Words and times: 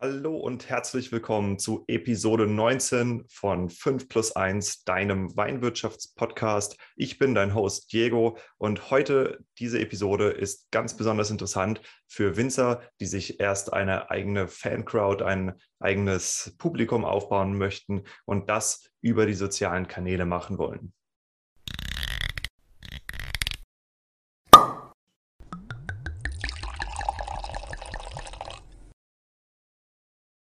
Hallo 0.00 0.36
und 0.36 0.68
herzlich 0.68 1.10
willkommen 1.10 1.58
zu 1.58 1.82
Episode 1.88 2.46
19 2.46 3.24
von 3.26 3.68
5 3.68 4.08
plus 4.08 4.30
1, 4.30 4.84
deinem 4.84 5.36
Weinwirtschaftspodcast. 5.36 6.76
Ich 6.94 7.18
bin 7.18 7.34
dein 7.34 7.52
Host 7.52 7.92
Diego 7.92 8.38
und 8.58 8.92
heute 8.92 9.40
diese 9.58 9.80
Episode 9.80 10.28
ist 10.28 10.70
ganz 10.70 10.96
besonders 10.96 11.32
interessant 11.32 11.80
für 12.06 12.36
Winzer, 12.36 12.80
die 13.00 13.06
sich 13.06 13.40
erst 13.40 13.72
eine 13.72 14.08
eigene 14.08 14.46
Fancrowd, 14.46 15.22
ein 15.22 15.54
eigenes 15.80 16.54
Publikum 16.58 17.04
aufbauen 17.04 17.58
möchten 17.58 18.04
und 18.24 18.48
das 18.48 18.88
über 19.00 19.26
die 19.26 19.34
sozialen 19.34 19.88
Kanäle 19.88 20.26
machen 20.26 20.58
wollen. 20.58 20.92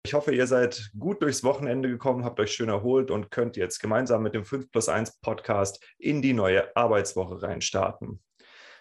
Ich 0.07 0.13
hoffe, 0.13 0.33
ihr 0.33 0.47
seid 0.47 0.91
gut 0.97 1.21
durchs 1.21 1.43
Wochenende 1.43 1.89
gekommen, 1.89 2.23
habt 2.23 2.39
euch 2.39 2.53
schön 2.53 2.69
erholt 2.69 3.11
und 3.11 3.29
könnt 3.29 3.57
jetzt 3.57 3.79
gemeinsam 3.79 4.23
mit 4.23 4.35
dem 4.35 4.45
5 4.45 4.71
plus 4.71 4.87
1 4.87 5.19
Podcast 5.19 5.85
in 5.97 6.21
die 6.21 6.31
neue 6.31 6.73
Arbeitswoche 6.77 7.41
reinstarten. 7.41 8.23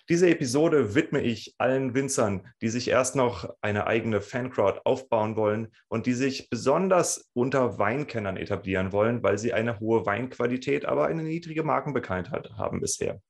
Diese 0.09 0.31
Episode 0.31 0.95
widme 0.95 1.21
ich 1.21 1.57
allen 1.59 1.95
Winzern, 1.95 2.47
die 2.63 2.69
sich 2.69 2.87
erst 2.87 3.17
noch 3.17 3.51
eine 3.61 3.89
eigene 3.89 4.21
Fancrowd 4.21 4.83
aufbauen 4.85 5.35
wollen 5.35 5.73
und 5.89 6.07
die 6.07 6.13
sich 6.13 6.49
besonders 6.49 7.29
unter 7.33 7.77
Weinkennern 7.77 8.37
etablieren 8.37 8.93
wollen, 8.93 9.25
weil 9.25 9.37
sie 9.37 9.53
eine 9.53 9.81
hohe 9.81 10.07
Weinqualität, 10.07 10.85
aber 10.85 11.09
eine 11.09 11.25
niedrige 11.25 11.65
Markenbekanntheit 11.65 12.53
haben 12.53 12.81
bisher. 12.81 13.21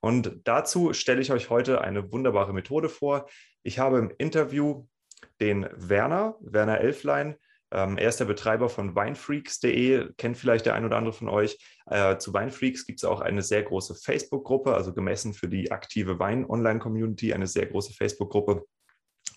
Und 0.00 0.40
dazu 0.44 0.94
stelle 0.94 1.20
ich 1.20 1.32
euch 1.32 1.50
heute 1.50 1.82
eine 1.82 2.12
wunderbare 2.12 2.54
Methode 2.54 2.88
vor. 2.88 3.26
Ich 3.62 3.78
habe 3.78 3.98
im 3.98 4.10
Interview 4.16 4.86
den 5.40 5.68
Werner, 5.74 6.36
Werner 6.40 6.80
Elflein. 6.80 7.36
Ähm, 7.72 7.96
er 7.96 8.10
ist 8.10 8.20
der 8.20 8.26
Betreiber 8.26 8.68
von 8.68 8.94
weinfreaks.de, 8.94 10.12
kennt 10.18 10.36
vielleicht 10.36 10.66
der 10.66 10.74
ein 10.74 10.84
oder 10.84 10.96
andere 10.98 11.14
von 11.14 11.28
euch. 11.28 11.58
Äh, 11.86 12.18
zu 12.18 12.34
Weinfreaks 12.34 12.84
gibt 12.86 13.00
es 13.00 13.04
auch 13.04 13.20
eine 13.20 13.42
sehr 13.42 13.62
große 13.62 13.94
Facebook-Gruppe, 13.94 14.74
also 14.74 14.92
gemessen 14.92 15.32
für 15.32 15.48
die 15.48 15.72
aktive 15.72 16.18
Wein-Online-Community, 16.18 17.32
eine 17.32 17.46
sehr 17.46 17.66
große 17.66 17.94
Facebook-Gruppe. 17.94 18.66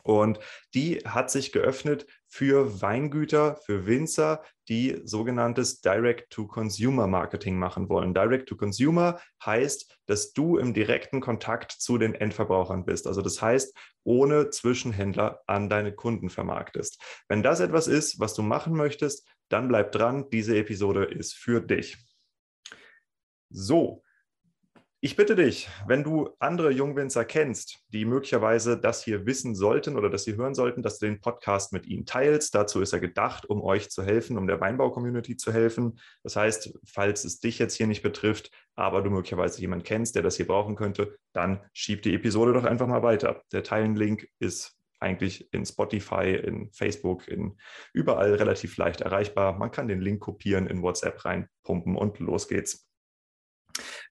Und 0.06 0.39
die 0.75 1.00
hat 1.00 1.31
sich 1.31 1.52
geöffnet 1.52 2.06
für 2.28 2.80
Weingüter, 2.80 3.56
für 3.66 3.88
Winzer, 3.88 4.44
die 4.70 5.02
sogenanntes 5.03 5.81
Direct-to-Consumer-Marketing 5.81 7.58
machen 7.58 7.89
wollen. 7.89 8.14
Direct-to-Consumer 8.14 9.20
heißt, 9.44 9.97
dass 10.06 10.31
du 10.31 10.58
im 10.58 10.75
direkten 10.75 11.22
Kontakt 11.22 11.72
zu 11.72 11.97
den 11.97 12.14
Endverbrauchern 12.14 12.86
bist. 12.86 13.08
Also 13.08 13.23
das 13.23 13.42
heißt, 13.42 13.75
ohne 14.03 14.52
Zwischenhändler 14.52 15.42
an 15.47 15.70
deine 15.70 15.92
Kunden 15.92 16.30
vermarktest. 16.30 17.02
Wenn 17.28 17.42
das 17.42 17.59
etwas 17.59 17.88
ist, 17.88 18.19
was 18.19 18.36
du 18.36 18.44
machen 18.44 18.73
möchtest, 18.73 19.28
dann 19.50 19.67
bleib 19.67 19.92
dran. 19.92 20.30
Diese 20.30 20.56
Episode 20.56 21.06
ist 21.06 21.34
für 21.34 21.62
dich. 21.62 21.97
So, 23.50 24.03
ich 25.06 25.16
bitte 25.16 25.36
dich, 25.36 25.70
wenn 25.86 26.03
du 26.03 26.31
andere 26.39 26.72
Jungwinzer 26.72 27.25
kennst, 27.25 27.78
die 27.89 28.06
möglicherweise 28.06 28.75
das 28.75 29.03
hier 29.03 29.28
wissen 29.28 29.53
sollten 29.53 29.97
oder 29.97 30.09
das 30.09 30.23
sie 30.23 30.36
hören 30.36 30.56
sollten, 30.56 30.81
dass 30.81 30.97
du 30.97 31.06
den 31.06 31.22
Podcast 31.22 31.73
mit 31.73 31.86
ihnen 31.86 32.08
teilst. 32.08 32.56
Dazu 32.56 32.81
ist 32.81 32.92
er 32.92 33.00
gedacht, 33.00 33.45
um 33.45 33.62
euch 33.62 33.92
zu 33.92 34.02
helfen, 34.02 34.36
um 34.36 34.47
der 34.47 34.59
Weinbau-Community 34.59 35.38
zu 35.38 35.53
helfen. 35.53 36.00
Das 36.23 36.36
heißt, 36.36 36.80
falls 36.88 37.23
es 37.23 37.39
dich 37.39 37.59
jetzt 37.59 37.75
hier 37.75 37.86
nicht 37.86 38.02
betrifft, 38.02 38.50
aber 38.73 39.03
du 39.03 39.12
möglicherweise 39.12 39.62
jemanden 39.62 39.86
kennst, 39.86 40.16
der 40.16 40.23
das 40.23 40.38
hier 40.38 40.47
brauchen 40.47 40.75
könnte, 40.75 41.16
dann 41.34 41.62
schieb 41.72 42.02
die 42.02 42.16
Episode 42.16 42.53
doch 42.53 42.64
einfach 42.64 42.88
mal 42.88 43.03
weiter. 43.03 43.44
Der 43.52 43.62
Teilen-Link 43.62 44.28
ist 44.40 44.75
eigentlich 45.00 45.53
in 45.53 45.67
Spotify, 45.67 46.34
in 46.34 46.72
Facebook, 46.72 47.28
in 47.28 47.59
überall 47.94 48.34
relativ 48.34 48.75
leicht 48.78 49.02
erreichbar. 49.02 49.53
Man 49.53 49.69
kann 49.69 49.88
den 49.88 50.02
Link 50.02 50.22
kopieren, 50.22 50.66
in 50.66 50.81
WhatsApp 50.81 51.23
reinpumpen 51.25 51.95
und 51.95 52.17
los 52.17 52.47
geht's. 52.47 52.90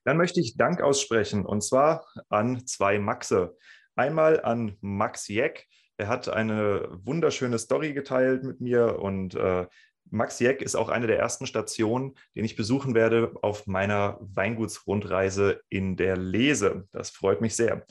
Dann 0.05 0.17
möchte 0.17 0.39
ich 0.39 0.55
Dank 0.55 0.81
aussprechen 0.81 1.45
und 1.45 1.61
zwar 1.61 2.07
an 2.29 2.65
zwei 2.65 2.99
Maxe. 2.99 3.57
Einmal 3.95 4.41
an 4.41 4.77
Max 4.81 5.27
Jeck. 5.27 5.67
Er 5.97 6.07
hat 6.07 6.29
eine 6.29 6.87
wunderschöne 7.03 7.57
Story 7.57 7.93
geteilt 7.93 8.43
mit 8.43 8.61
mir 8.61 8.99
und 8.99 9.35
äh, 9.35 9.65
Max 10.11 10.39
Jeck 10.39 10.61
ist 10.61 10.75
auch 10.75 10.89
eine 10.89 11.07
der 11.07 11.17
ersten 11.17 11.47
Stationen, 11.47 12.15
den 12.35 12.45
ich 12.45 12.55
besuchen 12.55 12.93
werde 12.93 13.33
auf 13.41 13.65
meiner 13.65 14.17
Weingutsrundreise 14.21 15.61
in 15.69 15.95
der 15.95 16.17
Lese. 16.17 16.87
Das 16.91 17.09
freut 17.09 17.41
mich 17.41 17.55
sehr. 17.55 17.85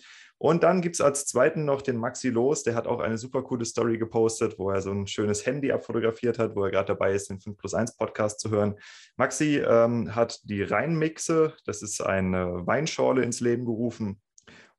Und 0.45 0.63
dann 0.63 0.83
gibt 0.83 0.97
es 0.97 1.01
als 1.01 1.25
zweiten 1.25 1.65
noch 1.65 1.81
den 1.81 1.97
Maxi 1.97 2.29
Los, 2.29 2.65
der 2.65 2.75
hat 2.75 2.87
auch 2.87 3.01
eine 3.01 3.17
super 3.17 3.41
coole 3.41 3.65
Story 3.65 3.97
gepostet, 3.97 4.59
wo 4.59 4.69
er 4.69 4.83
so 4.83 4.91
ein 4.91 5.07
schönes 5.07 5.47
Handy 5.47 5.73
abfotografiert 5.73 6.39
hat, 6.39 6.55
wo 6.55 6.65
er 6.65 6.71
gerade 6.71 6.89
dabei 6.89 7.15
ist, 7.15 7.31
den 7.31 7.41
5 7.41 7.57
plus 7.57 7.73
1 7.73 7.97
Podcast 7.97 8.41
zu 8.41 8.51
hören. 8.51 8.75
Maxi 9.17 9.57
ähm, 9.67 10.15
hat 10.15 10.43
die 10.45 10.63
Rheinmixe, 10.63 11.55
das 11.65 11.81
ist 11.81 12.03
eine 12.03 12.67
Weinschorle 12.67 13.23
ins 13.23 13.41
Leben 13.41 13.65
gerufen. 13.65 14.21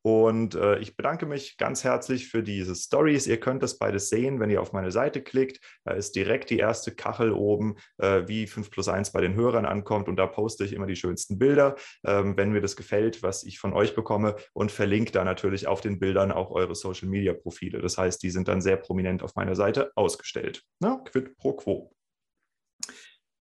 Und 0.06 0.54
äh, 0.54 0.78
ich 0.78 0.96
bedanke 0.96 1.26
mich 1.26 1.58
ganz 1.58 1.84
herzlich 1.84 2.28
für 2.28 2.44
diese 2.44 2.76
Stories. 2.76 3.26
Ihr 3.26 3.40
könnt 3.40 3.64
das 3.64 3.80
beides 3.80 4.08
sehen, 4.10 4.40
wenn 4.40 4.52
ihr 4.52 4.62
auf 4.62 4.72
meine 4.72 4.92
Seite 4.92 5.24
klickt. 5.24 5.60
Da 5.84 5.94
ist 5.94 6.16
direkt 6.16 6.52
die 6.52 6.60
erste 6.60 6.94
Kachel 6.94 7.32
oben, 7.32 7.78
äh, 7.98 8.22
wie 8.28 8.46
5 8.46 8.70
plus 8.70 8.88
1 8.88 9.14
bei 9.14 9.22
den 9.22 9.34
Hörern 9.34 9.66
ankommt. 9.66 10.08
Und 10.08 10.18
da 10.18 10.28
poste 10.28 10.64
ich 10.64 10.74
immer 10.74 10.86
die 10.86 10.96
schönsten 10.96 11.40
Bilder, 11.40 11.76
ähm, 12.06 12.38
wenn 12.38 12.52
mir 12.52 12.62
das 12.62 12.76
gefällt, 12.76 13.24
was 13.24 13.44
ich 13.46 13.58
von 13.58 13.74
euch 13.74 13.96
bekomme. 13.96 14.36
Und 14.54 14.72
verlinke 14.72 15.12
da 15.12 15.24
natürlich 15.24 15.66
auf 15.66 15.82
den 15.82 15.98
Bildern 15.98 16.32
auch 16.32 16.52
eure 16.52 16.76
Social 16.76 17.10
Media 17.10 17.34
Profile. 17.34 17.82
Das 17.82 17.98
heißt, 17.98 18.22
die 18.22 18.30
sind 18.30 18.48
dann 18.48 18.62
sehr 18.62 18.78
prominent 18.78 19.24
auf 19.24 19.34
meiner 19.34 19.56
Seite 19.56 19.92
ausgestellt. 19.96 20.62
Na, 20.80 21.02
quid 21.04 21.36
pro 21.36 21.54
quo. 21.54 21.92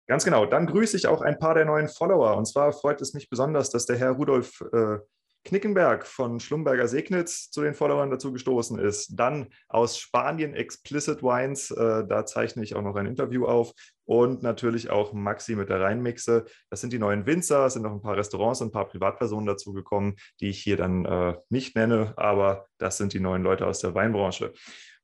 Ganz 0.08 0.26
genau. 0.26 0.48
Dann 0.48 0.66
grüße 0.66 0.98
ich 0.98 1.06
auch 1.06 1.22
ein 1.22 1.38
paar 1.38 1.54
der 1.54 1.66
neuen 1.66 1.90
Follower. 1.90 2.36
Und 2.36 2.48
zwar 2.48 2.74
freut 2.74 3.00
es 3.02 3.14
mich 3.14 3.30
besonders, 3.30 3.70
dass 3.70 3.86
der 3.86 3.98
Herr 3.98 4.14
Rudolf 4.14 4.62
äh, 4.74 4.98
Knickenberg 5.46 6.06
von 6.06 6.40
Schlumberger 6.40 6.88
Segnitz 6.88 7.50
zu 7.50 7.62
den 7.62 7.74
Followern 7.74 8.12
dazu 8.12 8.32
gestoßen 8.32 8.78
ist. 8.78 9.20
Dann 9.20 9.48
aus 9.68 9.98
Spanien 9.98 10.54
Explicit 10.54 11.24
Wines, 11.24 11.72
äh, 11.72 12.06
da 12.08 12.26
zeichne 12.26 12.64
ich 12.64 12.76
auch 12.76 12.82
noch 12.82 12.96
ein 12.96 13.06
Interview 13.06 13.46
auf. 13.46 13.74
Und 14.06 14.42
natürlich 14.42 14.90
auch 14.90 15.14
Maxi 15.14 15.56
mit 15.56 15.70
der 15.70 15.82
Rheinmixe. 15.82 16.46
Das 16.70 16.82
sind 16.82 16.94
die 16.94 17.00
neuen 17.00 17.26
Winzer, 17.26 17.68
es 17.68 17.74
sind 17.74 17.84
noch 17.84 17.92
ein 17.92 18.02
paar 18.02 18.18
Restaurants 18.18 18.60
und 18.62 18.70
ein 18.70 18.72
paar 18.72 18.88
Privatpersonen 18.88 19.46
dazugekommen, 19.46 20.16
die 20.40 20.50
ich 20.50 20.60
hier 20.60 20.78
dann 20.78 21.06
äh, 21.06 21.36
nicht 21.50 21.76
nenne, 21.76 22.14
aber 22.18 22.66
das 22.80 22.98
sind 22.98 23.14
die 23.14 23.20
neuen 23.20 23.44
Leute 23.44 23.68
aus 23.68 23.80
der 23.80 23.94
Weinbranche. 23.94 24.54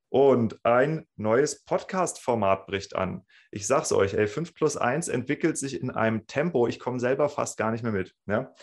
Und 0.09 0.63
ein 0.63 1.06
neues 1.18 1.63
Podcast-Format 1.66 2.68
bricht 2.68 2.95
an. 2.95 3.25
Ich 3.51 3.68
sag's 3.68 3.91
euch, 3.91 4.13
ey, 4.13 4.28
5 4.28 4.53
plus 4.53 4.78
1 4.78 5.07
entwickelt 5.07 5.57
sich 5.57 5.81
in 5.81 5.91
einem 5.91 6.25
Tempo, 6.25 6.68
ich 6.68 6.79
komme 6.79 7.00
selber 7.00 7.28
fast 7.29 7.57
gar 7.57 7.72
nicht 7.72 7.84
mehr 7.84 7.91
mit. 7.91 8.13
Ja? 8.25 8.53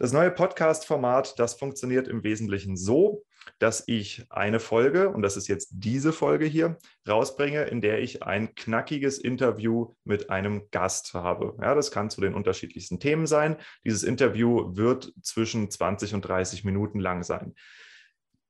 Das 0.00 0.12
neue 0.12 0.30
Podcast-Format, 0.30 1.40
das 1.40 1.54
funktioniert 1.54 2.06
im 2.06 2.22
Wesentlichen 2.22 2.76
so, 2.76 3.24
dass 3.58 3.82
ich 3.88 4.24
eine 4.30 4.60
Folge, 4.60 5.08
und 5.08 5.22
das 5.22 5.36
ist 5.36 5.48
jetzt 5.48 5.70
diese 5.72 6.12
Folge 6.12 6.44
hier, 6.44 6.78
rausbringe, 7.08 7.64
in 7.64 7.80
der 7.80 7.98
ich 7.98 8.22
ein 8.22 8.54
knackiges 8.54 9.18
Interview 9.18 9.96
mit 10.04 10.30
einem 10.30 10.70
Gast 10.70 11.14
habe. 11.14 11.56
Ja, 11.60 11.74
das 11.74 11.90
kann 11.90 12.10
zu 12.10 12.20
den 12.20 12.34
unterschiedlichsten 12.34 13.00
Themen 13.00 13.26
sein. 13.26 13.56
Dieses 13.84 14.04
Interview 14.04 14.76
wird 14.76 15.12
zwischen 15.20 15.68
20 15.68 16.14
und 16.14 16.22
30 16.22 16.62
Minuten 16.62 17.00
lang 17.00 17.24
sein. 17.24 17.56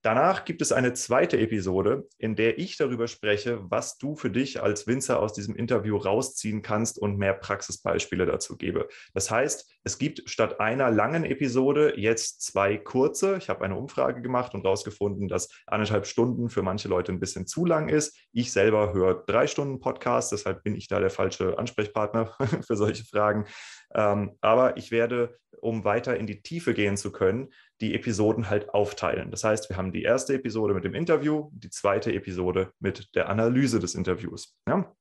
Danach 0.02 0.44
gibt 0.44 0.62
es 0.62 0.70
eine 0.70 0.92
zweite 0.92 1.38
Episode, 1.38 2.06
in 2.18 2.36
der 2.36 2.58
ich 2.58 2.76
darüber 2.76 3.08
spreche, 3.08 3.58
was 3.68 3.98
du 3.98 4.14
für 4.14 4.30
dich 4.30 4.62
als 4.62 4.86
Winzer 4.86 5.20
aus 5.20 5.32
diesem 5.32 5.56
Interview 5.56 5.96
rausziehen 5.96 6.62
kannst 6.62 7.00
und 7.00 7.18
mehr 7.18 7.34
Praxisbeispiele 7.34 8.24
dazu 8.24 8.56
gebe. 8.56 8.88
Das 9.12 9.30
heißt, 9.30 9.68
es 9.82 9.98
gibt 9.98 10.22
statt 10.30 10.60
einer 10.60 10.92
langen 10.92 11.24
Episode 11.24 11.94
jetzt 11.96 12.42
zwei 12.42 12.76
kurze. 12.76 13.38
Ich 13.38 13.48
habe 13.48 13.64
eine 13.64 13.76
Umfrage 13.76 14.22
gemacht 14.22 14.54
und 14.54 14.62
herausgefunden, 14.62 15.26
dass 15.26 15.48
anderthalb 15.66 16.06
Stunden 16.06 16.48
für 16.48 16.62
manche 16.62 16.88
Leute 16.88 17.10
ein 17.10 17.20
bisschen 17.20 17.48
zu 17.48 17.64
lang 17.64 17.88
ist. 17.88 18.16
Ich 18.32 18.52
selber 18.52 18.92
höre 18.92 19.24
drei 19.26 19.48
Stunden 19.48 19.80
Podcast, 19.80 20.30
deshalb 20.30 20.62
bin 20.62 20.76
ich 20.76 20.86
da 20.86 21.00
der 21.00 21.10
falsche 21.10 21.58
Ansprechpartner 21.58 22.36
für 22.66 22.76
solche 22.76 23.04
Fragen. 23.04 23.46
Ähm, 23.94 24.36
aber 24.40 24.76
ich 24.76 24.90
werde, 24.90 25.38
um 25.60 25.84
weiter 25.84 26.16
in 26.16 26.26
die 26.26 26.42
Tiefe 26.42 26.74
gehen 26.74 26.96
zu 26.96 27.12
können, 27.12 27.48
die 27.80 27.94
Episoden 27.94 28.50
halt 28.50 28.70
aufteilen. 28.70 29.30
Das 29.30 29.44
heißt, 29.44 29.68
wir 29.68 29.76
haben 29.76 29.92
die 29.92 30.02
erste 30.02 30.34
Episode 30.34 30.74
mit 30.74 30.84
dem 30.84 30.94
Interview, 30.94 31.50
die 31.52 31.70
zweite 31.70 32.12
Episode 32.12 32.72
mit 32.80 33.14
der 33.14 33.28
Analyse 33.28 33.78
des 33.78 33.94
Interviews. 33.94 34.56
Ja? 34.68 34.94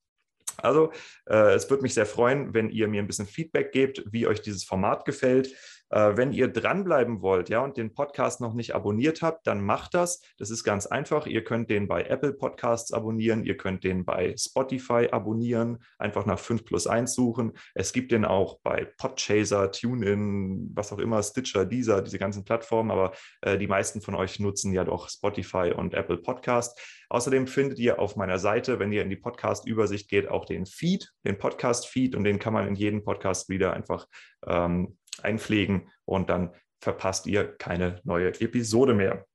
Also 0.56 0.92
äh, 1.26 1.54
es 1.54 1.70
würde 1.70 1.82
mich 1.82 1.94
sehr 1.94 2.06
freuen, 2.06 2.54
wenn 2.54 2.70
ihr 2.70 2.88
mir 2.88 3.00
ein 3.00 3.06
bisschen 3.06 3.26
Feedback 3.26 3.72
gebt, 3.72 4.04
wie 4.10 4.26
euch 4.26 4.40
dieses 4.42 4.64
Format 4.64 5.04
gefällt. 5.04 5.54
Äh, 5.90 6.16
wenn 6.16 6.32
ihr 6.32 6.48
dranbleiben 6.48 7.22
wollt, 7.22 7.48
ja, 7.48 7.60
und 7.60 7.76
den 7.76 7.94
Podcast 7.94 8.40
noch 8.40 8.54
nicht 8.54 8.74
abonniert 8.74 9.22
habt, 9.22 9.46
dann 9.46 9.62
macht 9.62 9.94
das. 9.94 10.20
Das 10.38 10.50
ist 10.50 10.64
ganz 10.64 10.86
einfach. 10.86 11.26
Ihr 11.26 11.44
könnt 11.44 11.70
den 11.70 11.88
bei 11.88 12.02
Apple 12.02 12.32
Podcasts 12.32 12.92
abonnieren, 12.92 13.44
ihr 13.44 13.56
könnt 13.56 13.84
den 13.84 14.04
bei 14.04 14.34
Spotify 14.38 15.08
abonnieren, 15.10 15.78
einfach 15.98 16.26
nach 16.26 16.38
5 16.38 16.64
plus 16.64 16.86
1 16.86 17.14
suchen. 17.14 17.52
Es 17.74 17.92
gibt 17.92 18.12
den 18.12 18.24
auch 18.24 18.60
bei 18.60 18.84
Podchaser, 18.98 19.70
TuneIn, 19.70 20.70
was 20.74 20.92
auch 20.92 20.98
immer, 20.98 21.22
Stitcher, 21.22 21.64
Deezer, 21.64 22.02
diese 22.02 22.18
ganzen 22.18 22.44
Plattformen, 22.44 22.90
aber 22.90 23.12
äh, 23.42 23.58
die 23.58 23.66
meisten 23.66 24.00
von 24.00 24.14
euch 24.14 24.40
nutzen 24.40 24.72
ja 24.72 24.84
doch 24.84 25.08
Spotify 25.08 25.72
und 25.74 25.94
Apple 25.94 26.18
Podcast. 26.18 26.78
Außerdem 27.10 27.46
findet 27.46 27.78
ihr 27.78 27.98
auf 27.98 28.16
meiner 28.16 28.38
Seite, 28.38 28.78
wenn 28.78 28.92
ihr 28.92 29.02
in 29.02 29.08
die 29.08 29.16
Podcast-Übersicht 29.16 30.10
geht, 30.10 30.28
auch 30.28 30.44
den 30.44 30.66
Feed, 30.66 31.10
den 31.24 31.38
Podcast-Feed 31.38 32.14
und 32.14 32.24
den 32.24 32.38
kann 32.38 32.52
man 32.52 32.68
in 32.68 32.74
jeden 32.74 33.02
Podcast 33.02 33.48
wieder 33.48 33.72
einfach 33.72 34.06
ähm, 34.46 34.98
einpflegen 35.24 35.90
und 36.04 36.30
dann 36.30 36.54
verpasst 36.80 37.26
ihr 37.26 37.44
keine 37.56 38.00
neue 38.04 38.28
Episode 38.40 38.94
mehr. 38.94 39.26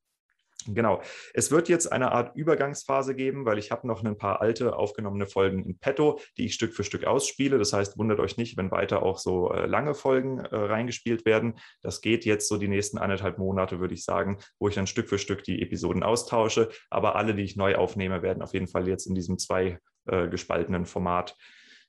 Genau. 0.67 1.01
Es 1.33 1.51
wird 1.51 1.67
jetzt 1.69 1.91
eine 1.91 2.11
Art 2.11 2.35
Übergangsphase 2.35 3.15
geben, 3.15 3.45
weil 3.45 3.57
ich 3.57 3.71
habe 3.71 3.87
noch 3.87 4.03
ein 4.03 4.17
paar 4.17 4.41
alte 4.41 4.75
aufgenommene 4.75 5.25
Folgen 5.25 5.63
in 5.63 5.77
petto, 5.77 6.19
die 6.37 6.45
ich 6.45 6.53
Stück 6.53 6.73
für 6.73 6.83
Stück 6.83 7.05
ausspiele. 7.05 7.57
Das 7.57 7.73
heißt, 7.73 7.97
wundert 7.97 8.19
euch 8.19 8.37
nicht, 8.37 8.55
wenn 8.57 8.71
weiter 8.71 9.03
auch 9.03 9.17
so 9.17 9.51
äh, 9.51 9.65
lange 9.65 9.93
Folgen 9.93 10.39
äh, 10.39 10.55
reingespielt 10.55 11.25
werden. 11.25 11.55
Das 11.81 12.01
geht 12.01 12.25
jetzt 12.25 12.47
so 12.47 12.57
die 12.57 12.67
nächsten 12.67 12.97
anderthalb 12.97 13.37
Monate, 13.37 13.79
würde 13.79 13.93
ich 13.93 14.05
sagen, 14.05 14.39
wo 14.59 14.69
ich 14.69 14.75
dann 14.75 14.87
Stück 14.87 15.09
für 15.09 15.19
Stück 15.19 15.43
die 15.43 15.61
Episoden 15.61 16.03
austausche. 16.03 16.69
Aber 16.89 17.15
alle, 17.15 17.35
die 17.35 17.43
ich 17.43 17.55
neu 17.55 17.75
aufnehme, 17.75 18.21
werden 18.21 18.41
auf 18.41 18.53
jeden 18.53 18.67
Fall 18.67 18.87
jetzt 18.87 19.05
in 19.05 19.15
diesem 19.15 19.37
zwei 19.37 19.79
äh, 20.05 20.27
gespaltenen 20.27 20.85
Format 20.85 21.35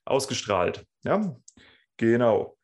ausgestrahlt. 0.05 0.85
Ja, 1.05 1.37
genau. 1.97 2.57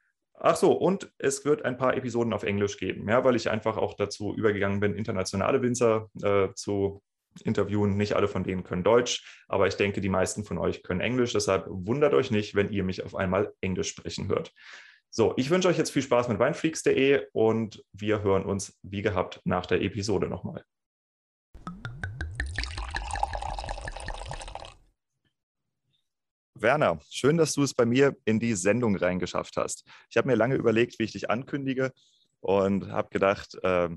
Ach 0.43 0.57
so, 0.57 0.73
und 0.73 1.13
es 1.19 1.45
wird 1.45 1.67
ein 1.67 1.77
paar 1.77 1.95
Episoden 1.99 2.33
auf 2.33 2.45
Englisch 2.45 2.79
geben, 2.79 3.07
ja, 3.07 3.23
weil 3.25 3.37
ich 3.37 3.51
einfach 3.51 3.77
auch 3.77 3.93
dazu 3.93 4.35
übergegangen 4.35 4.81
bin, 4.81 4.95
internationale 4.95 5.61
Winzer 5.61 6.09
äh, 6.23 6.49
zu 6.55 7.03
interviewen. 7.45 7.99
Nicht 7.99 8.15
alle 8.15 8.27
von 8.27 8.43
denen 8.43 8.65
können 8.65 8.83
Deutsch, 8.83 9.45
aber 9.49 9.67
ich 9.67 9.77
denke, 9.77 10.01
die 10.01 10.09
meisten 10.09 10.45
von 10.45 10.57
euch 10.57 10.83
können 10.83 11.01
Englisch. 11.01 11.35
Deshalb 11.35 11.67
wundert 11.69 12.15
euch 12.15 12.31
nicht, 12.31 12.55
wenn 12.55 12.73
ihr 12.73 12.85
mich 12.85 13.05
auf 13.05 13.15
einmal 13.15 13.53
Englisch 13.61 13.91
sprechen 13.91 14.29
hört. 14.29 14.55
So, 15.11 15.35
ich 15.37 15.51
wünsche 15.51 15.69
euch 15.69 15.77
jetzt 15.77 15.91
viel 15.91 16.03
Spaß 16.03 16.29
mit 16.29 16.39
weinfreaks.de 16.39 17.27
und 17.33 17.85
wir 17.93 18.23
hören 18.23 18.47
uns 18.47 18.79
wie 18.83 19.03
gehabt 19.03 19.43
nach 19.45 19.67
der 19.67 19.83
Episode 19.83 20.29
nochmal. 20.29 20.65
Werner, 26.61 27.01
schön, 27.11 27.37
dass 27.37 27.55
du 27.55 27.62
es 27.62 27.75
bei 27.75 27.87
mir 27.87 28.17
in 28.25 28.39
die 28.39 28.55
Sendung 28.55 28.97
reingeschafft 28.97 29.57
hast. 29.57 29.85
Ich 30.11 30.17
habe 30.17 30.29
mir 30.29 30.35
lange 30.35 30.57
überlegt, 30.57 30.99
wie 30.99 31.05
ich 31.05 31.12
dich 31.12 31.31
ankündige 31.31 31.93
und 32.41 32.91
habe 32.91 33.09
gedacht, 33.11 33.57
äh, 33.62 33.89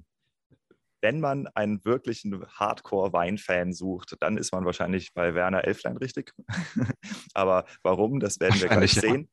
wenn 1.01 1.19
man 1.19 1.47
einen 1.47 1.83
wirklichen 1.83 2.45
Hardcore-Wein-Fan 2.47 3.73
sucht, 3.73 4.15
dann 4.21 4.37
ist 4.37 4.53
man 4.53 4.65
wahrscheinlich 4.65 5.13
bei 5.13 5.35
Werner 5.35 5.65
Elflein 5.65 5.97
richtig. 5.97 6.33
Aber 7.33 7.65
warum, 7.81 8.21
das 8.21 8.39
werden 8.39 8.61
wir 8.61 8.69
gleich 8.69 8.93
sehen. 8.93 9.29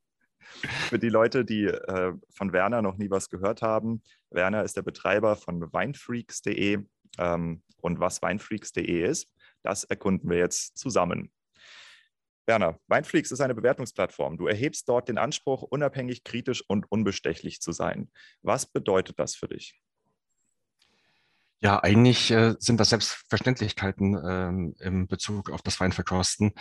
Für 0.89 0.99
die 0.99 1.09
Leute, 1.09 1.45
die 1.45 1.67
äh, 1.67 2.13
von 2.35 2.53
Werner 2.53 2.83
noch 2.83 2.97
nie 2.97 3.09
was 3.09 3.29
gehört 3.31 3.63
haben, 3.63 4.03
Werner 4.31 4.65
ist 4.65 4.77
der 4.77 4.83
Betreiber 4.83 5.37
von 5.37 5.73
weinfreaks.de 5.73 6.79
ähm, 7.19 7.63
und 7.77 8.01
was 8.01 8.21
weinfreaks.de 8.21 9.09
ist, 9.09 9.33
das 9.63 9.85
erkunden 9.85 10.29
wir 10.29 10.39
jetzt 10.39 10.77
zusammen. 10.77 11.31
Werner, 12.51 12.81
Weinfreaks 12.89 13.31
ist 13.31 13.41
eine 13.41 13.55
Bewertungsplattform. 13.55 14.37
Du 14.37 14.49
erhebst 14.49 14.89
dort 14.89 15.09
den 15.09 15.19
Anspruch, 15.19 15.63
unabhängig, 15.63 16.25
kritisch 16.25 16.65
und 16.67 16.91
unbestechlich 16.91 17.61
zu 17.61 17.71
sein. 17.71 18.11
Was 18.43 18.67
bedeutet 18.67 19.21
das 19.21 19.37
für 19.37 19.47
dich? 19.47 19.81
Ja, 21.61 21.81
eigentlich 21.81 22.33
äh, 22.33 22.57
sind 22.59 22.81
das 22.81 22.89
Selbstverständlichkeiten 22.89 24.19
ähm, 24.29 24.75
im 24.81 25.07
Bezug 25.07 25.51
auf 25.51 25.63
das 25.63 25.79
Weinverkosten. 25.79 26.55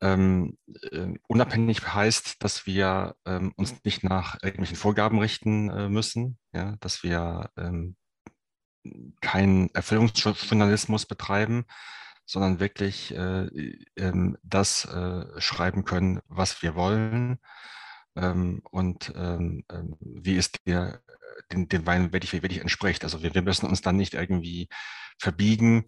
Ähm, 0.00 0.58
äh, 0.90 1.14
unabhängig 1.28 1.86
heißt, 1.86 2.42
dass 2.42 2.66
wir 2.66 3.14
ähm, 3.24 3.52
uns 3.54 3.84
nicht 3.84 4.02
nach 4.02 4.36
irgendwelchen 4.42 4.78
Vorgaben 4.78 5.20
richten 5.20 5.70
äh, 5.70 5.88
müssen, 5.88 6.38
ja, 6.52 6.74
dass 6.80 7.04
wir 7.04 7.50
ähm, 7.56 7.94
keinen 9.20 9.72
Erfüllungsjournalismus 9.74 11.06
betreiben, 11.06 11.66
sondern 12.30 12.60
wirklich 12.60 13.12
äh, 13.12 13.46
ähm, 13.96 14.38
das 14.44 14.84
äh, 14.84 15.40
schreiben 15.40 15.84
können, 15.84 16.20
was 16.28 16.62
wir 16.62 16.76
wollen 16.76 17.40
ähm, 18.14 18.62
und 18.70 19.12
ähm, 19.16 19.64
ähm 19.68 19.96
wie 20.00 20.36
es 20.36 20.52
der, 20.64 21.00
den, 21.50 21.68
den 21.68 21.86
Wein 21.86 22.12
wirklich, 22.12 22.32
wirklich 22.32 22.60
entspricht. 22.60 23.02
Also 23.02 23.24
wir, 23.24 23.34
wir 23.34 23.42
müssen 23.42 23.66
uns 23.66 23.80
dann 23.80 23.96
nicht 23.96 24.14
irgendwie 24.14 24.68
verbiegen 25.18 25.86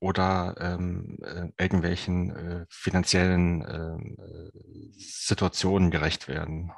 oder 0.00 0.54
ähm, 0.58 1.18
äh, 1.22 1.48
irgendwelchen 1.62 2.34
äh, 2.34 2.66
finanziellen 2.70 3.62
ähm, 3.68 4.16
äh, 4.18 4.98
Situationen 4.98 5.90
gerecht 5.90 6.28
werden. 6.28 6.72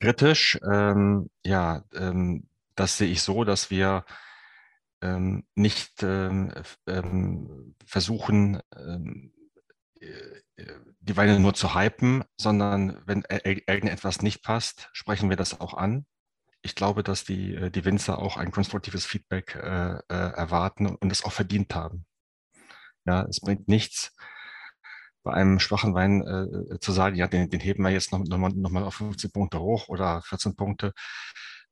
Kritisch, 0.00 0.58
ja, 1.42 1.84
das 2.74 2.98
sehe 2.98 3.10
ich 3.10 3.22
so, 3.22 3.44
dass 3.44 3.70
wir 3.70 4.04
ähm, 5.02 5.44
nicht 5.54 6.02
ähm, 6.02 6.52
ähm, 6.86 7.74
versuchen, 7.84 8.60
ähm, 8.74 9.32
äh, 10.00 10.40
die 11.00 11.16
Weine 11.16 11.38
nur 11.38 11.54
zu 11.54 11.74
hypen, 11.74 12.24
sondern 12.36 13.00
wenn 13.06 13.22
irgendetwas 13.28 14.22
nicht 14.22 14.42
passt, 14.42 14.88
sprechen 14.92 15.30
wir 15.30 15.36
das 15.36 15.60
auch 15.60 15.74
an. 15.74 16.06
Ich 16.62 16.74
glaube, 16.74 17.02
dass 17.02 17.24
die, 17.24 17.54
äh, 17.54 17.70
die 17.70 17.84
Winzer 17.84 18.18
auch 18.18 18.36
ein 18.36 18.50
konstruktives 18.50 19.04
Feedback 19.06 19.54
äh, 19.54 19.96
äh, 19.96 20.00
erwarten 20.08 20.86
und 20.86 21.12
es 21.12 21.24
auch 21.24 21.32
verdient 21.32 21.74
haben. 21.74 22.06
Ja, 23.04 23.24
es 23.28 23.40
bringt 23.40 23.68
nichts, 23.68 24.16
bei 25.22 25.32
einem 25.32 25.58
schwachen 25.58 25.92
Wein 25.94 26.22
äh, 26.22 26.78
zu 26.78 26.92
sagen, 26.92 27.16
ja, 27.16 27.26
den, 27.26 27.50
den 27.50 27.60
heben 27.60 27.82
wir 27.82 27.90
jetzt 27.90 28.12
noch, 28.12 28.20
noch, 28.20 28.38
noch 28.38 28.70
mal 28.70 28.84
auf 28.84 28.94
15 28.94 29.32
Punkte 29.32 29.60
hoch 29.60 29.88
oder 29.88 30.22
14 30.22 30.54
Punkte 30.54 30.92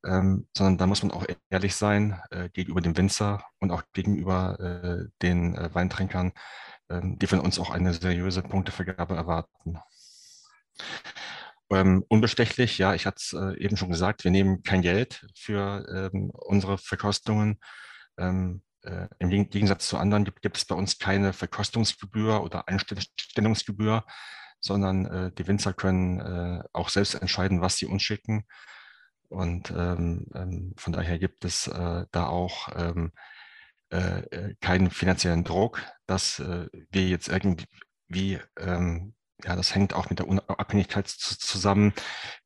ähm, 0.05 0.47
sondern 0.57 0.79
da 0.79 0.87
muss 0.87 1.03
man 1.03 1.13
auch 1.13 1.25
ehrlich 1.51 1.75
sein 1.75 2.21
äh, 2.31 2.49
gegenüber 2.51 2.81
dem 2.81 2.97
Winzer 2.97 3.45
und 3.59 3.71
auch 3.71 3.83
gegenüber 3.93 4.59
äh, 4.61 5.09
den 5.23 5.57
äh, 5.57 5.75
Weintränkern, 5.75 6.33
ähm, 6.91 7.19
die 7.19 7.27
von 7.27 7.41
uns 7.41 7.59
auch 7.59 7.71
eine 7.71 7.95
seriöse 7.95 8.43
Punktevergabe 8.43 9.17
erwarten. 9.17 9.79
Ähm, 11.71 12.05
unbestechlich, 12.09 12.79
ja, 12.79 12.95
ich 12.95 13.07
hatte 13.07 13.17
es 13.19 13.33
äh, 13.33 13.59
eben 13.59 13.77
schon 13.77 13.91
gesagt, 13.91 14.25
wir 14.25 14.31
nehmen 14.31 14.63
kein 14.63 14.83
Geld 14.83 15.27
für 15.35 16.11
ähm, 16.13 16.31
unsere 16.31 16.77
Verkostungen. 16.77 17.59
Ähm, 18.19 18.63
äh, 18.83 19.09
Im 19.19 19.31
Gegensatz 19.49 19.89
zu 19.89 19.97
anderen 19.97 20.25
gibt, 20.25 20.43
gibt, 20.43 20.59
es 20.59 20.67
bei 20.67 20.75
uns 20.75 20.99
keine 20.99 21.33
Verkostungsgebühr 21.33 22.43
oder 22.43 22.69
Einstellungsgebühr, 22.69 24.05
sondern 24.61 25.07
äh, 25.07 25.33
die 25.33 25.47
Winzer 25.49 25.73
können 25.73 26.63
auch 26.75 26.91
selbst 26.91 27.15
entscheiden, 27.15 27.63
was 27.63 27.77
sie 27.77 27.87
uns 27.87 28.03
schicken. 28.03 28.45
Und 29.29 29.71
ähm, 29.71 30.27
ähm, 30.35 30.75
von 30.77 30.93
daher 30.93 31.19
gibt 31.19 31.45
es 31.45 31.67
äh, 31.67 32.07
da 32.11 32.27
auch 32.27 32.69
ähm, 32.77 33.13
äh, 33.91 34.21
äh, 34.31 34.55
keinen 34.61 34.91
finanziellen 34.91 35.45
Druck, 35.45 35.81
dass 36.07 36.41
äh, 36.41 36.69
wir 36.91 37.09
jetzt 37.09 37.29
irgendwie, 37.29 38.41
ähm, 38.59 39.15
ja, 39.45 39.57
das 39.57 39.75
hängt 39.75 39.95
auch 39.95 40.11
mit 40.11 40.21
der 40.21 40.29
Unabhängigkeit 40.29 41.09
zusammen, 41.09 41.93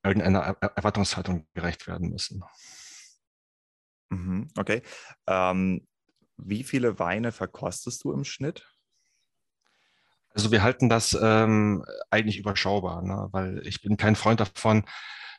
irgendeiner 0.02 0.40
Erwartungshaltung 0.40 1.46
gerecht 1.54 1.86
werden 1.86 2.10
müssen. 2.10 2.42
Mhm, 4.10 4.48
okay. 4.58 4.82
Ähm, 5.26 5.86
wie 6.36 6.64
viele 6.64 6.98
Weine 6.98 7.32
verkostest 7.32 8.04
du 8.04 8.12
im 8.12 8.24
Schnitt? 8.24 8.66
Also 10.30 10.50
wir 10.50 10.62
halten 10.62 10.88
das 10.88 11.18
ähm, 11.20 11.84
eigentlich 12.10 12.38
überschaubar, 12.38 13.02
ne? 13.02 13.28
weil 13.32 13.66
ich 13.66 13.80
bin 13.80 13.96
kein 13.96 14.16
Freund 14.16 14.40
davon, 14.40 14.84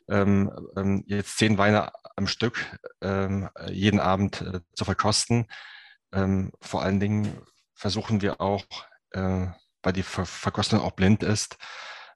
ähm, 0.08 0.50
ähm, 0.76 1.04
jetzt 1.06 1.38
zehn 1.38 1.58
Weine 1.58 1.92
am 2.16 2.26
Stück 2.26 2.78
ähm, 3.00 3.48
jeden 3.70 4.00
Abend 4.00 4.42
äh, 4.42 4.60
zu 4.74 4.84
verkosten. 4.84 5.46
Ähm, 6.12 6.52
vor 6.60 6.82
allen 6.82 7.00
Dingen 7.00 7.40
versuchen 7.74 8.20
wir 8.20 8.40
auch, 8.40 8.64
äh, 9.12 9.46
weil 9.82 9.92
die 9.92 10.02
Ver 10.02 10.26
Verkostung 10.26 10.80
auch 10.80 10.92
blind 10.92 11.22
ist, 11.22 11.56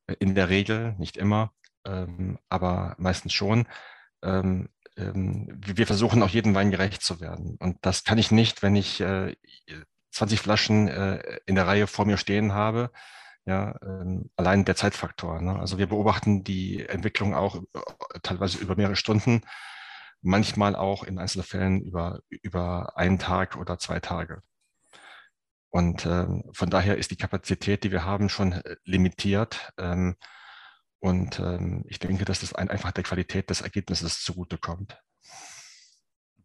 äh, 0.07 0.15
in 0.19 0.35
der 0.35 0.49
Regel, 0.49 0.95
nicht 0.99 1.17
immer, 1.17 1.53
ähm, 1.87 2.39
aber 2.49 2.95
meistens 2.99 3.33
schon. 3.33 3.67
Ähm, 4.23 4.69
wir 4.97 5.89
versuchen 5.89 6.23
auch 6.23 6.29
jedem 6.29 6.55
Wein 6.55 6.71
gerecht 6.71 7.03
zu 7.03 7.21
werden. 7.21 7.57
Und 7.59 7.79
das 7.83 8.05
kann 8.05 8.17
ich 8.17 8.31
nicht, 8.31 8.63
wenn 8.63 8.77
ich 8.77 8.99
20 8.99 10.39
äh, 10.39 10.41
Flaschen 10.41 10.87
äh, 10.87 11.41
in 11.47 11.57
der 11.57 11.67
Reihe 11.67 11.89
vor 11.89 12.07
mir 12.07 12.17
stehen 12.17 12.53
habe 12.53 12.93
ja, 13.47 13.75
ähm, 13.83 14.31
allein 14.37 14.65
der 14.65 14.77
Zeitfaktor. 14.77 15.41
Ne? 15.41 15.59
Also 15.59 15.79
wir 15.79 15.87
beobachten 15.89 16.45
die 16.45 16.87
Entwicklung 16.87 17.35
auch 17.35 17.57
äh, 17.57 18.21
teilweise 18.23 18.59
über 18.59 18.77
mehrere 18.77 18.97
Stunden, 18.97 19.43
manchmal 20.23 20.77
auch 20.77 21.05
in 21.05 21.19
Einzelfällen 21.19 21.83
über, 21.83 22.21
über 22.29 22.97
einen 22.97 23.19
Tag 23.19 23.57
oder 23.57 23.79
zwei 23.79 24.01
Tage. 24.01 24.43
Und 25.71 26.07
ähm, 26.07 26.45
von 26.53 26.71
daher 26.71 26.97
ist 26.99 27.11
die 27.11 27.17
Kapazität, 27.17 27.85
die 27.85 27.93
wir 27.93 28.05
haben, 28.05 28.29
schon 28.29 28.53
äh, 28.53 28.77
limitiert. 28.85 29.73
Ähm, 29.79 30.17
Und 31.01 31.39
ähm, 31.39 31.85
ich 31.87 31.99
denke, 31.99 32.25
dass 32.25 32.41
das 32.41 32.55
ein, 32.55 32.71
einfach 32.71 32.93
der 32.93 33.05
Qualität 33.05 33.51
des 33.51 33.61
Ergebnisses 33.61 34.23
zugutekommt. 34.25 34.97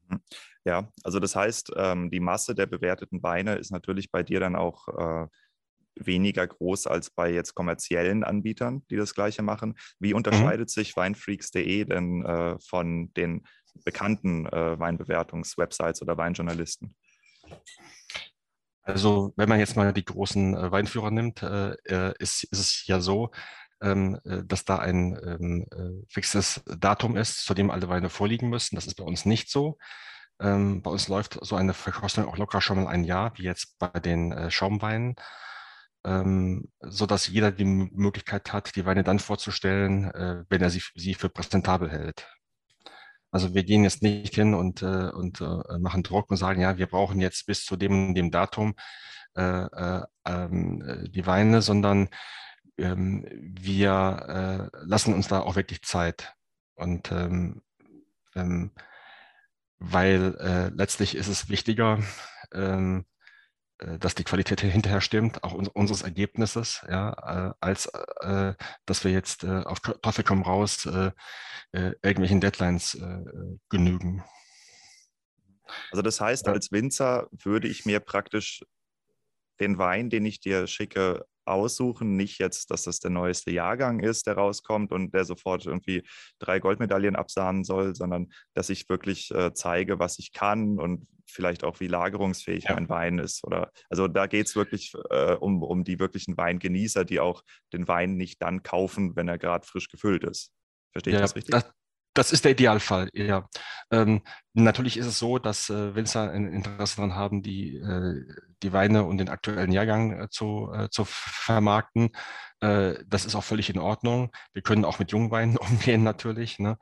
Mhm. 0.10 0.20
Ja, 0.66 0.92
also 1.06 1.20
das 1.22 1.34
heißt, 1.36 1.72
ähm, 1.78 2.12
die 2.12 2.20
Masse 2.20 2.56
der 2.56 2.66
bewerteten 2.66 3.24
Weine 3.24 3.56
ist 3.56 3.72
natürlich 3.72 4.12
bei 4.12 4.22
dir 4.24 4.42
dann 4.42 4.58
auch 4.58 4.90
äh, 4.90 5.28
weniger 5.96 6.48
groß 6.48 6.88
als 6.88 7.10
bei 7.10 7.32
jetzt 7.32 7.56
kommerziellen 7.56 8.24
Anbietern, 8.24 8.84
die 8.90 8.96
das 8.96 9.14
gleiche 9.14 9.42
machen. 9.42 9.76
Wie 10.00 10.12
mhm. 10.12 10.18
unterscheidet 10.18 10.70
mhm. 10.70 10.74
sich 10.74 10.96
weinfreaks.de 10.96 11.86
denn 11.86 12.26
äh, 12.26 12.58
von 12.60 13.14
den 13.14 13.46
bekannten 13.86 14.46
äh, 14.48 14.80
Weinbewertungs-Websites 14.80 16.02
oder 16.02 16.18
Weinjournalisten? 16.18 16.96
Also 18.84 19.34
wenn 19.36 19.50
man 19.50 19.60
jetzt 19.60 19.76
mal 19.76 19.94
die 19.94 20.06
großen 20.06 20.56
äh, 20.56 20.72
Weinführer 20.72 21.12
nimmt, 21.12 21.44
äh, 21.44 21.74
äh, 21.86 22.14
ist, 22.20 22.44
ist, 22.46 22.60
es 22.60 22.88
ja 22.88 23.00
so, 23.00 23.32
ähm, 23.82 24.20
äh, 24.26 24.44
dass 24.44 24.66
da 24.66 24.80
ein 24.80 25.18
ähm, 25.24 25.66
äh, 25.72 26.06
fixes 26.10 26.62
Datum 26.66 27.16
ist, 27.16 27.46
zu 27.46 27.54
dem 27.54 27.70
alle 27.70 27.90
Weine 27.90 28.10
vorliegen 28.10 28.50
müssen. 28.50 28.76
Das 28.76 28.88
ist 28.88 28.96
bei 28.96 29.04
uns 29.04 29.26
nicht 29.26 29.52
so. 29.52 29.78
Ähm, 30.42 30.82
bei 30.82 30.90
uns 30.90 31.08
läuft 31.08 31.38
so 31.42 31.56
eine 31.56 31.74
Verkostung 31.74 32.26
auch 32.26 32.38
locker 32.38 32.62
schon 32.62 32.84
mal 32.84 32.90
ein 32.90 33.04
Jahr, 33.04 33.34
wie 33.36 33.44
jetzt 33.44 33.78
bei 33.78 34.00
den 34.00 34.32
äh, 34.32 34.50
Schaumweinen, 34.50 35.16
ähm, 36.06 36.70
so 36.82 37.06
dass 37.06 37.28
jeder 37.28 37.52
die 37.52 37.66
Möglichkeit 37.66 38.54
hat, 38.54 38.76
die 38.76 38.86
Weine 38.86 39.04
dann 39.04 39.20
vorzustellen, 39.20 40.06
äh, 40.12 40.46
wenn 40.50 40.62
er 40.62 40.70
sie, 40.70 40.82
sie 40.96 41.14
für 41.14 41.30
präsentabel 41.30 41.90
hält. 41.90 42.28
Also 43.32 43.54
wir 43.54 43.64
gehen 43.64 43.84
jetzt 43.84 44.02
nicht 44.02 44.34
hin 44.36 44.54
und, 44.54 44.82
äh, 44.82 45.10
und 45.12 45.42
äh, 45.42 45.78
machen 45.80 46.04
Druck 46.04 46.32
und 46.32 46.38
sagen, 46.38 46.62
ja, 46.62 46.78
wir 46.78 46.88
brauchen 46.88 47.20
jetzt 47.22 47.46
bis 47.46 47.64
zu 47.64 47.76
dem, 47.78 48.16
dem 48.16 48.32
Datum 48.32 48.76
äh, 49.36 49.42
äh 49.44 50.04
ähm, 50.26 50.82
äh, 50.82 51.10
die 51.10 51.26
Weine, 51.26 51.62
sondern 51.62 52.10
ähm, 52.78 53.26
wir 53.30 54.70
äh, 54.74 54.78
lassen 54.86 55.14
uns 55.14 55.28
da 55.28 55.42
auch 55.42 55.56
wirklich 55.56 55.84
Zeit. 55.84 56.34
Und 56.76 57.12
ähm, 57.12 57.62
ähm, 58.36 58.72
weil 59.80 60.36
äh, 60.40 60.70
letztlich 60.76 61.16
ist 61.16 61.28
es 61.28 61.50
wichtiger, 61.50 62.00
ähm, 62.54 63.06
äh, 63.06 63.19
dass 64.00 64.16
die 64.16 64.24
Qualität 64.24 64.62
hinterher 64.62 65.02
stimmt, 65.02 65.44
auch 65.44 65.54
uns, 65.54 65.70
unseres 65.70 66.02
Ergebnisses, 66.02 66.86
ja, 66.90 67.50
äh, 67.50 67.54
als 67.62 67.86
äh, 68.22 68.54
dass 68.86 69.04
wir 69.04 69.12
jetzt 69.12 69.44
äh, 69.44 69.64
auf 69.64 69.80
Teufel 69.80 70.24
komm 70.24 70.42
raus 70.42 70.86
äh, 70.86 71.12
äh, 71.72 71.94
irgendwelchen 72.02 72.42
Deadlines 72.42 72.98
genügen. 73.70 74.24
Also 75.92 76.02
das 76.02 76.20
heißt, 76.20 76.48
als 76.48 76.72
Winzer 76.72 77.28
würde 77.32 77.68
ich 77.68 77.86
mir 77.86 78.00
praktisch 78.00 78.64
den 79.60 79.78
Wein, 79.78 80.10
den 80.10 80.26
ich 80.26 80.40
dir 80.40 80.68
schicke, 80.68 81.26
aussuchen. 81.50 82.16
Nicht 82.16 82.40
jetzt, 82.40 82.72
dass 82.72 82.84
das 82.84 83.00
der 83.00 83.12
neueste 83.12 83.52
Jahrgang 83.52 84.00
ist, 84.00 84.28
der 84.28 84.36
rauskommt 84.36 84.92
und 84.92 85.14
der 85.14 85.26
sofort 85.26 85.66
irgendwie 85.66 86.04
drei 86.40 86.60
Goldmedaillen 86.60 87.16
absahnen 87.16 87.64
soll, 87.64 87.96
sondern 87.96 88.32
dass 88.54 88.70
ich 88.70 88.88
wirklich 88.90 89.32
äh, 89.32 89.54
zeige, 89.54 90.00
was 90.00 90.20
ich 90.20 90.32
kann 90.32 90.80
und 90.80 91.08
vielleicht 91.26 91.64
auch 91.64 91.80
wie 91.80 91.88
lagerungsfähig 91.88 92.66
ja. 92.66 92.76
mein 92.76 92.90
Wein 92.90 93.20
ist. 93.20 93.44
Oder 93.44 93.72
also 93.90 94.08
da 94.08 94.28
geht 94.28 94.48
es 94.48 94.56
wirklich 94.56 94.94
äh, 95.10 95.34
um, 95.34 95.62
um 95.64 95.84
die 95.84 96.00
wirklichen 96.00 96.38
Weingenießer, 96.38 97.06
die 97.06 97.20
auch 97.20 97.44
den 97.74 97.88
Wein 97.88 98.16
nicht 98.16 98.42
dann 98.42 98.64
kaufen, 98.64 99.16
wenn 99.16 99.28
er 99.28 99.38
gerade 99.38 99.66
frisch 99.66 99.90
gefüllt 99.90 100.24
ist. 100.24 100.52
Verstehe 100.92 101.14
ich 101.14 101.20
ja, 101.20 101.22
das 101.22 101.36
richtig? 101.36 101.52
Das, 101.52 101.72
das 102.14 102.32
ist 102.32 102.44
der 102.46 102.52
Idealfall, 102.52 103.10
ja. 103.14 103.48
Ähm, 103.92 104.22
natürlich 104.54 104.98
ist 104.98 105.06
es 105.06 105.20
so, 105.20 105.40
dass 105.40 105.70
äh, 105.70 105.96
Winzer 105.96 106.32
ein 106.32 106.52
Interesse 106.52 106.98
daran 106.98 107.16
haben, 107.16 107.42
die, 107.44 107.78
äh, 107.78 108.24
die 108.64 108.74
Weine 108.74 109.04
und 109.04 109.18
den 109.18 109.30
aktuellen 109.30 109.72
Jahrgang 109.72 110.24
äh, 110.24 110.30
zu, 110.30 110.72
äh, 110.74 110.90
zu 110.90 111.06
vermarkten. 111.06 112.10
Äh, 112.62 112.96
das 113.08 113.26
ist 113.26 113.36
auch 113.36 113.44
völlig 113.44 113.70
in 113.70 113.80
Ordnung. 113.80 114.32
Wir 114.54 114.62
können 114.62 114.86
auch 114.86 115.00
mit 115.00 115.12
Jungweinen 115.12 115.58
umgehen 115.58 116.04
natürlich. 116.04 116.60
Ne? 116.60 116.78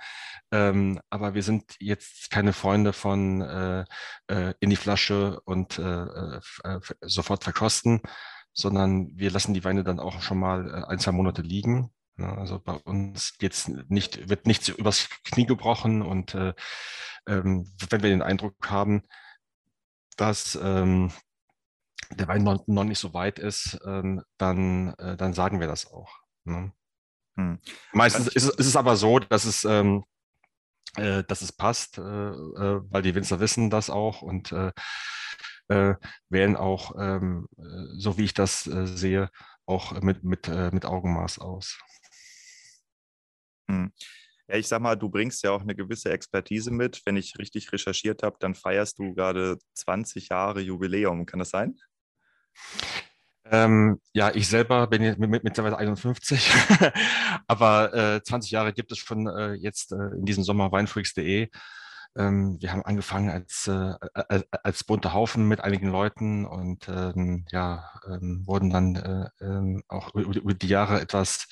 Ähm, 0.51 0.99
aber 1.09 1.33
wir 1.33 1.43
sind 1.43 1.75
jetzt 1.79 2.29
keine 2.31 2.53
Freunde 2.53 2.93
von 2.93 3.41
äh, 3.41 3.85
in 4.59 4.69
die 4.69 4.75
Flasche 4.75 5.39
und 5.45 5.81
sofort 7.01 7.43
verkosten, 7.43 8.01
sondern 8.53 9.11
wir 9.15 9.31
lassen 9.31 9.53
die 9.53 9.63
Weine 9.63 9.83
dann 9.83 9.99
auch 9.99 10.21
schon 10.21 10.39
mal 10.39 10.85
ein, 10.85 10.99
zwei 10.99 11.11
Monate 11.11 11.41
liegen 11.41 11.91
also 12.17 12.59
bei 12.59 12.73
uns 12.73 13.37
geht's 13.37 13.67
nicht, 13.67 14.29
wird 14.29 14.47
nichts 14.47 14.69
übers 14.69 15.09
Knie 15.23 15.45
gebrochen 15.45 16.01
und 16.01 16.33
äh, 16.33 16.53
ähm, 17.27 17.71
wenn 17.89 18.01
wir 18.01 18.09
den 18.09 18.21
Eindruck 18.21 18.55
haben, 18.69 19.03
dass 20.15 20.57
ähm, 20.61 21.11
der 22.11 22.27
Wein 22.27 22.43
noch, 22.43 22.65
noch, 22.67 22.83
nicht 22.83 22.99
so 22.99 23.13
weit 23.13 23.37
ist, 23.39 23.79
ähm, 23.85 24.23
dann, 24.37 24.93
äh, 24.95 25.17
dann 25.17 25.33
sagen 25.33 25.59
wir 25.59 25.67
das 25.67 25.91
auch. 25.91 26.19
Ne? 26.45 26.71
Hm. 27.35 27.59
Meistens 27.91 28.27
ist, 28.27 28.49
ist, 28.49 28.67
es 28.67 28.75
aber 28.75 28.95
so, 28.95 29.19
dass 29.19 29.45
es, 29.45 29.65
ähm, 29.65 30.03
äh, 30.95 31.23
dass 31.23 31.41
es 31.41 31.51
passt, 31.51 31.97
äh, 31.97 32.01
äh, 32.01 32.81
weil 32.89 33.01
die 33.01 33.13
Winzer 33.13 33.39
wissen 33.39 33.69
das 33.69 33.89
auch 33.89 34.21
und 34.21 34.51
äh, 34.51 34.71
wählen 36.29 36.55
auch, 36.55 36.95
ähm, 36.97 37.45
so 37.97 38.17
wie 38.17 38.23
ich 38.23 38.33
das 38.33 38.63
sehe, 38.63 39.29
auch 39.65 39.99
mit, 39.99 40.23
mit, 40.23 40.47
mit 40.47 40.85
Augenmaß 40.85 41.39
aus. 41.39 41.77
Hm. 43.69 43.91
Ja, 44.47 44.55
ich 44.55 44.67
sag 44.67 44.81
mal, 44.81 44.95
du 44.95 45.09
bringst 45.09 45.43
ja 45.43 45.51
auch 45.51 45.61
eine 45.61 45.75
gewisse 45.75 46.09
Expertise 46.11 46.71
mit. 46.71 47.01
Wenn 47.05 47.17
ich 47.17 47.37
richtig 47.37 47.71
recherchiert 47.71 48.23
habe, 48.23 48.37
dann 48.39 48.55
feierst 48.55 48.97
du 48.99 49.13
gerade 49.13 49.57
20 49.73 50.29
Jahre 50.29 50.61
Jubiläum. 50.61 51.25
Kann 51.25 51.39
das 51.39 51.49
sein? 51.49 51.77
Ähm, 53.51 53.99
ja, 54.13 54.33
ich 54.33 54.47
selber 54.47 54.87
bin 54.87 55.03
jetzt 55.03 55.19
mit, 55.19 55.43
mittlerweile 55.43 55.77
51, 55.77 56.51
aber 57.47 57.93
äh, 57.93 58.23
20 58.23 58.51
Jahre 58.51 58.73
gibt 58.73 58.91
es 58.91 58.97
schon 58.97 59.27
äh, 59.27 59.53
jetzt 59.53 59.91
äh, 59.93 60.15
in 60.17 60.25
diesem 60.25 60.43
Sommer 60.43 60.71
weinfreaks.de. 60.71 61.49
Ähm, 62.17 62.57
wir 62.59 62.71
haben 62.71 62.83
angefangen 62.83 63.29
als, 63.29 63.67
äh, 63.67 63.93
als, 64.13 64.45
als 64.63 64.83
bunter 64.83 65.13
Haufen 65.13 65.47
mit 65.47 65.61
einigen 65.61 65.89
Leuten 65.89 66.45
und 66.45 66.89
ähm, 66.89 67.45
ja, 67.51 67.89
ähm, 68.07 68.43
wurden 68.45 68.69
dann 68.69 68.95
äh, 68.95 69.29
ähm, 69.45 69.83
auch 69.87 70.13
über, 70.15 70.35
über 70.35 70.53
die 70.53 70.67
Jahre 70.67 70.99
etwas 70.99 71.47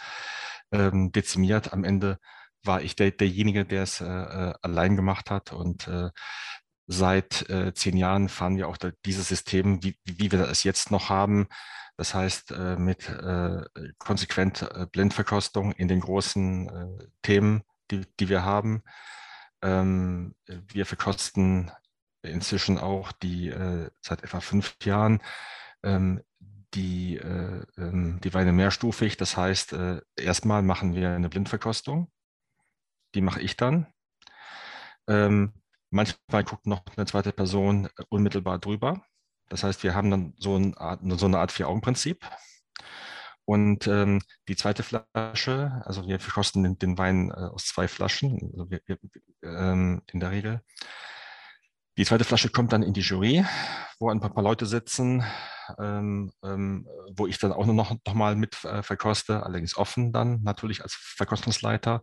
ähm, 0.72 1.12
dezimiert. 1.12 1.74
Am 1.74 1.84
Ende 1.84 2.20
war 2.64 2.82
ich 2.82 2.96
der, 2.96 3.12
derjenige, 3.12 3.66
der 3.66 3.84
es 3.84 4.02
äh, 4.02 4.06
äh, 4.06 4.54
allein 4.62 4.96
gemacht 4.96 5.30
hat 5.30 5.54
und 5.54 5.88
äh, 5.88 6.10
seit 6.88 7.50
äh, 7.50 7.74
zehn 7.74 7.98
Jahren 7.98 8.30
fahren 8.30 8.58
wir 8.58 8.68
auch 8.68 8.78
da, 8.78 8.92
dieses 9.06 9.28
System, 9.28 9.84
wie, 9.84 9.98
wie 10.04 10.32
wir 10.32 10.48
es 10.50 10.64
jetzt 10.64 10.92
noch 10.92 11.10
haben. 11.10 11.48
Das 11.98 12.14
heißt, 12.14 12.52
äh, 12.52 12.76
mit 12.76 13.08
äh, 13.10 13.64
konsequent 13.98 14.68
Blindverkostung 14.92 15.72
in 15.72 15.88
den 15.88 16.02
großen 16.02 17.10
Themen, 17.22 17.64
die, 17.90 18.06
die 18.20 18.30
wir 18.30 18.44
haben. 18.44 18.84
Ähm, 19.62 20.36
wir 20.46 20.86
verkosten 20.86 21.72
inzwischen 22.22 22.78
auch 22.80 23.12
die 23.12 23.54
seit 24.02 24.24
etwa 24.24 24.40
fünf 24.40 24.76
Jahren 24.84 25.22
ähm, 25.84 26.22
die, 26.76 27.18
äh, 27.18 27.66
ähm, 27.78 28.20
die 28.24 28.34
Weine 28.34 28.52
mehrstufig. 28.52 29.18
Das 29.18 29.38
heißt, 29.38 29.74
äh, 29.74 30.02
erstmal 30.16 30.62
machen 30.62 30.96
wir 30.96 31.12
eine 31.12 31.30
Blindverkostung. 31.30 32.12
Die 33.16 33.22
mache 33.22 33.42
ich 33.42 33.58
dann. 33.58 33.88
Ähm, 35.08 35.54
manchmal 35.90 36.44
guckt 36.44 36.68
noch 36.68 36.84
eine 36.96 37.06
zweite 37.06 37.32
Person 37.32 37.90
unmittelbar 38.10 38.60
drüber. 38.60 39.04
Das 39.50 39.64
heißt, 39.64 39.84
wir 39.84 39.96
haben 39.96 40.12
dann 40.12 40.34
so 40.38 40.56
eine 40.56 40.78
Art, 40.78 41.02
so 41.04 41.26
eine 41.26 41.40
Art 41.40 41.52
Vier-Augen-Prinzip. 41.52 42.28
Und 43.46 43.86
ähm, 43.86 44.22
die 44.48 44.56
zweite 44.56 44.82
Flasche, 44.82 45.82
also 45.86 46.08
wir 46.08 46.20
verkosten 46.20 46.64
den, 46.64 46.80
den 46.80 46.98
Wein 46.98 47.30
äh, 47.30 47.34
aus 47.34 47.66
zwei 47.66 47.88
Flaschen, 47.88 48.40
also 48.54 48.72
wir, 48.72 48.82
wir, 48.88 48.98
ähm, 49.44 50.02
in 50.12 50.20
der 50.20 50.32
Regel. 50.32 50.62
Die 51.98 52.04
zweite 52.04 52.26
Flasche 52.26 52.50
kommt 52.50 52.74
dann 52.74 52.84
in 52.84 52.94
die 52.94 53.02
Jury, 53.02 53.46
wo 54.00 54.10
ein 54.10 54.20
paar, 54.20 54.44
Leute 54.44 54.66
sitzen, 54.66 55.24
ähm, 55.80 56.32
ähm, 56.44 56.88
wo 57.16 57.26
ich 57.26 57.38
dann 57.40 57.54
auch 57.54 57.66
noch, 57.66 57.96
noch 58.06 58.14
mal 58.14 58.36
mit 58.36 58.66
äh, 58.66 58.84
verkoste, 58.84 59.44
allerdings 59.44 59.78
offen 59.78 60.12
dann 60.12 60.42
natürlich 60.44 60.84
als 60.84 60.94
Verkostungsleiter, 60.94 62.02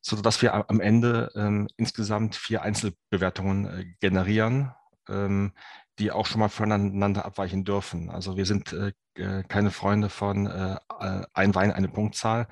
so 0.00 0.16
dass 0.22 0.40
wir 0.40 0.70
am 0.70 0.80
Ende 0.80 1.30
ähm, 1.34 1.68
insgesamt 1.76 2.34
vier 2.34 2.62
Einzelbewertungen 2.62 3.66
äh, 3.66 3.84
generieren, 4.00 4.72
ähm, 5.06 5.52
die 5.98 6.12
auch 6.12 6.24
schon 6.24 6.40
mal 6.40 6.48
voneinander 6.48 7.26
abweichen 7.26 7.64
dürfen. 7.64 8.08
Also 8.08 8.38
wir 8.38 8.46
sind 8.46 8.72
äh, 8.72 8.92
äh 9.16 9.42
keine 9.44 9.70
Freunde 9.70 10.08
von 10.08 10.46
äh, 10.46 10.76
ein 11.34 11.54
Wein, 11.54 11.72
eine 11.72 11.88
Punktzahl, 11.88 12.48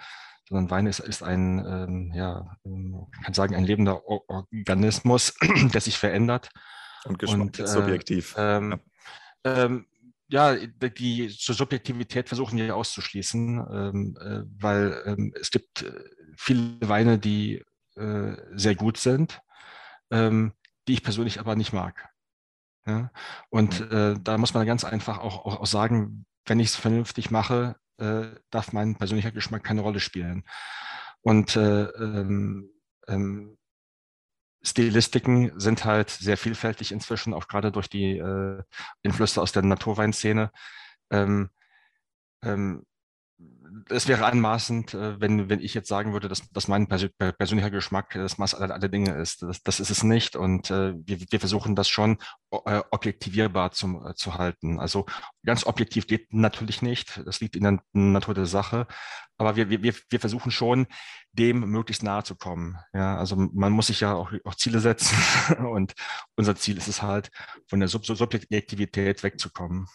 sondern 0.48 0.70
Wein 0.70 0.86
ist, 0.86 1.00
ist 1.00 1.22
ein, 1.22 1.58
ähm, 1.66 2.12
ja, 2.14 2.56
ähm, 2.64 2.92
man 2.92 3.22
kann 3.22 3.34
sagen, 3.34 3.54
ein 3.54 3.64
lebender 3.64 4.02
Organismus, 4.06 5.34
der 5.72 5.80
sich 5.80 5.98
verändert. 5.98 6.50
Und 7.04 7.18
Geschmack 7.18 7.40
und, 7.40 7.58
ist 7.58 7.72
subjektiv. 7.72 8.34
Ähm, 8.38 8.80
ja. 9.44 9.64
Ähm, 9.64 9.86
ja, 10.30 10.54
die 10.54 11.28
Subjektivität 11.28 12.28
versuchen 12.28 12.58
wir 12.58 12.76
auszuschließen, 12.76 13.66
ähm, 13.70 14.18
äh, 14.20 14.42
weil 14.62 15.02
ähm, 15.06 15.34
es 15.40 15.50
gibt 15.50 15.82
äh, 15.82 15.92
viele 16.36 16.76
Weine, 16.82 17.18
die 17.18 17.64
äh, 17.96 18.36
sehr 18.54 18.74
gut 18.74 18.96
sind, 18.98 19.40
die 20.10 20.52
ich 20.86 21.02
persönlich 21.02 21.38
aber 21.38 21.54
nicht 21.54 21.74
mag. 21.74 22.08
Ja? 22.86 23.10
Und 23.50 23.80
mhm. 23.80 23.96
äh, 23.96 24.14
da 24.22 24.38
muss 24.38 24.54
man 24.54 24.66
ganz 24.66 24.84
einfach 24.84 25.18
auch, 25.18 25.44
auch, 25.44 25.60
auch 25.60 25.66
sagen, 25.66 26.24
wenn 26.46 26.60
ich 26.60 26.68
es 26.68 26.76
vernünftig 26.76 27.30
mache, 27.30 27.76
äh, 27.98 28.28
darf 28.50 28.72
mein 28.72 28.96
persönlicher 28.96 29.32
Geschmack 29.32 29.64
keine 29.64 29.82
Rolle 29.82 30.00
spielen. 30.00 30.44
Und 31.22 31.56
äh, 31.56 31.84
ähm, 31.84 32.70
ähm, 33.06 33.58
Stilistiken 34.62 35.58
sind 35.58 35.84
halt 35.84 36.10
sehr 36.10 36.36
vielfältig 36.36 36.92
inzwischen, 36.92 37.32
auch 37.34 37.48
gerade 37.48 37.70
durch 37.72 37.88
die 37.88 38.18
äh, 38.18 38.62
Einflüsse 39.04 39.40
aus 39.40 39.52
der 39.52 39.62
Naturweinszene. 39.62 40.50
Ähm, 41.10 41.50
ähm, 42.42 42.84
es 43.88 44.08
wäre 44.08 44.26
anmaßend, 44.26 44.94
äh, 44.94 45.20
wenn, 45.20 45.48
wenn 45.48 45.60
ich 45.60 45.74
jetzt 45.74 45.88
sagen 45.88 46.12
würde, 46.12 46.28
dass, 46.28 46.48
dass 46.50 46.68
mein 46.68 46.86
persönlicher 46.86 47.70
Geschmack 47.70 48.12
das 48.14 48.38
Maß 48.38 48.54
aller, 48.54 48.74
aller 48.74 48.88
Dinge 48.88 49.14
ist. 49.14 49.42
Das, 49.42 49.62
das 49.62 49.80
ist 49.80 49.90
es 49.90 50.02
nicht. 50.02 50.36
Und 50.36 50.70
äh, 50.70 50.94
wir, 50.96 51.20
wir 51.30 51.40
versuchen 51.40 51.74
das 51.74 51.88
schon 51.88 52.18
äh, 52.50 52.80
objektivierbar 52.90 53.72
zum, 53.72 54.12
zu 54.16 54.34
halten. 54.34 54.78
Also 54.78 55.06
ganz 55.44 55.64
objektiv 55.66 56.06
geht 56.06 56.32
natürlich 56.32 56.82
nicht. 56.82 57.20
Das 57.26 57.40
liegt 57.40 57.56
in 57.56 57.62
der 57.62 57.82
Natur 57.92 58.34
der 58.34 58.46
Sache. 58.46 58.86
Aber 59.36 59.56
wir, 59.56 59.70
wir, 59.70 59.82
wir 59.82 60.20
versuchen 60.20 60.50
schon, 60.50 60.86
dem 61.32 61.60
möglichst 61.60 62.02
nahe 62.02 62.24
zu 62.24 62.34
kommen. 62.34 62.76
Ja, 62.92 63.16
also 63.16 63.36
man 63.36 63.72
muss 63.72 63.86
sich 63.86 64.00
ja 64.00 64.14
auch, 64.14 64.32
auch 64.44 64.54
Ziele 64.56 64.80
setzen. 64.80 65.16
Und 65.72 65.94
unser 66.36 66.56
Ziel 66.56 66.76
ist 66.76 66.88
es 66.88 67.02
halt, 67.02 67.30
von 67.68 67.80
der 67.80 67.88
Sub 67.88 68.04
Subjektivität 68.04 69.22
wegzukommen. 69.22 69.86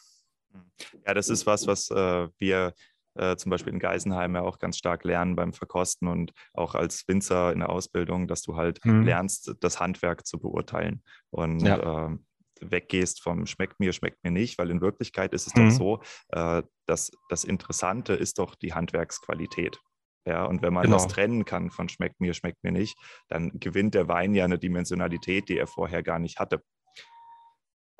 Ja, 1.05 1.13
das 1.13 1.29
ist 1.29 1.45
was, 1.45 1.67
was 1.67 1.89
äh, 1.91 2.27
wir 2.37 2.73
äh, 3.15 3.35
zum 3.35 3.49
Beispiel 3.49 3.73
in 3.73 3.79
Geisenheim 3.79 4.35
ja 4.35 4.41
auch 4.41 4.59
ganz 4.59 4.77
stark 4.77 5.03
lernen 5.03 5.35
beim 5.35 5.53
Verkosten 5.53 6.07
und 6.07 6.31
auch 6.53 6.75
als 6.75 7.07
Winzer 7.07 7.51
in 7.53 7.59
der 7.59 7.69
Ausbildung, 7.69 8.27
dass 8.27 8.41
du 8.41 8.55
halt 8.55 8.83
mhm. 8.85 9.03
lernst, 9.03 9.55
das 9.59 9.79
Handwerk 9.79 10.25
zu 10.25 10.39
beurteilen 10.39 11.03
und 11.29 11.61
ja. 11.61 12.07
äh, 12.07 12.17
weggehst 12.61 13.21
vom 13.21 13.45
schmeckt 13.45 13.79
mir, 13.79 13.93
schmeckt 13.93 14.23
mir 14.23 14.31
nicht, 14.31 14.57
weil 14.57 14.69
in 14.69 14.81
Wirklichkeit 14.81 15.33
ist 15.33 15.47
es 15.47 15.55
mhm. 15.55 15.69
doch 15.69 15.71
so, 15.71 16.01
äh, 16.29 16.63
dass 16.85 17.11
das 17.29 17.43
Interessante 17.43 18.13
ist 18.13 18.39
doch 18.39 18.55
die 18.55 18.73
Handwerksqualität. 18.73 19.79
Ja, 20.25 20.45
und 20.45 20.61
wenn 20.61 20.73
man 20.73 20.83
genau. 20.83 20.95
das 20.95 21.07
trennen 21.07 21.43
kann 21.43 21.69
von 21.69 21.89
schmeckt 21.89 22.21
mir, 22.21 22.33
schmeckt 22.33 22.63
mir 22.63 22.71
nicht, 22.71 22.97
dann 23.27 23.59
gewinnt 23.59 23.93
der 23.93 24.07
Wein 24.07 24.33
ja 24.33 24.45
eine 24.45 24.57
Dimensionalität, 24.57 25.49
die 25.49 25.57
er 25.57 25.67
vorher 25.67 26.01
gar 26.01 26.19
nicht 26.19 26.39
hatte. 26.39 26.63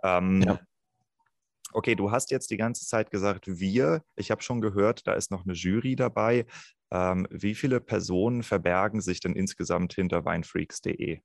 Ähm, 0.03 0.41
ja. 0.41 0.60
Okay, 1.74 1.96
du 1.96 2.12
hast 2.12 2.32
jetzt 2.32 2.51
die 2.51 2.58
ganze 2.58 2.86
Zeit 2.86 3.12
gesagt, 3.12 3.48
wir. 3.48 4.03
Ich 4.15 4.32
habe 4.32 4.42
schon 4.42 4.62
gehört, 4.62 5.08
da 5.08 5.13
ist 5.13 5.32
noch 5.32 5.44
eine 5.44 5.53
Jury 5.53 5.96
dabei. 5.96 6.46
Ähm, 6.92 7.27
wie 7.32 7.56
viele 7.56 7.82
Personen 7.82 8.44
verbergen 8.44 9.01
sich 9.01 9.20
denn 9.20 9.36
insgesamt 9.36 9.94
hinter 9.94 10.25
weinfreaks.de? 10.25 11.22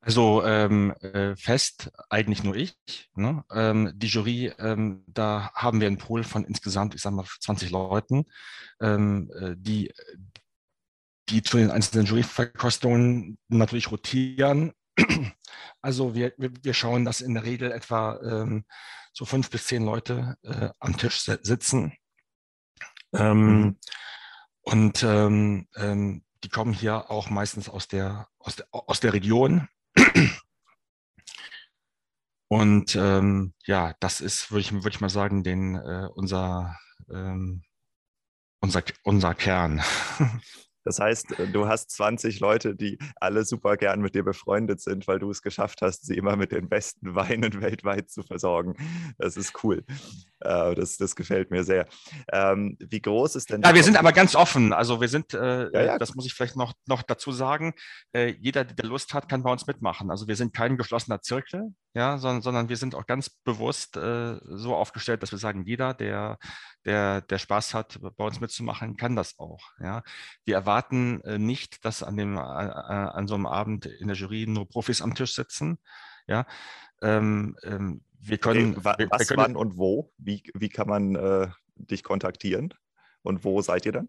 Also 0.00 0.42
ähm, 0.44 0.92
äh, 1.00 1.36
fest 1.36 1.90
eigentlich 2.08 2.42
nur 2.42 2.56
ich. 2.56 2.76
Ne? 3.14 3.44
Ähm, 3.50 3.92
die 3.94 4.06
Jury, 4.06 4.52
ähm, 4.58 5.04
da 5.06 5.50
haben 5.52 5.80
wir 5.80 5.86
einen 5.86 5.98
Pool 5.98 6.24
von 6.24 6.44
insgesamt, 6.44 6.94
ich 6.94 7.02
sage 7.02 7.16
mal, 7.16 7.26
20 7.40 7.70
Leuten, 7.70 8.24
ähm, 8.80 9.30
äh, 9.38 9.54
die, 9.58 9.92
die 11.28 11.42
zu 11.42 11.58
den 11.58 11.70
einzelnen 11.70 12.06
Juryverkostungen 12.06 13.38
natürlich 13.48 13.90
rotieren. 13.90 14.72
Also 15.80 16.14
wir, 16.14 16.32
wir 16.36 16.74
schauen, 16.74 17.04
dass 17.04 17.20
in 17.20 17.34
der 17.34 17.44
Regel 17.44 17.70
etwa 17.70 18.18
ähm, 18.20 18.64
so 19.12 19.24
fünf 19.24 19.48
bis 19.48 19.66
zehn 19.66 19.84
Leute 19.84 20.36
äh, 20.42 20.70
am 20.80 20.96
Tisch 20.96 21.20
sitzen. 21.20 21.92
Ähm, 23.12 23.60
mhm. 23.60 23.78
Und 24.62 25.02
ähm, 25.04 25.68
ähm, 25.76 26.24
die 26.44 26.48
kommen 26.48 26.72
hier 26.72 27.10
auch 27.10 27.30
meistens 27.30 27.68
aus 27.68 27.88
der, 27.88 28.28
aus 28.38 28.56
der, 28.56 28.66
aus 28.70 29.00
der 29.00 29.12
Region. 29.12 29.68
Und 32.48 32.96
ähm, 32.96 33.54
ja, 33.66 33.94
das 34.00 34.20
ist, 34.20 34.50
würde 34.50 34.60
ich, 34.60 34.72
würd 34.72 34.94
ich 34.94 35.00
mal 35.00 35.10
sagen, 35.10 35.42
den, 35.42 35.74
äh, 35.74 36.08
unser, 36.14 36.78
ähm, 37.10 37.62
unser, 38.60 38.82
unser 39.02 39.34
Kern. 39.34 39.82
Das 40.88 41.00
heißt, 41.00 41.38
äh, 41.38 41.46
du 41.48 41.68
hast 41.68 41.90
20 41.90 42.40
Leute, 42.40 42.74
die 42.74 42.98
alle 43.16 43.44
super 43.44 43.76
gern 43.76 44.00
mit 44.00 44.14
dir 44.14 44.24
befreundet 44.24 44.80
sind, 44.80 45.06
weil 45.06 45.18
du 45.18 45.30
es 45.30 45.42
geschafft 45.42 45.82
hast, 45.82 46.06
sie 46.06 46.16
immer 46.16 46.34
mit 46.36 46.50
den 46.50 46.70
besten 46.70 47.14
Weinen 47.14 47.60
weltweit 47.60 48.08
zu 48.08 48.22
versorgen. 48.22 48.74
Das 49.18 49.36
ist 49.36 49.62
cool. 49.62 49.84
Äh, 50.40 50.74
das, 50.74 50.96
das 50.96 51.14
gefällt 51.14 51.50
mir 51.50 51.62
sehr. 51.62 51.86
Ähm, 52.32 52.78
wie 52.80 53.02
groß 53.02 53.36
ist 53.36 53.50
denn? 53.50 53.60
Ja, 53.60 53.74
wir 53.74 53.84
sind 53.84 53.98
aber 53.98 54.12
ganz 54.12 54.34
offen. 54.34 54.72
Also 54.72 55.02
wir 55.02 55.08
sind, 55.08 55.34
äh, 55.34 55.70
ja, 55.70 55.84
ja. 55.84 55.98
das 55.98 56.14
muss 56.14 56.24
ich 56.24 56.32
vielleicht 56.32 56.56
noch, 56.56 56.72
noch 56.86 57.02
dazu 57.02 57.32
sagen, 57.32 57.74
äh, 58.14 58.34
jeder, 58.40 58.64
der 58.64 58.86
Lust 58.86 59.12
hat, 59.12 59.28
kann 59.28 59.42
bei 59.42 59.52
uns 59.52 59.66
mitmachen. 59.66 60.10
Also 60.10 60.26
wir 60.26 60.36
sind 60.36 60.54
kein 60.54 60.78
geschlossener 60.78 61.20
Zirkel, 61.20 61.74
ja, 61.94 62.18
sondern, 62.18 62.42
sondern 62.42 62.68
wir 62.68 62.76
sind 62.76 62.94
auch 62.94 63.06
ganz 63.06 63.30
bewusst 63.30 63.96
äh, 63.96 64.38
so 64.42 64.74
aufgestellt, 64.74 65.22
dass 65.22 65.32
wir 65.32 65.38
sagen, 65.38 65.64
jeder, 65.64 65.94
der, 65.94 66.38
der, 66.84 67.22
der 67.22 67.38
Spaß 67.38 67.74
hat, 67.74 67.98
bei 68.16 68.24
uns 68.24 68.40
mitzumachen, 68.40 68.96
kann 68.96 69.16
das 69.16 69.38
auch. 69.38 69.60
Ja. 69.80 70.02
Wir 70.44 70.54
erwarten 70.54 71.22
äh, 71.22 71.38
nicht, 71.38 71.84
dass 71.84 72.02
an, 72.02 72.16
dem, 72.16 72.38
an 72.38 73.26
so 73.26 73.34
einem 73.34 73.46
Abend 73.46 73.86
in 73.86 74.08
der 74.08 74.16
Jury 74.16 74.46
nur 74.46 74.68
Profis 74.68 75.02
am 75.02 75.14
Tisch 75.14 75.34
sitzen. 75.34 75.78
Ja. 76.26 76.46
Ähm, 77.00 77.56
ähm, 77.62 78.02
wir 78.20 78.38
können, 78.38 78.72
okay, 78.72 78.84
was, 78.84 78.98
wir, 78.98 79.08
wir 79.10 79.26
können, 79.26 79.38
wann 79.40 79.56
und 79.56 79.78
wo? 79.78 80.12
Wie, 80.18 80.42
wie 80.54 80.68
kann 80.68 80.88
man 80.88 81.14
äh, 81.16 81.48
dich 81.76 82.02
kontaktieren? 82.02 82.74
Und 83.22 83.44
wo 83.44 83.62
seid 83.62 83.86
ihr 83.86 83.92
dann? 83.92 84.08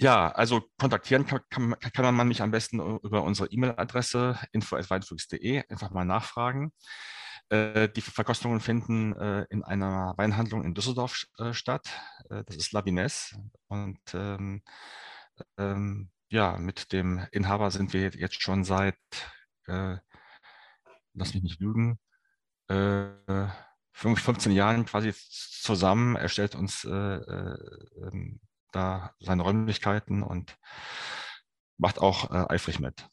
Ja, 0.00 0.30
also 0.30 0.62
kontaktieren 0.78 1.26
kann, 1.26 1.40
kann, 1.50 1.76
kann 1.92 2.14
man 2.14 2.26
mich 2.26 2.40
am 2.40 2.50
besten 2.50 2.80
über 3.00 3.22
unsere 3.22 3.50
E-Mail-Adresse 3.50 4.38
info.weinflux.de 4.52 5.62
einfach 5.68 5.90
mal 5.90 6.06
nachfragen. 6.06 6.72
Äh, 7.50 7.90
die 7.90 8.00
Verkostungen 8.00 8.60
finden 8.60 9.14
äh, 9.16 9.44
in 9.50 9.62
einer 9.62 10.14
Weinhandlung 10.16 10.64
in 10.64 10.72
Düsseldorf 10.72 11.26
äh, 11.38 11.52
statt. 11.52 11.86
Äh, 12.30 12.44
das 12.44 12.56
ist 12.56 12.72
Labines. 12.72 13.36
Und 13.68 14.00
ähm, 14.14 14.62
ähm, 15.58 16.10
ja, 16.30 16.56
mit 16.56 16.92
dem 16.92 17.26
Inhaber 17.30 17.70
sind 17.70 17.92
wir 17.92 18.08
jetzt 18.08 18.40
schon 18.42 18.64
seit, 18.64 18.96
äh, 19.66 19.96
lass 21.12 21.34
mich 21.34 21.42
nicht 21.42 21.60
lügen, 21.60 21.98
15 23.92 24.52
äh, 24.52 24.54
Jahren 24.54 24.86
quasi 24.86 25.12
zusammen. 25.12 26.16
Er 26.16 26.28
stellt 26.30 26.54
uns 26.54 26.84
äh, 26.84 26.88
äh, 26.90 27.58
ähm, 28.02 28.40
da 28.72 29.14
seine 29.20 29.42
Räumlichkeiten 29.42 30.22
und 30.22 30.56
macht 31.78 31.98
auch 31.98 32.30
äh, 32.30 32.54
eifrig 32.54 32.80
mit. 32.80 33.06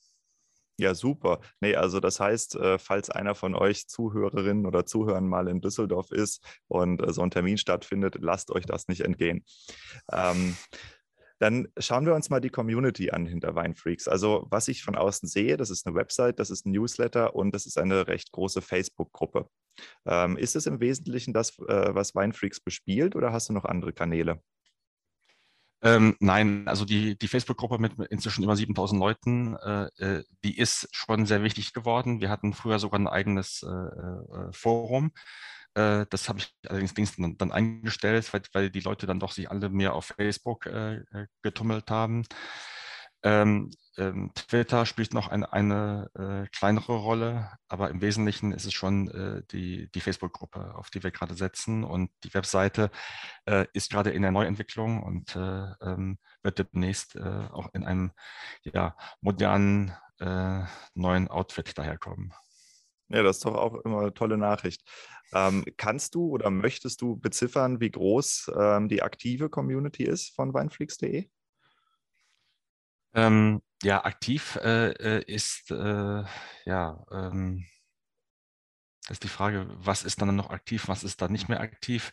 Ja, 0.79 0.93
super. 0.93 1.39
Nee, 1.59 1.75
also 1.75 1.99
das 1.99 2.19
heißt, 2.19 2.55
äh, 2.55 2.77
falls 2.77 3.09
einer 3.09 3.33
von 3.33 3.55
euch 3.55 3.87
Zuhörerinnen 3.87 4.67
oder 4.67 4.85
Zuhörern 4.85 5.27
mal 5.27 5.47
in 5.47 5.59
Düsseldorf 5.59 6.11
ist 6.11 6.45
und 6.67 7.01
so 7.13 7.23
ein 7.23 7.31
Termin 7.31 7.57
stattfindet, 7.57 8.17
lasst 8.19 8.51
euch 8.51 8.65
das 8.65 8.87
nicht 8.87 9.01
entgehen. 9.01 9.43
Ähm, 10.11 10.55
dann 11.39 11.67
schauen 11.77 12.05
wir 12.05 12.13
uns 12.13 12.29
mal 12.29 12.39
die 12.39 12.49
Community 12.49 13.09
an 13.11 13.25
hinter 13.25 13.55
Weinfreaks. 13.55 14.07
Also 14.07 14.47
was 14.49 14.67
ich 14.67 14.83
von 14.83 14.95
außen 14.95 15.27
sehe, 15.27 15.57
das 15.57 15.69
ist 15.71 15.87
eine 15.87 15.95
Website, 15.95 16.39
das 16.39 16.51
ist 16.51 16.65
ein 16.65 16.71
Newsletter 16.71 17.35
und 17.35 17.53
das 17.53 17.65
ist 17.65 17.77
eine 17.77 18.07
recht 18.07 18.31
große 18.31 18.61
Facebook-Gruppe. 18.61 19.47
Ähm, 20.05 20.37
ist 20.37 20.55
es 20.55 20.67
im 20.67 20.79
Wesentlichen 20.79 21.33
das, 21.33 21.57
äh, 21.59 21.95
was 21.95 22.15
Weinfreaks 22.15 22.59
bespielt 22.59 23.15
oder 23.15 23.31
hast 23.31 23.49
du 23.49 23.53
noch 23.53 23.65
andere 23.65 23.93
Kanäle? 23.93 24.41
Ähm, 25.83 26.15
nein, 26.19 26.67
also 26.67 26.85
die, 26.85 27.17
die 27.17 27.27
Facebook-Gruppe 27.27 27.77
mit 27.77 27.93
inzwischen 28.09 28.43
über 28.43 28.55
7000 28.55 28.99
Leuten, 28.99 29.55
äh, 29.57 29.85
äh, 29.97 30.23
die 30.43 30.57
ist 30.57 30.87
schon 30.91 31.25
sehr 31.25 31.43
wichtig 31.43 31.73
geworden. 31.73 32.19
Wir 32.19 32.29
hatten 32.29 32.53
früher 32.53 32.79
sogar 32.79 32.99
ein 32.99 33.07
eigenes 33.07 33.63
äh, 33.63 33.67
äh 33.67 34.51
Forum. 34.51 35.11
Äh, 35.75 36.07
das 36.09 36.29
habe 36.29 36.39
ich 36.39 36.55
allerdings 36.67 37.15
dann, 37.15 37.37
dann 37.37 37.51
eingestellt, 37.51 38.33
weil, 38.33 38.41
weil, 38.53 38.69
die 38.71 38.79
Leute 38.79 39.05
dann 39.05 39.19
doch 39.19 39.31
sich 39.31 39.51
alle 39.51 39.69
mehr 39.69 39.93
auf 39.93 40.13
Facebook 40.17 40.65
äh, 40.65 41.03
getummelt 41.43 41.91
haben. 41.91 42.23
Ähm, 43.23 43.71
ähm, 43.97 44.31
Twitter 44.35 44.85
spielt 44.85 45.13
noch 45.13 45.27
ein, 45.27 45.43
eine 45.43 46.09
äh, 46.13 46.47
kleinere 46.55 46.97
Rolle, 46.97 47.51
aber 47.67 47.89
im 47.89 47.99
Wesentlichen 48.01 48.51
ist 48.51 48.65
es 48.65 48.73
schon 48.73 49.09
äh, 49.09 49.43
die, 49.51 49.89
die 49.91 50.01
Facebook-Gruppe, 50.01 50.75
auf 50.75 50.89
die 50.91 51.01
wir 51.01 51.11
gerade 51.11 51.33
setzen. 51.33 51.83
Und 51.83 52.11
die 52.23 52.33
Webseite 52.33 52.91
äh, 53.45 53.65
ist 53.73 53.91
gerade 53.91 54.11
in 54.11 54.21
der 54.21 54.31
Neuentwicklung 54.31 55.01
und 55.01 55.35
ähm, 55.35 56.19
wird 56.43 56.59
demnächst 56.59 57.19
auch 57.19 57.73
in 57.73 57.83
einem 57.83 58.11
ja, 58.63 58.95
modernen 59.21 59.93
neuen 60.95 61.27
Outfit 61.27 61.77
daherkommen. 61.77 62.33
Ja, 63.09 63.23
das 63.23 63.37
ist 63.37 63.45
doch 63.45 63.55
auch 63.55 63.75
immer 63.85 64.01
eine 64.01 64.13
tolle 64.13 64.37
Nachricht. 64.37 64.81
Ähm, 65.33 65.63
kannst 65.77 66.15
du 66.15 66.29
oder 66.29 66.49
möchtest 66.49 67.01
du 67.01 67.17
beziffern, 67.17 67.79
wie 67.79 67.91
groß 67.91 68.51
ähm, 68.57 68.89
die 68.89 69.03
aktive 69.03 69.49
Community 69.49 70.03
ist 70.03 70.35
von 70.35 70.53
weinflix.de? 70.53 71.29
Ähm, 73.17 73.63
ja, 73.81 74.05
aktiv 74.05 74.57
äh, 74.57 74.91
äh, 74.91 75.23
ist, 75.25 75.71
äh, 75.71 76.23
ja, 76.65 77.05
ähm, 77.11 77.65
ist 79.09 79.23
die 79.23 79.27
Frage, 79.27 79.67
was 79.71 80.03
ist 80.03 80.21
dann 80.21 80.35
noch 80.35 80.51
aktiv, 80.51 80.87
was 80.87 81.03
ist 81.03 81.19
dann 81.21 81.31
nicht 81.31 81.49
mehr 81.49 81.59
aktiv? 81.59 82.11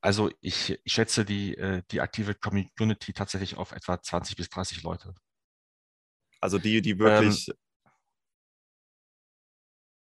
Also 0.00 0.30
ich, 0.40 0.78
ich 0.84 0.92
schätze 0.92 1.26
die, 1.26 1.54
äh, 1.56 1.82
die 1.90 2.00
aktive 2.00 2.34
Community 2.34 3.12
tatsächlich 3.12 3.56
auf 3.56 3.72
etwa 3.72 4.00
20 4.00 4.36
bis 4.36 4.48
30 4.48 4.82
Leute. 4.82 5.14
Also 6.40 6.58
die, 6.58 6.80
die 6.80 6.98
wirklich 6.98 7.48
ähm, 7.48 7.54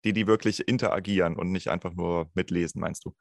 die, 0.06 0.14
die 0.14 0.28
wirklich 0.28 0.68
interagieren 0.68 1.36
und 1.36 1.52
nicht 1.52 1.70
einfach 1.70 1.94
nur 1.94 2.30
mitlesen, 2.34 2.82
meinst 2.82 3.04
du? 3.04 3.16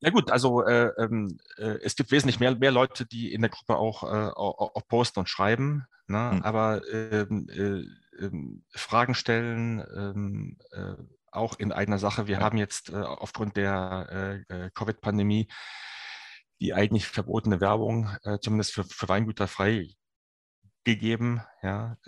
Ja 0.00 0.10
gut, 0.10 0.30
also 0.30 0.62
äh, 0.62 0.90
ähm, 0.98 1.38
äh, 1.56 1.78
es 1.82 1.96
gibt 1.96 2.10
wesentlich 2.10 2.40
mehr, 2.40 2.54
mehr 2.56 2.70
Leute, 2.70 3.06
die 3.06 3.32
in 3.32 3.40
der 3.40 3.50
Gruppe 3.50 3.76
auch, 3.76 4.02
äh, 4.02 4.30
auch, 4.30 4.86
posten 4.88 5.20
und 5.20 5.28
schreiben, 5.28 5.86
ne? 6.06 6.32
Mhm. 6.34 6.42
aber 6.42 6.82
ähm, 6.92 7.48
äh, 7.50 8.24
ähm, 8.24 8.64
Fragen 8.74 9.14
stellen, 9.14 10.56
äh, 10.72 10.94
auch 11.30 11.58
in 11.58 11.72
eigener 11.72 11.98
Sache. 11.98 12.26
Wir 12.26 12.38
ja. 12.38 12.40
haben 12.40 12.56
jetzt 12.56 12.90
äh, 12.90 12.96
aufgrund 12.96 13.56
der 13.56 14.70
Covid-Pandemie 14.74 15.48
die 16.58 16.72
eigentlich 16.72 17.06
verbotene 17.06 17.60
Werbung, 17.60 18.08
zumindest 18.40 18.72
für, 18.72 18.84
für 18.84 19.10
Weingüter, 19.10 19.46
freigegeben. 19.46 21.42
Ja? 21.62 21.98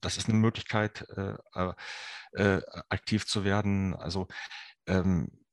das 0.00 0.16
ist 0.16 0.28
eine 0.28 0.36
Möglichkeit, 0.36 1.06
aktiv 2.88 3.24
zu 3.24 3.44
werden. 3.44 3.94
Also 3.94 4.26
ähm, 4.88 5.43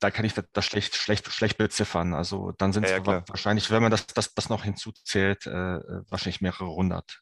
da 0.00 0.10
kann 0.10 0.24
ich 0.24 0.34
das 0.34 0.64
schlecht, 0.64 0.94
schlecht, 0.96 1.30
schlecht 1.32 1.56
beziffern. 1.56 2.14
Also 2.14 2.52
dann 2.58 2.72
sind 2.72 2.84
es 2.84 2.90
ja, 2.90 2.98
ja, 2.98 3.24
wahrscheinlich, 3.28 3.70
wenn 3.70 3.82
man 3.82 3.90
das, 3.90 4.06
das, 4.06 4.34
das 4.34 4.48
noch 4.48 4.64
hinzuzählt, 4.64 5.46
äh, 5.46 5.80
wahrscheinlich 6.10 6.40
mehrere 6.40 6.66
hundert. 6.66 7.20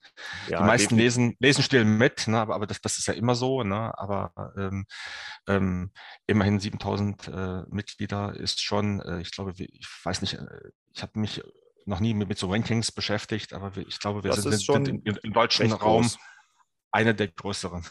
Ja, 0.48 0.58
die 0.58 0.64
meisten 0.64 0.96
lesen, 0.96 1.36
lesen 1.38 1.62
still 1.62 1.84
mit, 1.84 2.26
ne, 2.28 2.40
aber, 2.40 2.54
aber 2.54 2.66
das, 2.66 2.80
das 2.80 2.98
ist 2.98 3.06
ja 3.06 3.14
immer 3.14 3.34
so. 3.34 3.62
Ne, 3.62 3.96
aber 3.98 4.32
ähm, 4.56 4.86
ähm, 5.46 5.92
immerhin 6.26 6.60
7000 6.60 7.28
äh, 7.28 7.62
Mitglieder 7.68 8.34
ist 8.34 8.62
schon, 8.62 9.00
äh, 9.00 9.20
ich 9.20 9.30
glaube, 9.30 9.52
ich 9.56 9.88
weiß 10.04 10.22
nicht, 10.22 10.34
äh, 10.34 10.46
ich 10.94 11.02
habe 11.02 11.18
mich 11.18 11.42
noch 11.84 12.00
nie 12.00 12.14
mit, 12.14 12.28
mit, 12.28 12.38
so 12.38 12.50
Rankings 12.50 12.92
beschäftigt, 12.92 13.52
aber 13.52 13.76
ich 13.76 13.98
glaube, 13.98 14.22
wir 14.24 14.30
das 14.30 14.42
sind, 14.42 14.60
sind 14.60 14.88
im, 14.88 15.18
im 15.22 15.32
deutschen 15.32 15.72
Raum 15.72 16.02
groß. 16.02 16.18
Einer 16.92 17.14
der 17.14 17.28
größeren. 17.28 17.84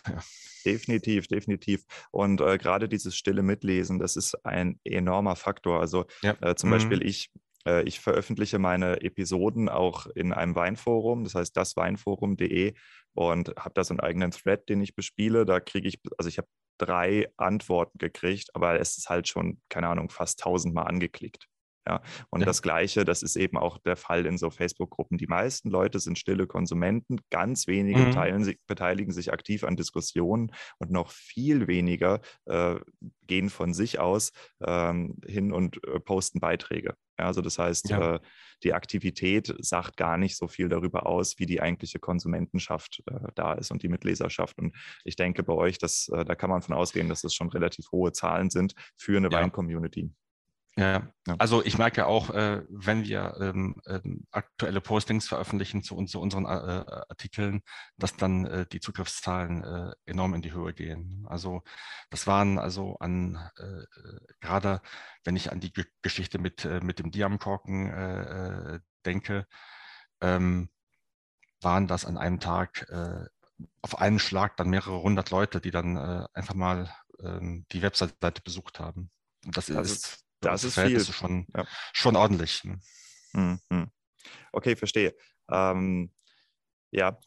Definitiv, 0.66 1.28
definitiv. 1.28 1.86
Und 2.12 2.40
äh, 2.40 2.58
gerade 2.58 2.88
dieses 2.88 3.16
stille 3.16 3.42
Mitlesen, 3.42 4.00
das 4.00 4.16
ist 4.16 4.46
ein 4.46 4.80
enormer 4.84 5.36
Faktor. 5.36 5.80
Also 5.80 6.06
ja. 6.22 6.36
äh, 6.42 6.56
zum 6.56 6.70
mhm. 6.70 6.74
Beispiel 6.74 7.06
ich, 7.06 7.32
äh, 7.66 7.84
ich 7.84 8.00
veröffentliche 8.00 8.60
meine 8.60 9.02
Episoden 9.02 9.70
auch 9.70 10.06
in 10.08 10.34
einem 10.34 10.56
Weinforum, 10.56 11.24
das 11.24 11.36
heißt 11.36 11.58
dasweinforum.de 11.58 12.74
und 13.14 13.50
habe 13.58 13.74
da 13.74 13.84
so 13.84 13.94
einen 13.94 14.02
eigenen 14.02 14.32
Thread, 14.32 14.70
den 14.70 14.82
ich 14.82 14.96
bespiele. 14.96 15.46
Da 15.46 15.60
kriege 15.60 15.88
ich, 15.88 16.00
also 16.18 16.30
ich 16.30 16.38
habe 16.38 16.48
drei 16.78 17.28
Antworten 17.38 17.98
gekriegt, 17.98 18.50
aber 18.54 18.80
es 18.80 18.98
ist 18.98 19.10
halt 19.10 19.28
schon, 19.28 19.62
keine 19.70 19.88
Ahnung, 19.88 20.10
fast 20.10 20.40
tausendmal 20.40 20.88
angeklickt. 20.88 21.48
Ja, 21.88 22.02
und 22.30 22.42
ja. 22.42 22.46
das 22.46 22.62
Gleiche, 22.62 23.06
das 23.06 23.24
ist 23.24 23.36
eben 23.36 23.58
auch 23.58 23.80
der 23.80 23.96
Fall 23.96 24.28
in 24.28 24.38
so 24.38 24.52
Facebook-Gruppen. 24.52 25.18
Die 25.18 25.28
meisten 25.28 25.70
Leute 25.70 26.00
sind 26.00 26.20
stille 26.20 26.46
Konsumenten, 26.46 27.18
ganz 27.32 27.66
wenige 27.66 28.00
mhm. 28.00 28.12
teilen, 28.12 28.56
beteiligen 28.68 29.12
sich 29.12 29.34
aktiv 29.34 29.64
an 29.64 29.76
Diskussionen 29.76 30.52
und 30.78 30.92
noch 30.92 31.10
viel 31.12 31.68
weniger 31.68 32.22
äh, 32.46 32.76
gehen 33.26 33.50
von 33.50 33.74
sich 33.74 34.00
aus 34.00 34.32
ähm, 34.64 35.18
hin 35.26 35.52
und 35.52 35.84
äh, 35.88 36.00
posten 36.00 36.40
Beiträge. 36.40 36.94
Ja, 37.18 37.26
also 37.26 37.42
das 37.42 37.58
heißt, 37.58 37.90
ja. 37.90 38.16
äh, 38.16 38.20
die 38.64 38.74
Aktivität 38.74 39.54
sagt 39.60 39.98
gar 39.98 40.18
nicht 40.18 40.38
so 40.38 40.48
viel 40.48 40.70
darüber 40.70 41.08
aus, 41.08 41.40
wie 41.40 41.46
die 41.46 41.62
eigentliche 41.62 42.00
Konsumentenschaft 42.00 43.02
äh, 43.08 43.28
da 43.34 43.54
ist 43.54 43.72
und 43.72 43.82
die 43.82 43.90
Mitleserschaft. 43.90 44.60
Und 44.60 44.76
ich 45.04 45.16
denke 45.16 45.44
bei 45.44 45.54
euch, 45.54 45.78
dass, 45.80 46.10
äh, 46.10 46.26
da 46.26 46.36
kann 46.36 46.50
man 46.50 46.62
von 46.62 46.76
ausgehen, 46.76 47.10
dass 47.10 47.22
das 47.22 47.34
schon 47.34 47.50
relativ 47.50 47.92
hohe 47.92 48.12
Zahlen 48.12 48.50
sind 48.50 48.76
für 48.98 49.18
eine 49.18 49.32
Wein-Community. 49.32 50.12
Ja, 50.78 51.12
also 51.38 51.64
ich 51.66 51.78
merke 51.78 52.06
auch, 52.06 52.30
äh, 52.30 52.64
wenn 52.70 53.04
wir 53.04 53.36
ähm, 53.42 53.76
ähm, 53.88 54.26
aktuelle 54.32 54.80
Postings 54.80 55.28
veröffentlichen 55.28 55.84
zu, 55.84 56.02
zu 56.06 56.22
unseren 56.22 56.46
äh, 56.46 56.80
äh, 56.80 56.86
Artikeln, 57.10 57.62
dass 57.98 58.16
dann 58.16 58.46
äh, 58.46 58.66
die 58.66 58.80
Zugriffszahlen 58.80 59.64
äh, 59.66 59.92
enorm 60.06 60.34
in 60.34 60.42
die 60.42 60.54
Höhe 60.54 60.74
gehen. 60.74 61.26
Also 61.28 61.62
das 62.10 62.26
waren 62.26 62.58
also 62.58 62.96
an, 63.00 63.36
äh, 63.58 63.84
gerade 64.40 64.82
wenn 65.26 65.36
ich 65.36 65.52
an 65.52 65.60
die 65.60 65.74
G 65.74 65.84
Geschichte 66.02 66.40
mit, 66.40 66.66
mit 66.84 67.00
dem 67.00 67.12
Diamkorken 67.12 68.82
denke, 69.06 69.46
ähm, 70.22 70.70
waren 71.62 71.88
das 71.88 72.06
an 72.06 72.18
einem 72.18 72.40
Tag 72.40 72.88
auf 73.82 74.00
einen 74.00 74.20
Schlag 74.20 74.58
dann 74.58 74.70
mehrere 74.70 75.02
hundert 75.02 75.30
Leute, 75.30 75.62
die 75.62 75.70
dann 75.70 75.96
einfach 76.34 76.56
mal 76.56 76.92
ähm, 77.20 77.66
die 77.72 77.84
Webseite 77.84 78.42
besucht 78.44 78.80
haben. 78.80 79.12
Das, 79.44 79.68
das 79.68 79.92
ist, 79.92 80.06
ist 80.06 80.21
das 80.42 80.64
ist 80.64 80.80
viel. 80.80 81.00
Schon, 81.00 81.48
ja. 81.56 81.66
schon 81.94 82.16
ordentlich. 82.16 82.64
Ne? 82.64 82.80
Mhm. 83.34 83.92
Okay, 84.52 84.76
verstehe. 84.76 85.16
Ähm, 85.50 86.12
ja. 86.92 87.18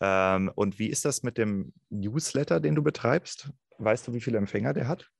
Ähm, 0.00 0.50
und 0.54 0.78
wie 0.78 0.88
ist 0.88 1.04
das 1.04 1.22
mit 1.22 1.38
dem 1.38 1.72
Newsletter, 1.90 2.60
den 2.60 2.74
du 2.74 2.82
betreibst? 2.82 3.50
Weißt 3.78 4.08
du, 4.08 4.14
wie 4.14 4.20
viele 4.20 4.38
Empfänger 4.38 4.72
der 4.72 4.88
hat? 4.88 5.10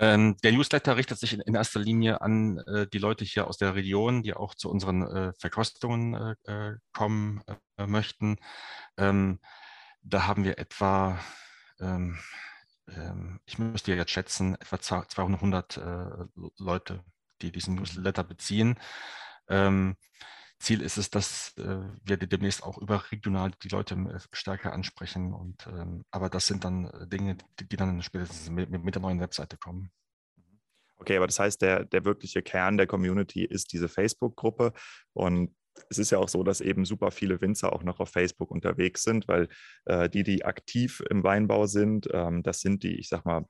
Ähm, 0.00 0.36
der 0.44 0.52
Newsletter 0.52 0.96
richtet 0.96 1.18
sich 1.18 1.32
in, 1.32 1.40
in 1.40 1.54
erster 1.54 1.80
Linie 1.80 2.20
an 2.20 2.58
äh, 2.58 2.86
die 2.86 2.98
Leute 2.98 3.24
hier 3.24 3.48
aus 3.48 3.58
der 3.58 3.74
Region, 3.74 4.22
die 4.22 4.32
auch 4.32 4.54
zu 4.54 4.70
unseren 4.70 5.02
äh, 5.02 5.32
Verkostungen 5.38 6.14
äh, 6.14 6.70
äh 6.70 6.76
kommen 6.92 7.42
äh, 7.76 7.86
möchten. 7.86 8.36
Ähm, 8.96 9.40
da 10.02 10.26
haben 10.26 10.44
wir 10.44 10.58
etwa 10.58 11.18
ähm, 11.80 12.16
ich 13.46 13.58
müsste 13.58 13.94
jetzt 13.94 14.10
schätzen, 14.10 14.54
etwa 14.54 14.80
200 14.80 15.76
äh, 15.76 15.80
Leute, 16.58 17.04
die 17.42 17.52
diesen 17.52 17.74
mhm. 17.74 17.80
Newsletter 17.80 18.24
beziehen. 18.24 18.78
Ähm, 19.48 19.96
Ziel 20.58 20.82
ist 20.82 20.96
es, 20.96 21.10
dass 21.10 21.56
äh, 21.58 21.80
wir 22.02 22.16
demnächst 22.16 22.64
auch 22.64 22.78
überregional 22.78 23.52
die 23.62 23.68
Leute 23.68 23.94
äh, 23.94 24.18
stärker 24.32 24.72
ansprechen. 24.72 25.32
Und, 25.32 25.66
ähm, 25.68 26.04
aber 26.10 26.28
das 26.28 26.46
sind 26.46 26.64
dann 26.64 26.90
Dinge, 27.08 27.38
die, 27.60 27.76
dann 27.76 28.02
spätestens 28.02 28.50
mit, 28.50 28.70
mit, 28.70 28.94
der 28.94 29.02
neuen 29.02 29.20
Webseite 29.20 29.56
kommen. 29.56 29.92
Okay, 30.96 31.16
aber 31.16 31.28
das 31.28 31.38
heißt, 31.38 31.62
der, 31.62 31.84
der 31.84 32.04
wirkliche 32.04 32.42
Kern 32.42 32.76
der 32.76 32.88
Community 32.88 33.44
ist 33.44 33.72
diese 33.72 33.88
Facebook-Gruppe 33.88 34.72
und 35.12 35.54
es 35.90 35.98
ist 35.98 36.10
ja 36.10 36.18
auch 36.18 36.28
so, 36.28 36.42
dass 36.42 36.60
eben 36.60 36.84
super 36.84 37.10
viele 37.10 37.40
Winzer 37.40 37.72
auch 37.72 37.82
noch 37.82 38.00
auf 38.00 38.10
Facebook 38.10 38.50
unterwegs 38.50 39.02
sind, 39.02 39.28
weil 39.28 39.48
äh, 39.86 40.08
die, 40.08 40.22
die 40.22 40.44
aktiv 40.44 41.02
im 41.10 41.24
Weinbau 41.24 41.66
sind, 41.66 42.08
ähm, 42.12 42.42
das 42.42 42.60
sind 42.60 42.82
die, 42.82 42.98
ich 42.98 43.08
sag 43.08 43.24
mal, 43.24 43.44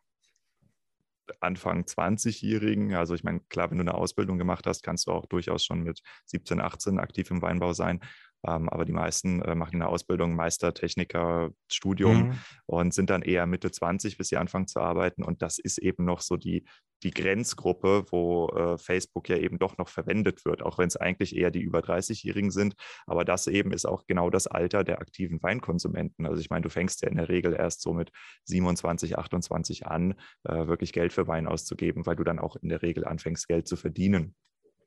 Anfang 1.41 1.85
20-Jährigen. 1.85 2.95
Also 2.95 3.15
ich 3.15 3.25
meine, 3.25 3.41
klar, 3.49 3.71
wenn 3.71 3.79
du 3.79 3.83
eine 3.83 3.95
Ausbildung 3.95 4.39
gemacht 4.39 4.67
hast, 4.67 4.83
kannst 4.83 5.07
du 5.07 5.13
auch 5.13 5.27
durchaus 5.27 5.65
schon 5.65 5.83
mit 5.83 6.01
17, 6.27 6.61
18 6.61 6.99
aktiv 6.99 7.31
im 7.31 7.43
Weinbau 7.43 7.73
sein. 7.73 8.01
Ähm, 8.47 8.69
aber 8.69 8.85
die 8.85 8.93
meisten 8.93 9.43
äh, 9.43 9.55
machen 9.55 9.75
eine 9.77 9.89
Ausbildung, 9.89 10.37
Meistertechniker, 10.37 11.51
Studium 11.71 12.29
mhm. 12.29 12.39
und 12.67 12.95
sind 12.95 13.11
dann 13.11 13.23
eher 13.23 13.47
Mitte 13.47 13.71
20, 13.71 14.17
bis 14.17 14.29
sie 14.29 14.37
anfangen 14.37 14.69
zu 14.69 14.81
arbeiten. 14.81 15.25
Und 15.25 15.43
das 15.43 15.59
ist 15.59 15.79
eben 15.79 16.05
noch 16.05 16.21
so 16.21 16.37
die, 16.37 16.65
die 17.03 17.11
Grenzgruppe, 17.11 18.05
wo 18.11 18.49
äh, 18.49 18.79
Facebook 18.79 19.29
ja 19.29 19.37
eben 19.37 19.59
doch 19.59 19.79
noch 19.79 19.89
verwendet 19.89 20.45
wird, 20.45 20.63
auch 20.63 20.79
wenn 20.79 20.89
es 20.89 20.97
eigentlich 20.97 21.37
eher 21.37 21.51
die 21.51 21.63
über 21.63 21.81
30-Jährigen 21.81 22.51
sind. 22.51 22.75
Aber 23.07 23.25
das 23.25 23.47
eben 23.47 23.73
ist 23.73 23.87
auch 23.87 24.05
genau 24.07 24.31
das 24.31 24.47
Alter 24.47 24.85
der 24.85 25.01
aktiven 25.01 25.43
Weinkonsumenten. 25.43 26.27
Also 26.27 26.41
ich 26.41 26.51
meine, 26.51 26.63
du 26.63 26.71
fängst 26.71 27.03
ja 27.03 27.09
in 27.09 27.17
der 27.17 27.29
Regel 27.29 27.55
erst 27.55 27.83
so 27.83 27.93
mit 27.93 28.11
27, 28.45 29.19
28 29.19 29.87
an, 29.87 30.15
äh, 30.45 30.67
wirklich 30.67 30.93
Geld 30.93 31.13
für 31.13 31.27
Wein 31.27 31.47
auszugeben, 31.47 32.07
weil 32.07 32.17
du 32.17 32.25
dann 32.25 32.39
auch 32.39 32.57
in 32.57 32.69
der 32.69 32.83
Regel 32.83 33.05
anfängst, 33.05 33.49
Geld 33.49 33.69
zu 33.69 33.77
verdienen. 33.77 34.35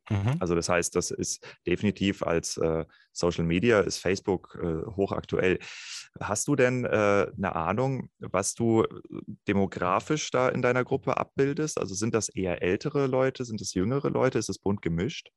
Mhm. 0.10 0.38
Also 0.40 0.56
das 0.56 0.68
heißt, 0.68 0.96
das 0.96 1.12
ist 1.12 1.46
definitiv 1.66 2.24
als 2.24 2.58
äh, 2.58 2.86
Social 3.12 3.46
Media, 3.46 3.82
ist 3.82 4.00
Facebook 4.00 4.58
äh, 4.62 4.86
hochaktuell. 4.96 5.60
Hast 6.20 6.48
du 6.48 6.56
denn 6.56 6.86
äh, 6.86 7.28
eine 7.38 7.56
Ahnung, 7.56 8.10
was 8.20 8.54
du 8.54 8.86
demografisch 9.48 10.32
da 10.32 10.50
in 10.50 10.62
deiner 10.62 10.84
Gruppe 10.84 11.18
abbildest? 11.18 11.80
Also 11.80 11.96
sind 11.96 12.14
das 12.14 12.30
eher 12.30 12.62
ältere 12.62 13.08
Leute, 13.08 13.46
sind 13.46 13.62
es 13.62 13.74
jüngere 13.74 14.10
Leute, 14.10 14.40
ist 14.40 14.50
es 14.50 14.60
bunt 14.60 14.82
gemischt? 14.82 15.32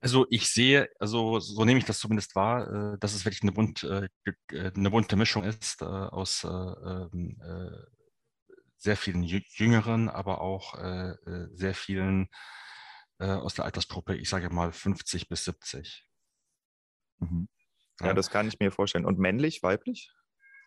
Also 0.00 0.26
ich 0.30 0.48
sehe, 0.48 0.88
also 1.00 1.40
so 1.40 1.64
nehme 1.64 1.78
ich 1.78 1.84
das 1.84 1.98
zumindest 1.98 2.36
wahr, 2.36 2.94
äh, 2.94 2.98
dass 2.98 3.14
es 3.14 3.24
wirklich 3.24 3.42
eine, 3.42 3.52
bunt, 3.52 3.82
äh, 3.82 4.08
äh, 4.52 4.70
eine 4.74 4.90
bunte 4.90 5.16
Mischung 5.16 5.42
ist 5.42 5.82
aus 5.82 6.44
ähm, 6.44 7.36
sehr 8.76 8.96
vielen 8.96 9.24
Jüngeren, 9.24 10.08
aber 10.08 10.40
auch 10.40 10.78
sehr 11.52 11.74
vielen 11.74 12.28
äh, 13.18 13.26
aus 13.26 13.54
der 13.54 13.64
Altersgruppe, 13.64 14.16
ich 14.16 14.28
sage 14.28 14.50
mal 14.50 14.72
50 14.72 15.28
bis 15.28 15.44
70. 15.44 16.06
Mhm. 17.18 17.48
Ja, 18.00 18.08
ja, 18.08 18.14
das 18.14 18.30
kann 18.30 18.48
ich 18.48 18.60
mir 18.60 18.70
vorstellen. 18.70 19.04
Und 19.04 19.18
männlich, 19.18 19.62
weiblich? 19.62 20.12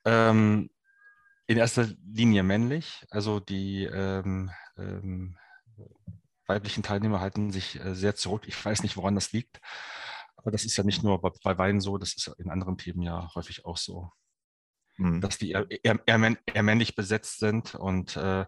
Ähm, 0.06 0.70
in 1.48 1.58
erster 1.58 1.88
Linie 2.06 2.44
männlich. 2.44 3.06
Also 3.10 3.40
die 3.40 3.84
ähm, 3.84 4.52
ähm, 4.78 5.38
weiblichen 6.48 6.84
Teilnehmer 6.84 7.22
halten 7.22 7.52
sich 7.52 7.80
äh, 7.80 7.96
sehr 7.96 8.16
zurück. 8.16 8.44
Ich 8.48 8.64
weiß 8.64 8.84
nicht, 8.84 8.98
woran 8.98 9.16
das 9.16 9.32
liegt. 9.32 9.60
Aber 10.36 10.52
das 10.52 10.66
ist 10.66 10.76
ja 10.76 10.84
nicht 10.84 11.04
nur 11.04 11.22
bei, 11.22 11.30
bei 11.44 11.58
Wein 11.58 11.80
so, 11.80 11.98
das 11.98 12.14
ist 12.14 12.28
in 12.40 12.50
anderen 12.50 12.78
Themen 12.78 13.02
ja 13.02 13.30
häufig 13.36 13.66
auch 13.66 13.78
so. 13.78 14.12
Mhm. 14.98 15.22
Dass 15.22 15.38
die 15.38 15.52
eher, 15.52 15.68
eher, 15.84 16.00
eher, 16.06 16.64
männlich 16.64 16.96
besetzt 16.96 17.40
sind 17.40 17.76
und 17.76 18.18
äh, 18.18 18.46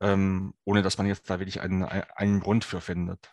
ähm, 0.00 0.54
ohne 0.64 0.82
dass 0.82 0.98
man 0.98 1.06
jetzt 1.06 1.28
da 1.28 1.38
wirklich 1.38 1.60
einen, 1.60 1.82
einen 1.82 2.40
Grund 2.40 2.64
für 2.64 2.80
findet. 2.80 3.32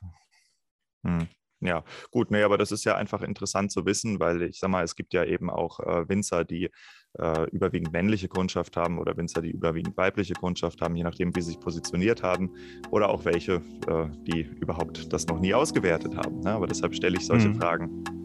Hm. 1.03 1.27
Ja, 1.61 1.83
gut, 2.11 2.31
nee, 2.31 2.43
aber 2.43 2.57
das 2.57 2.71
ist 2.71 2.83
ja 2.83 2.95
einfach 2.95 3.21
interessant 3.21 3.71
zu 3.71 3.85
wissen, 3.85 4.19
weil 4.19 4.43
ich 4.43 4.59
sag 4.59 4.69
mal, 4.69 4.83
es 4.83 4.95
gibt 4.95 5.13
ja 5.13 5.23
eben 5.23 5.49
auch 5.49 5.79
äh, 5.79 6.07
Winzer, 6.07 6.43
die 6.43 6.69
äh, 7.17 7.49
überwiegend 7.49 7.93
männliche 7.93 8.27
Kundschaft 8.27 8.75
haben 8.75 8.99
oder 8.99 9.15
Winzer, 9.17 9.41
die 9.41 9.51
überwiegend 9.51 9.95
weibliche 9.97 10.33
Kundschaft 10.33 10.81
haben, 10.81 10.95
je 10.95 11.03
nachdem, 11.03 11.35
wie 11.35 11.41
sie 11.41 11.51
sich 11.51 11.59
positioniert 11.59 12.23
haben 12.23 12.51
oder 12.91 13.09
auch 13.09 13.25
welche, 13.25 13.61
äh, 13.87 14.09
die 14.27 14.41
überhaupt 14.41 15.11
das 15.13 15.27
noch 15.27 15.39
nie 15.39 15.53
ausgewertet 15.53 16.15
haben. 16.17 16.41
Ne? 16.41 16.51
Aber 16.51 16.67
deshalb 16.67 16.93
stelle 16.93 17.17
ich 17.17 17.25
solche 17.25 17.49
mhm. 17.49 17.55
Fragen. 17.55 18.24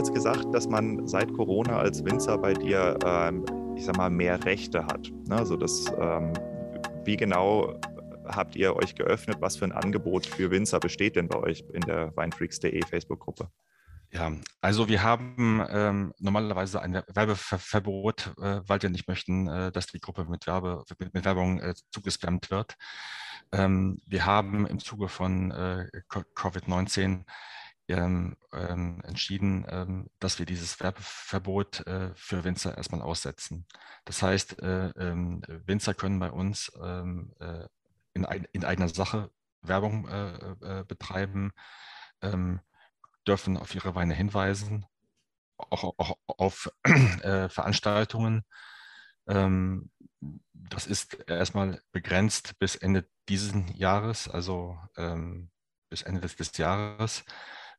Jetzt 0.00 0.14
gesagt, 0.14 0.54
dass 0.54 0.66
man 0.66 1.06
seit 1.06 1.30
Corona 1.34 1.78
als 1.78 2.02
Winzer 2.02 2.38
bei 2.38 2.54
dir, 2.54 2.98
ähm, 3.04 3.44
ich 3.76 3.84
sag 3.84 3.98
mal, 3.98 4.08
mehr 4.08 4.42
Rechte 4.46 4.86
hat. 4.86 5.12
Ne? 5.28 5.36
Also 5.36 5.58
das, 5.58 5.92
ähm, 6.00 6.32
wie 7.04 7.18
genau 7.18 7.78
habt 8.24 8.56
ihr 8.56 8.74
euch 8.76 8.94
geöffnet? 8.94 9.36
Was 9.40 9.58
für 9.58 9.66
ein 9.66 9.72
Angebot 9.72 10.24
für 10.24 10.50
Winzer 10.50 10.80
besteht 10.80 11.16
denn 11.16 11.28
bei 11.28 11.38
euch 11.38 11.64
in 11.74 11.82
der 11.82 12.16
Weinfreaks.de 12.16 12.82
Facebook-Gruppe? 12.86 13.50
Ja, 14.10 14.32
also 14.62 14.88
wir 14.88 15.02
haben 15.02 15.62
ähm, 15.68 16.14
normalerweise 16.18 16.80
ein 16.80 16.94
Werbeverbot, 16.94 18.32
äh, 18.40 18.60
weil 18.66 18.80
wir 18.80 18.88
nicht 18.88 19.06
möchten, 19.06 19.48
äh, 19.48 19.70
dass 19.70 19.88
die 19.88 20.00
Gruppe 20.00 20.24
mit, 20.24 20.46
Werbe, 20.46 20.82
mit, 20.98 21.12
mit 21.12 21.26
Werbung 21.26 21.60
äh, 21.60 21.74
zugespammt 21.90 22.50
wird. 22.50 22.74
Ähm, 23.52 24.00
wir 24.06 24.24
haben 24.24 24.66
im 24.66 24.78
Zuge 24.78 25.08
von 25.08 25.50
äh, 25.50 25.88
Covid-19 26.08 27.26
ähm, 27.90 28.36
ähm, 28.52 29.02
entschieden, 29.04 29.66
ähm, 29.68 30.10
dass 30.18 30.38
wir 30.38 30.46
dieses 30.46 30.80
Werbeverbot 30.80 31.86
äh, 31.86 32.14
für 32.14 32.44
Winzer 32.44 32.76
erstmal 32.76 33.02
aussetzen. 33.02 33.66
Das 34.04 34.22
heißt, 34.22 34.60
äh, 34.62 34.88
ähm, 34.90 35.42
Winzer 35.66 35.94
können 35.94 36.18
bei 36.18 36.30
uns 36.30 36.72
ähm, 36.82 37.32
äh, 37.40 37.66
in, 38.14 38.24
ein, 38.24 38.46
in, 38.52 38.64
eigener 38.64 38.88
Sache 38.88 39.30
Werbung 39.62 40.08
äh, 40.08 40.80
äh, 40.80 40.84
betreiben, 40.84 41.52
ähm, 42.22 42.60
dürfen 43.26 43.56
auf 43.56 43.74
ihre 43.74 43.94
Weine 43.94 44.14
hinweisen, 44.14 44.86
auch, 45.56 45.94
auch 45.98 46.16
auf 46.26 46.72
äh, 46.84 47.48
Veranstaltungen. 47.48 48.44
das 49.26 50.86
ist 50.86 51.14
erstmal 51.28 51.80
begrenzt 51.92 52.58
bis 52.58 52.74
Ende 52.74 53.06
dieses 53.28 53.54
Jahres, 53.74 54.28
also 54.28 54.78
bis 55.90 56.02
Ende 56.02 56.22
des, 56.22 56.34
des 56.34 56.56
Jahres. 56.56 57.24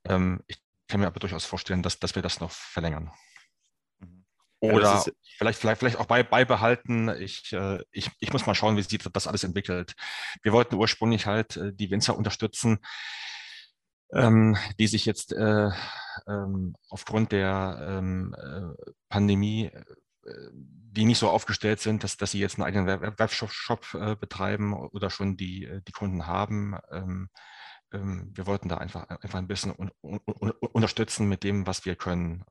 Ähm, 0.06 0.42
ich 0.48 0.62
kann 0.88 1.00
mir 1.00 1.08
aber 1.08 1.20
durchaus 1.20 1.46
vorstellen, 1.46 1.84
dass, 1.84 2.00
dass 2.00 2.16
wir 2.16 2.22
das 2.22 2.40
noch 2.40 2.52
verlängern. 2.52 3.12
Mhm. 4.00 4.26
Oder 4.60 4.84
ja, 4.84 5.06
vielleicht, 5.38 5.60
vielleicht, 5.60 5.80
vielleicht 5.80 5.98
auch 5.98 6.06
bei, 6.06 6.24
beibehalten. 6.24 7.10
Ich, 7.20 7.54
äh, 7.54 7.80
ich, 7.92 8.12
ich 8.20 8.34
muss 8.34 8.46
mal 8.46 8.56
schauen, 8.56 8.78
wie 8.78 8.82
sich 8.82 9.00
das 9.00 9.28
alles 9.28 9.44
entwickelt. 9.44 9.96
Wir 10.44 10.54
wollten 10.54 10.76
ursprünglich 10.76 11.26
halt 11.26 11.58
äh, 11.58 11.74
die 11.74 11.90
Winzer 11.90 12.18
unterstützen, 12.18 12.80
ähm, 14.14 14.58
die 14.80 14.88
sich 14.88 15.06
jetzt 15.06 15.34
äh, 15.34 15.70
ähm, 16.28 16.76
aufgrund 16.90 17.32
der 17.32 17.80
ähm, 17.82 18.36
äh, 18.38 18.92
Pandemie, 19.10 19.66
äh, 19.66 19.82
die 20.54 21.06
nicht 21.06 21.20
so 21.20 21.30
aufgestellt 21.30 21.80
sind, 21.80 22.04
dass, 22.04 22.18
dass 22.18 22.32
sie 22.32 22.40
jetzt 22.40 22.60
einen 22.60 22.66
eigenen 22.66 23.18
Webshop 23.18 23.94
äh, 23.94 24.16
betreiben 24.18 24.74
oder 24.74 25.10
schon 25.10 25.38
die, 25.38 25.80
die 25.88 25.92
Kunden 25.94 26.28
haben. 26.28 26.76
Ähm, 27.94 28.32
wir 28.34 28.46
wollten 28.48 28.70
da 28.70 28.78
einfach, 28.78 29.08
einfach 29.10 29.40
ein 29.40 29.48
bisschen 29.48 29.72
un, 29.72 29.92
un, 30.02 30.20
un, 30.26 30.52
unterstützen 30.52 31.28
mit 31.28 31.44
dem, 31.44 31.68
was 31.68 31.86
wir 31.86 31.96
können. 31.96 32.44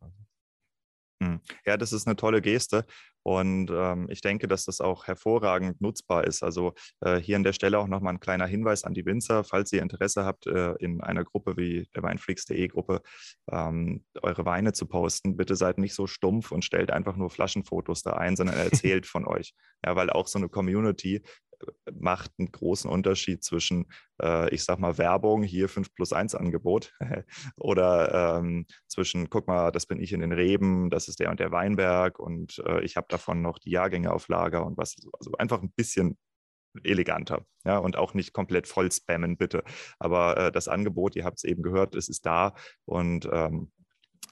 Hm. 1.22 1.40
Ja, 1.66 1.76
das 1.76 1.92
ist 1.92 2.06
eine 2.06 2.16
tolle 2.16 2.40
Geste 2.40 2.86
und 3.22 3.70
ähm, 3.70 4.06
ich 4.08 4.22
denke, 4.22 4.48
dass 4.48 4.64
das 4.64 4.80
auch 4.80 5.06
hervorragend 5.06 5.80
nutzbar 5.80 6.24
ist. 6.24 6.42
Also 6.42 6.72
äh, 7.00 7.16
hier 7.16 7.36
an 7.36 7.44
der 7.44 7.52
Stelle 7.52 7.78
auch 7.78 7.88
nochmal 7.88 8.14
ein 8.14 8.20
kleiner 8.20 8.46
Hinweis 8.46 8.84
an 8.84 8.94
die 8.94 9.04
Winzer, 9.04 9.44
falls 9.44 9.70
ihr 9.72 9.82
Interesse 9.82 10.24
habt, 10.24 10.46
äh, 10.46 10.72
in 10.78 11.02
einer 11.02 11.24
Gruppe 11.24 11.58
wie 11.58 11.86
der 11.94 12.02
Weinfreaks.de 12.02 12.68
Gruppe 12.68 13.02
ähm, 13.50 14.02
eure 14.22 14.46
Weine 14.46 14.72
zu 14.72 14.86
posten. 14.86 15.36
Bitte 15.36 15.56
seid 15.56 15.76
nicht 15.76 15.94
so 15.94 16.06
stumpf 16.06 16.52
und 16.52 16.64
stellt 16.64 16.90
einfach 16.90 17.16
nur 17.16 17.28
Flaschenfotos 17.28 18.02
da 18.02 18.14
ein, 18.14 18.36
sondern 18.36 18.56
erzählt 18.88 19.04
von 19.04 19.26
euch. 19.26 19.52
Ja, 19.84 19.96
weil 19.96 20.08
auch 20.08 20.26
so 20.26 20.38
eine 20.38 20.48
Community 20.48 21.22
macht 21.92 22.32
einen 22.38 22.52
großen 22.52 22.90
Unterschied 22.90 23.44
zwischen, 23.44 23.86
äh, 24.22 24.52
ich 24.54 24.64
sag 24.64 24.78
mal, 24.78 24.98
Werbung, 24.98 25.42
hier 25.42 25.68
5 25.68 25.94
plus 25.94 26.12
1 26.12 26.34
Angebot, 26.34 26.92
oder 27.56 28.38
ähm, 28.38 28.66
zwischen, 28.88 29.30
guck 29.30 29.46
mal, 29.46 29.70
das 29.70 29.86
bin 29.86 30.00
ich 30.00 30.12
in 30.12 30.20
den 30.20 30.32
Reben, 30.32 30.90
das 30.90 31.08
ist 31.08 31.20
der 31.20 31.30
und 31.30 31.40
der 31.40 31.52
Weinberg 31.52 32.18
und 32.18 32.62
äh, 32.66 32.82
ich 32.82 32.96
habe 32.96 33.06
davon 33.08 33.42
noch 33.42 33.58
die 33.58 33.70
Jahrgänge 33.70 34.12
auf 34.12 34.28
Lager 34.28 34.64
und 34.64 34.76
was, 34.76 34.96
also 35.18 35.32
einfach 35.38 35.62
ein 35.62 35.72
bisschen 35.72 36.18
eleganter 36.84 37.44
ja, 37.64 37.78
und 37.78 37.96
auch 37.96 38.14
nicht 38.14 38.32
komplett 38.32 38.66
voll 38.66 38.90
spammen, 38.92 39.36
bitte. 39.36 39.64
Aber 39.98 40.36
äh, 40.36 40.52
das 40.52 40.68
Angebot, 40.68 41.16
ihr 41.16 41.24
habt 41.24 41.38
es 41.38 41.44
eben 41.44 41.62
gehört, 41.62 41.94
es 41.94 42.08
ist 42.08 42.26
da 42.26 42.54
und 42.84 43.28
ähm, 43.32 43.72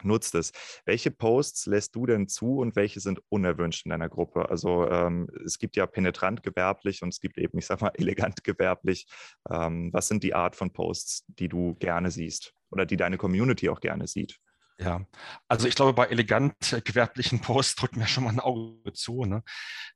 nutzt 0.05 0.35
es. 0.35 0.53
Welche 0.85 1.11
Posts 1.11 1.67
lässt 1.67 1.95
du 1.95 2.07
denn 2.07 2.29
zu 2.29 2.59
und 2.59 2.77
welche 2.77 3.01
sind 3.01 3.21
unerwünscht 3.29 3.87
in 3.87 3.91
deiner 3.91 4.09
Gruppe? 4.09 4.49
Also 4.49 4.89
ähm, 4.89 5.29
es 5.45 5.59
gibt 5.59 5.77
ja 5.77 5.87
penetrant 5.87 6.43
gewerblich 6.43 7.03
und 7.03 7.11
es 7.11 7.21
gibt 7.21 7.39
eben, 7.39 7.59
ich 7.59 7.67
sag 7.67 7.81
mal, 7.81 7.93
elegant 7.95 8.45
gewerblich. 8.45 9.07
Ähm, 9.51 9.93
was 9.93 10.09
sind 10.09 10.23
die 10.23 10.35
Art 10.35 10.57
von 10.57 10.73
Posts, 10.73 11.25
die 11.29 11.49
du 11.49 11.75
gerne 11.75 12.11
siehst 12.11 12.55
oder 12.71 12.87
die 12.87 12.97
deine 12.97 13.19
Community 13.19 13.69
auch 13.69 13.81
gerne 13.81 14.07
sieht? 14.07 14.39
Ja, 14.81 15.05
also 15.49 15.67
ich 15.67 15.75
glaube, 15.75 15.93
bei 15.93 16.07
elegant 16.07 16.55
gewerblichen 16.85 17.41
Posts 17.41 17.75
drücken 17.75 17.99
wir 17.99 18.07
schon 18.07 18.23
mal 18.23 18.31
ein 18.31 18.39
Auge 18.39 18.93
zu. 18.93 19.25
Ne? 19.25 19.43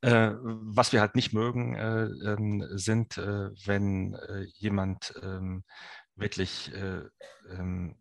Äh, 0.00 0.32
was 0.42 0.92
wir 0.92 1.00
halt 1.00 1.14
nicht 1.14 1.32
mögen, 1.32 1.76
äh, 1.76 2.06
äh, 2.06 2.78
sind, 2.78 3.16
wenn 3.16 4.14
äh, 4.14 4.42
jemand 4.56 5.14
ähm, 5.22 5.62
wirklich 6.16 6.72
äh, 6.74 7.02
ähm, 7.50 7.96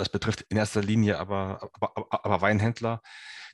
das 0.00 0.08
betrifft 0.08 0.46
in 0.48 0.56
erster 0.56 0.82
Linie 0.82 1.18
aber, 1.18 1.70
aber, 1.74 2.06
aber 2.10 2.40
Weinhändler, 2.40 3.02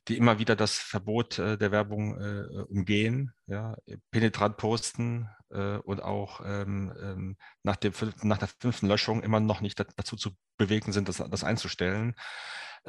die 0.09 0.17
immer 0.17 0.39
wieder 0.39 0.55
das 0.55 0.79
Verbot 0.79 1.39
äh, 1.39 1.59
der 1.59 1.73
Werbung 1.73 2.21
äh, 2.21 2.63
umgehen, 2.69 3.33
ja, 3.47 3.77
penetrant 4.13 4.57
posten 4.57 5.29
äh, 5.51 5.79
und 5.79 6.01
auch 6.03 6.41
ähm, 6.45 6.93
ähm, 7.03 7.37
nach, 7.65 7.77
dem, 7.77 7.93
nach 8.23 8.39
der 8.39 8.49
fünften 8.61 8.87
Löschung 8.87 9.23
immer 9.23 9.41
noch 9.41 9.61
nicht 9.61 9.79
dazu 9.97 10.17
zu 10.17 10.31
bewegen 10.57 10.93
sind, 10.93 11.09
das, 11.09 11.17
das 11.17 11.45
einzustellen. 11.45 12.15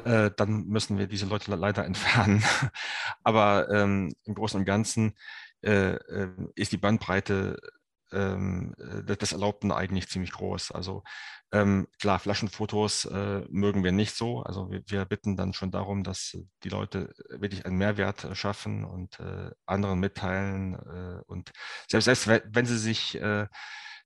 Äh, 0.04 0.30
dann 0.36 0.66
müssen 0.66 0.96
wir 0.96 1.08
diese 1.08 1.26
Leute 1.26 1.54
leider 1.54 1.84
entfernen. 1.84 2.44
aber 3.24 3.68
ähm, 3.70 4.14
im 4.24 4.34
Großen 4.34 4.60
und 4.60 4.66
Ganzen 4.66 5.14
äh, 5.62 5.94
äh, 5.94 6.28
ist 6.54 6.70
die 6.70 6.76
Bandbreite 6.76 7.58
ähm, 8.12 8.74
des 8.78 9.32
Erlaubten 9.32 9.72
eigentlich 9.72 10.08
ziemlich 10.08 10.32
groß. 10.32 10.72
Also 10.72 11.02
ähm, 11.50 11.88
klar, 11.98 12.18
Flaschenfotos 12.18 13.06
äh, 13.06 13.40
mögen 13.48 13.82
wir 13.82 13.92
nicht 13.92 14.14
so. 14.14 14.42
Also 14.42 14.70
wir, 14.70 14.82
wir, 14.86 15.04
bitten 15.06 15.36
dann 15.36 15.54
schon 15.54 15.70
darum, 15.70 16.04
dass 16.04 16.36
die 16.62 16.68
Leute 16.68 17.14
wirklich 17.30 17.64
einen 17.64 17.78
Mehrwert 17.78 18.24
äh, 18.24 18.34
schaffen 18.34 18.84
und 18.84 19.18
äh, 19.20 19.50
anderen 19.64 19.98
mitteilen. 19.98 20.74
Äh, 20.74 21.22
und 21.26 21.50
selbst, 21.88 22.04
selbst 22.04 22.28
wenn 22.28 22.66
sie 22.66 22.76
sich 22.78 23.18
äh, 23.20 23.46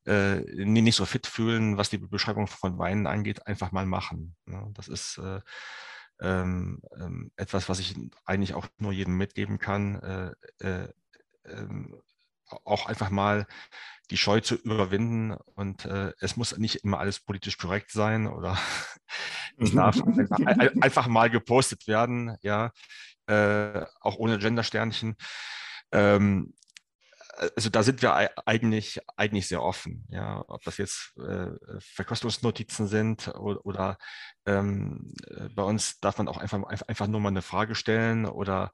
äh, 0.07 0.37
nicht 0.65 0.97
so 0.97 1.05
fit 1.05 1.27
fühlen, 1.27 1.77
was 1.79 1.91
die 1.91 1.99
Beschreibung 1.99 2.47
von 2.47 2.79
Weinen 2.79 3.09
angeht, 3.09 3.47
einfach 3.47 3.73
mal 3.73 3.87
machen. 3.87 4.37
Ne? 4.47 4.71
Das 4.75 4.87
ist 4.87 5.21
ähm, 6.21 6.81
ähm, 7.01 7.33
etwas, 7.37 7.69
was 7.69 7.81
ich 7.81 7.97
eigentlich 8.25 8.55
auch 8.55 8.69
nur 8.79 8.93
jedem 8.93 9.17
mitgeben 9.17 9.59
kann. 9.59 10.35
Auch 12.65 12.87
einfach 12.87 13.11
mal 13.11 13.47
die 14.11 14.17
Scheu 14.17 14.41
zu 14.41 14.57
überwinden. 14.57 15.33
Und 15.55 15.85
äh, 15.85 16.13
es 16.21 16.37
muss 16.37 16.57
nicht 16.59 16.85
immer 16.85 16.99
alles 16.99 17.21
politisch 17.21 17.59
korrekt 17.59 17.91
sein 17.91 18.27
oder 18.27 18.59
es 19.57 19.73
darf 19.73 20.01
einfach, 20.03 20.83
einfach, 20.83 21.07
mal 21.07 21.31
gepostet 21.31 21.87
werden, 21.87 22.37
ja, 22.43 22.73
äh, 23.27 23.85
auch 24.01 24.17
ohne 24.17 24.39
Gendersternchen. 24.39 25.17
Ähm, 25.93 26.55
also 27.57 27.71
da 27.71 27.83
sind 27.83 28.03
wir 28.03 28.15
eigentlich, 28.47 29.01
eigentlich 29.17 29.49
sehr 29.49 29.63
offen, 29.63 30.07
ja, 30.11 30.45
ob 30.49 30.63
das 30.65 30.77
jetzt 30.77 31.15
äh, 31.17 31.51
Verkostungsnotizen 31.81 32.87
sind 32.87 33.29
oder, 33.29 33.65
oder 33.65 33.99
ähm, 34.47 35.15
bei 35.55 35.63
uns 35.63 35.99
darf 36.01 36.19
man 36.19 36.29
auch 36.29 36.37
einfach, 36.37 36.63
einfach 36.63 37.07
nur 37.07 37.21
mal 37.21 37.31
eine 37.31 37.43
Frage 37.43 37.75
stellen 37.75 38.27
oder 38.27 38.71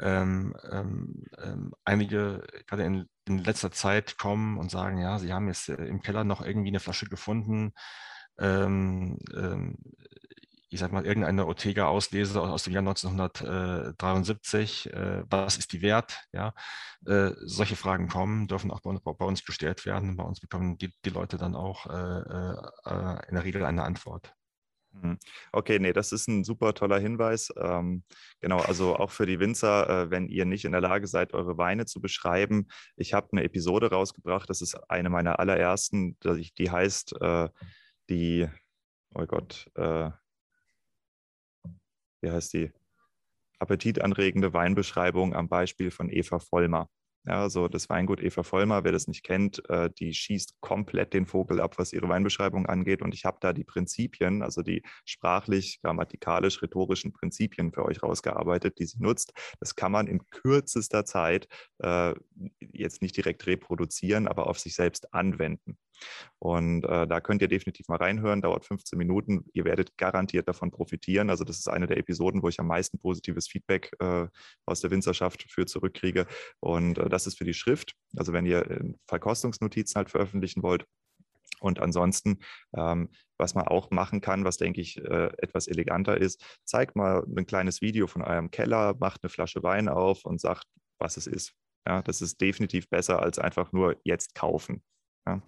ähm, 0.00 0.54
ähm, 0.70 1.24
ähm, 1.42 1.74
einige 1.84 2.42
gerade 2.66 2.84
in, 2.84 3.08
in, 3.26 3.38
letzter 3.38 3.70
Zeit 3.70 4.18
kommen 4.18 4.58
und 4.58 4.70
sagen, 4.70 4.98
ja, 4.98 5.18
sie 5.18 5.32
haben 5.32 5.48
jetzt 5.48 5.68
äh, 5.68 5.86
im 5.86 6.02
Keller 6.02 6.24
noch 6.24 6.44
irgendwie 6.44 6.68
eine 6.68 6.80
Flasche 6.80 7.06
gefunden. 7.06 7.72
Ähm, 8.38 9.18
ähm, 9.34 9.76
ich 10.74 10.80
sag 10.80 10.92
mal, 10.92 11.06
irgendeine 11.06 11.46
Ortega-Auslese 11.46 12.42
aus 12.42 12.64
dem 12.64 12.72
Jahr 12.72 12.80
1973, 12.80 14.92
äh, 14.92 15.22
was 15.30 15.56
ist 15.56 15.72
die 15.72 15.82
wert? 15.82 16.24
Ja, 16.32 16.52
äh, 17.06 17.30
solche 17.44 17.76
Fragen 17.76 18.08
kommen, 18.08 18.48
dürfen 18.48 18.72
auch 18.72 18.80
bei, 18.80 19.12
bei, 19.12 19.24
uns 19.24 19.44
gestellt 19.44 19.86
werden. 19.86 20.16
Bei 20.16 20.24
uns 20.24 20.40
bekommen 20.40 20.76
die, 20.78 20.92
die 21.04 21.10
Leute 21.10 21.36
dann 21.36 21.54
auch 21.54 21.86
äh, 21.86 21.92
äh, 21.92 22.56
in 23.28 23.36
der 23.36 23.44
Regel 23.44 23.64
eine 23.64 23.84
Antwort. 23.84 24.34
Mhm. 24.94 25.18
Okay, 25.52 25.78
nee, 25.78 25.92
das 25.92 26.12
ist 26.12 26.28
ein 26.28 26.44
super 26.44 26.72
toller 26.74 26.98
Hinweis. 26.98 27.52
Ähm, 27.56 28.04
genau, 28.40 28.58
also 28.58 28.96
auch 28.96 29.10
für 29.10 29.26
die 29.26 29.40
Winzer, 29.40 29.88
äh, 29.88 30.10
wenn 30.10 30.28
ihr 30.28 30.44
nicht 30.44 30.64
in 30.64 30.72
der 30.72 30.80
Lage 30.80 31.06
seid, 31.06 31.34
eure 31.34 31.58
Weine 31.58 31.86
zu 31.86 32.00
beschreiben. 32.00 32.68
Ich 32.96 33.12
habe 33.12 33.28
eine 33.32 33.44
Episode 33.44 33.90
rausgebracht, 33.90 34.48
das 34.48 34.62
ist 34.62 34.74
eine 34.88 35.10
meiner 35.10 35.38
allerersten, 35.40 36.16
die 36.58 36.70
heißt 36.70 37.20
äh, 37.20 37.48
die, 38.08 38.48
oh 39.14 39.26
Gott, 39.26 39.70
äh, 39.74 40.10
wie 42.20 42.30
heißt 42.30 42.52
die? 42.54 42.72
Appetitanregende 43.58 44.52
Weinbeschreibung 44.52 45.34
am 45.34 45.48
Beispiel 45.48 45.90
von 45.90 46.10
Eva 46.10 46.38
Vollmer. 46.38 46.90
Ja, 47.26 47.40
also 47.40 47.68
das 47.68 47.88
Weingut 47.88 48.22
Eva 48.22 48.42
Vollmer, 48.42 48.84
wer 48.84 48.92
das 48.92 49.08
nicht 49.08 49.22
kennt, 49.24 49.62
äh, 49.70 49.88
die 49.98 50.12
schießt 50.12 50.60
komplett 50.60 51.14
den 51.14 51.24
Vogel 51.24 51.58
ab, 51.58 51.78
was 51.78 51.94
ihre 51.94 52.06
Weinbeschreibung 52.08 52.66
angeht. 52.66 53.00
Und 53.00 53.14
ich 53.14 53.24
habe 53.24 53.38
da 53.40 53.54
die 53.54 53.64
Prinzipien, 53.64 54.42
also 54.42 54.60
die 54.60 54.82
sprachlich, 55.06 55.80
grammatikalisch, 55.80 56.60
rhetorischen 56.60 57.14
Prinzipien 57.14 57.72
für 57.72 57.86
euch 57.86 58.02
rausgearbeitet, 58.02 58.78
die 58.78 58.84
sie 58.84 59.02
nutzt. 59.02 59.32
Das 59.58 59.74
kann 59.74 59.92
man 59.92 60.06
in 60.06 60.26
kürzester 60.28 61.06
Zeit 61.06 61.48
äh, 61.78 62.12
jetzt 62.60 63.00
nicht 63.00 63.16
direkt 63.16 63.46
reproduzieren, 63.46 64.28
aber 64.28 64.46
auf 64.46 64.58
sich 64.58 64.74
selbst 64.74 65.14
anwenden. 65.14 65.78
Und 66.38 66.84
äh, 66.84 67.06
da 67.06 67.20
könnt 67.20 67.42
ihr 67.42 67.48
definitiv 67.48 67.88
mal 67.88 67.96
reinhören, 67.96 68.42
dauert 68.42 68.64
15 68.64 68.98
Minuten. 68.98 69.44
Ihr 69.52 69.64
werdet 69.64 69.96
garantiert 69.96 70.48
davon 70.48 70.70
profitieren. 70.70 71.30
Also 71.30 71.44
das 71.44 71.58
ist 71.58 71.68
eine 71.68 71.86
der 71.86 71.98
Episoden, 71.98 72.42
wo 72.42 72.48
ich 72.48 72.60
am 72.60 72.66
meisten 72.66 72.98
positives 72.98 73.48
Feedback 73.48 73.90
äh, 74.00 74.26
aus 74.66 74.80
der 74.80 74.90
Winzerschaft 74.90 75.44
für 75.50 75.66
zurückkriege. 75.66 76.26
Und 76.60 76.98
äh, 76.98 77.08
das 77.08 77.26
ist 77.26 77.38
für 77.38 77.44
die 77.44 77.54
Schrift. 77.54 77.94
Also 78.16 78.32
wenn 78.32 78.46
ihr 78.46 78.70
äh, 78.70 78.92
Verkostungsnotizen 79.06 79.96
halt 79.96 80.10
veröffentlichen 80.10 80.62
wollt, 80.62 80.86
und 81.60 81.80
ansonsten, 81.80 82.40
ähm, 82.76 83.08
was 83.38 83.54
man 83.54 83.66
auch 83.66 83.90
machen 83.90 84.20
kann, 84.20 84.44
was 84.44 84.58
denke 84.58 84.82
ich 84.82 84.98
äh, 84.98 85.30
etwas 85.38 85.66
eleganter 85.66 86.18
ist, 86.18 86.44
zeigt 86.64 86.94
mal 86.94 87.24
ein 87.24 87.46
kleines 87.46 87.80
Video 87.80 88.06
von 88.06 88.22
eurem 88.22 88.50
Keller, 88.50 88.94
macht 89.00 89.22
eine 89.22 89.30
Flasche 89.30 89.62
Wein 89.62 89.88
auf 89.88 90.26
und 90.26 90.40
sagt, 90.40 90.66
was 90.98 91.16
es 91.16 91.26
ist. 91.26 91.54
Ja, 91.86 92.02
das 92.02 92.20
ist 92.22 92.40
definitiv 92.40 92.88
besser 92.88 93.20
als 93.22 93.38
einfach 93.38 93.72
nur 93.72 93.96
jetzt 94.04 94.34
kaufen. 94.34 94.82
Ja. 95.26 95.40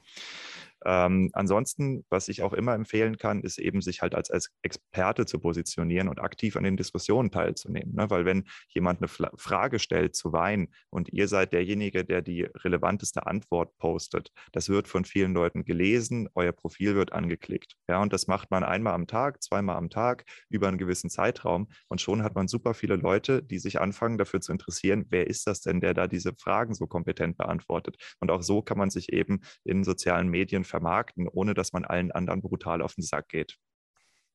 Ähm, 0.87 1.31
ansonsten, 1.33 2.05
was 2.11 2.29
ich 2.29 2.43
auch 2.43 2.53
immer 2.53 2.75
empfehlen 2.75 3.17
kann, 3.17 3.43
ist 3.43 3.59
eben 3.59 3.81
sich 3.81 4.03
halt 4.03 4.15
als, 4.15 4.31
als 4.31 4.51
Experte 4.63 5.27
zu 5.27 5.41
positionieren 5.41 6.09
und 6.09 6.21
aktiv 6.21 6.57
an 6.57 6.63
den 6.63 6.77
Diskussionen 6.77 7.33
teilzunehmen. 7.33 7.95
Ne? 7.95 8.09
Weil 8.09 8.25
wenn 8.25 8.45
jemand 8.69 9.01
eine 9.01 9.09
Fla 9.09 9.31
Frage 9.37 9.81
stellt 9.81 10.15
zu 10.15 10.33
Wein 10.33 10.69
und 10.91 11.09
ihr 11.13 11.27
seid 11.27 11.53
derjenige, 11.53 12.05
der 12.05 12.23
die 12.23 12.43
relevanteste 12.43 13.27
Antwort 13.27 13.77
postet, 13.79 14.31
das 14.53 14.69
wird 14.69 14.87
von 14.87 15.05
vielen 15.05 15.35
Leuten 15.35 15.65
gelesen, 15.65 16.29
euer 16.35 16.53
Profil 16.53 16.95
wird 16.95 17.13
angeklickt. 17.13 17.75
Ja, 17.89 18.01
und 18.01 18.13
das 18.13 18.29
macht 18.29 18.53
man 18.53 18.63
einmal 18.63 18.95
am 18.95 19.09
Tag, 19.09 19.43
zweimal 19.43 19.77
am 19.77 19.91
Tag 19.91 20.25
über 20.49 20.69
einen 20.69 20.79
gewissen 20.79 21.11
Zeitraum 21.11 21.69
und 21.89 22.01
schon 22.01 22.23
hat 22.23 22.37
man 22.37 22.47
super 22.47 22.75
viele 22.75 22.95
Leute, 22.95 23.43
die 23.43 23.59
sich 23.59 23.81
anfangen 23.81 24.19
dafür 24.19 24.41
zu 24.41 24.53
interessieren, 24.53 25.07
wer 25.11 25.27
ist 25.27 25.49
das 25.49 25.63
denn, 25.63 25.81
der 25.81 25.95
da 25.95 26.07
diese 26.07 26.33
Fragen 26.39 26.75
so 26.75 26.87
kompetent 26.87 27.37
beantwortet. 27.37 27.97
Und 28.21 28.31
auch 28.31 28.43
so 28.43 28.63
kann 28.63 28.79
man 28.79 28.91
sich 28.91 29.13
eben 29.13 29.41
in 29.65 29.83
sozialen 29.83 30.29
Medien 30.29 30.65
vermarkten, 30.77 31.27
ohne 31.29 31.55
dass 31.55 31.73
man 31.73 31.87
allen 31.87 32.13
anderen 32.13 32.43
brutal 32.43 32.83
auf 32.83 32.95
den 32.95 33.03
Sack 33.03 33.29
geht. 33.29 33.57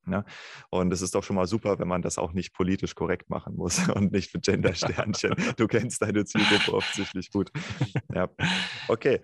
Ja? 0.06 0.18
Ne? 0.18 0.24
Und 0.70 0.92
es 0.92 1.00
ist 1.00 1.14
doch 1.14 1.22
schon 1.22 1.36
mal 1.36 1.46
super, 1.46 1.78
wenn 1.78 1.86
man 1.86 2.02
das 2.02 2.18
auch 2.18 2.32
nicht 2.32 2.52
politisch 2.52 2.96
korrekt 2.96 3.30
machen 3.30 3.54
muss 3.54 3.88
und 3.88 4.12
nicht 4.12 4.34
mit 4.34 4.44
Gender-Sternchen. 4.44 5.34
du 5.56 5.66
kennst 5.68 6.02
deine 6.02 6.24
Zielgruppe 6.24 6.74
offensichtlich 6.74 7.30
gut. 7.30 7.50
Ja. 8.14 8.28
Okay. 8.88 9.22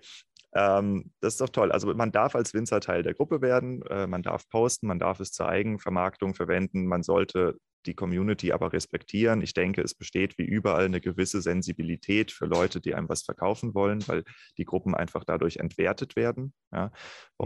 Ähm, 0.55 1.11
das 1.19 1.33
ist 1.33 1.41
doch 1.41 1.49
toll. 1.49 1.71
Also 1.71 1.93
man 1.93 2.11
darf 2.11 2.33
als 2.33 2.55
Winzer 2.55 2.79
Teil 2.79 3.03
der 3.03 3.13
Gruppe 3.13 3.41
werden, 3.41 3.83
äh, 3.83 4.07
man 4.07 4.23
darf 4.23 4.49
posten, 4.49 4.87
man 4.87 4.97
darf 4.97 5.19
es 5.19 5.31
zur 5.31 5.47
Eigenvermarktung 5.47 6.33
verwenden, 6.33 6.87
man 6.87 7.03
sollte 7.03 7.59
die 7.85 7.93
Community 7.93 8.51
aber 8.51 8.73
respektieren. 8.73 9.41
Ich 9.41 9.53
denke, 9.53 9.81
es 9.81 9.93
besteht 9.93 10.37
wie 10.37 10.45
überall 10.45 10.85
eine 10.85 11.01
gewisse 11.01 11.41
Sensibilität 11.41 12.31
für 12.31 12.45
Leute, 12.45 12.81
die 12.81 12.95
einem 12.95 13.09
was 13.09 13.23
verkaufen 13.23 13.73
wollen, 13.73 14.05
weil 14.07 14.23
die 14.57 14.65
Gruppen 14.65 14.95
einfach 14.95 15.23
dadurch 15.23 15.57
entwertet 15.57 16.15
werden. 16.15 16.53
Ja? 16.71 16.87
Mhm. 16.87 16.91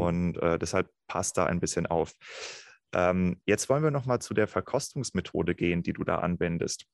Und 0.02 0.38
äh, 0.38 0.58
deshalb 0.58 0.90
passt 1.08 1.38
da 1.38 1.46
ein 1.46 1.60
bisschen 1.60 1.86
auf. 1.86 2.14
Ähm, 2.94 3.42
jetzt 3.46 3.70
wollen 3.70 3.84
wir 3.84 3.92
noch 3.92 4.06
mal 4.06 4.20
zu 4.20 4.34
der 4.34 4.48
Verkostungsmethode 4.48 5.56
gehen, 5.56 5.84
die 5.84 5.94
du 5.94 6.04
da 6.04 6.20
anwendest. 6.20 6.86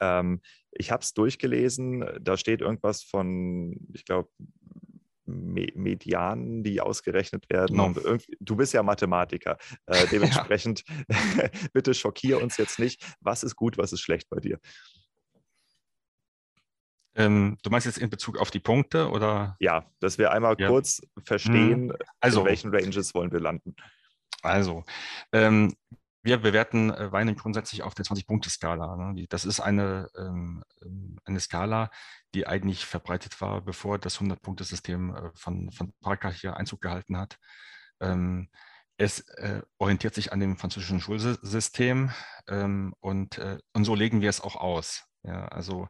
Ähm, 0.00 0.40
ich 0.72 0.90
habe 0.90 1.02
es 1.02 1.14
durchgelesen, 1.14 2.04
da 2.20 2.36
steht 2.36 2.60
irgendwas 2.60 3.02
von, 3.02 3.76
ich 3.92 4.04
glaube, 4.04 4.28
Medianen, 5.26 6.62
die 6.62 6.80
ausgerechnet 6.80 7.50
werden. 7.50 7.76
No. 7.76 7.94
du 8.40 8.56
bist 8.56 8.72
ja 8.72 8.82
Mathematiker. 8.82 9.58
Äh, 9.86 10.06
dementsprechend 10.10 10.84
ja. 11.08 11.48
bitte 11.72 11.94
schockier 11.94 12.42
uns 12.42 12.56
jetzt 12.56 12.78
nicht. 12.78 13.04
Was 13.20 13.42
ist 13.42 13.56
gut, 13.56 13.78
was 13.78 13.92
ist 13.92 14.00
schlecht 14.00 14.28
bei 14.30 14.40
dir? 14.40 14.58
Ähm, 17.16 17.56
du 17.62 17.70
meinst 17.70 17.86
jetzt 17.86 17.98
in 17.98 18.10
Bezug 18.10 18.38
auf 18.38 18.50
die 18.50 18.60
Punkte 18.60 19.08
oder? 19.10 19.56
Ja, 19.58 19.90
dass 20.00 20.18
wir 20.18 20.32
einmal 20.32 20.54
ja. 20.58 20.68
kurz 20.68 21.00
verstehen, 21.24 21.90
hm. 21.90 21.96
also, 22.20 22.40
in 22.40 22.46
welchen 22.46 22.74
Ranges 22.74 23.14
wollen 23.14 23.32
wir 23.32 23.40
landen. 23.40 23.74
Also, 24.42 24.84
ähm, 25.32 25.74
wir 26.26 26.38
bewerten 26.38 26.90
äh, 26.90 27.12
Weine 27.12 27.34
grundsätzlich 27.34 27.82
auf 27.82 27.94
der 27.94 28.04
20-Punkte-Skala. 28.04 29.12
Ne? 29.12 29.26
Das 29.28 29.44
ist 29.44 29.60
eine, 29.60 30.10
ähm, 30.18 30.64
ähm, 30.82 31.18
eine 31.24 31.40
Skala, 31.40 31.90
die 32.34 32.46
eigentlich 32.46 32.84
verbreitet 32.84 33.40
war, 33.40 33.62
bevor 33.62 33.98
das 33.98 34.18
100-Punkte-System 34.20 35.14
äh, 35.14 35.30
von, 35.34 35.70
von 35.70 35.94
Parker 36.02 36.30
hier 36.30 36.56
Einzug 36.56 36.82
gehalten 36.82 37.16
hat. 37.16 37.38
Ähm, 38.00 38.50
es 38.98 39.20
äh, 39.20 39.62
orientiert 39.78 40.14
sich 40.14 40.32
an 40.32 40.40
dem 40.40 40.56
französischen 40.56 41.00
Schulsystem 41.00 42.10
und, 43.00 43.40
und 43.72 43.84
so 43.84 43.94
legen 43.94 44.20
wir 44.22 44.30
es 44.30 44.40
auch 44.40 44.56
aus. 44.56 45.04
Also 45.22 45.88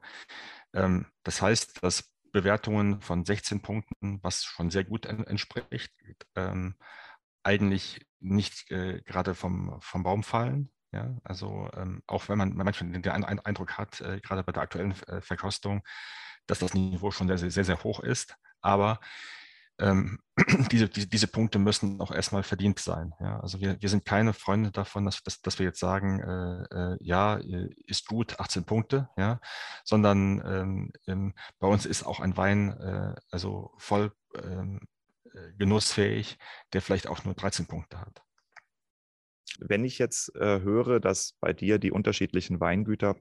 das 0.73 1.43
heißt, 1.43 1.85
dass 1.85 2.11
Bewertungen 2.33 3.01
von 3.03 3.25
16 3.25 3.61
Punkten, 3.61 4.19
was 4.23 4.43
schon 4.43 4.71
sehr 4.71 4.85
gut 4.85 5.07
en 5.07 5.25
entspricht, 5.25 5.93
eigentlich 7.47 8.05
nicht 8.21 8.71
äh, 8.71 9.01
gerade 9.03 9.35
vom, 9.35 9.79
vom 9.81 10.03
Baum 10.03 10.23
fallen. 10.23 10.71
Ja, 10.93 11.17
also 11.25 11.69
ähm, 11.77 12.03
auch 12.07 12.29
wenn 12.29 12.39
man 12.39 12.57
manchmal 12.57 12.91
den, 12.91 13.07
Eindruck 13.07 13.77
hat, 13.79 14.01
äh, 14.01 14.21
gerade 14.21 14.43
bei 14.43 14.53
der 14.53 14.63
aktuellen 14.63 14.93
äh, 15.09 15.21
Verkostung, 15.21 15.83
dass 16.47 16.61
das 16.61 16.75
Niveau 16.75 17.11
schon 17.11 17.29
sehr, 17.29 17.39
sehr, 17.39 17.65
sehr 17.65 17.83
hoch 17.85 18.01
ist. 18.01 18.37
Aber 18.61 19.01
ähm, 19.79 20.19
diese, 20.73 20.89
diese, 20.89 21.07
diese, 21.07 21.27
Punkte 21.27 21.59
müssen 21.59 22.01
auch 22.01 22.11
erstmal 22.11 22.43
verdient 22.43 22.79
sein. 22.79 23.13
Ja? 23.21 23.41
Also 23.41 23.61
wir, 23.61 23.81
wir 23.81 23.89
sind 23.89 24.05
keine 24.05 24.33
Freunde 24.33 24.71
davon, 24.71 25.05
dass, 25.05 25.23
dass, 25.23 25.43
dass 25.43 25.59
wir 25.59 25.67
jetzt 25.67 25.81
sagen, 25.81 26.21
äh, 26.21 26.63
äh, 26.75 26.97
ja, 27.01 27.37
äh, 27.37 27.69
ist 27.87 28.07
gut, 28.07 28.41
18 28.41 28.65
Punkte, 28.65 29.09
ja, 29.17 29.41
sondern 29.85 30.43
ähm, 30.47 30.93
ähm, 31.07 31.35
bei 31.59 31.69
uns 31.69 31.85
ist 31.85 32.05
auch 32.05 32.21
ein 32.21 32.37
Wein 32.37 32.71
äh, 32.81 33.15
also 33.31 33.73
voll 33.77 34.13
ähm, 34.43 34.81
äh, 34.81 34.96
genussfähig, 35.59 36.39
der 36.73 36.83
vielleicht 36.83 37.07
auch 37.07 37.25
nur 37.25 37.35
13 37.35 37.67
Punkte 37.67 38.01
hat. 38.01 38.26
Wenn 39.61 39.85
ich 39.85 39.99
jetzt 39.99 40.35
äh, 40.37 40.61
höre, 40.61 41.01
dass 41.01 41.35
bei 41.41 41.53
dir 41.53 41.79
die 41.79 41.91
unterschiedlichen 41.93 42.61
Weingüter 42.61 43.17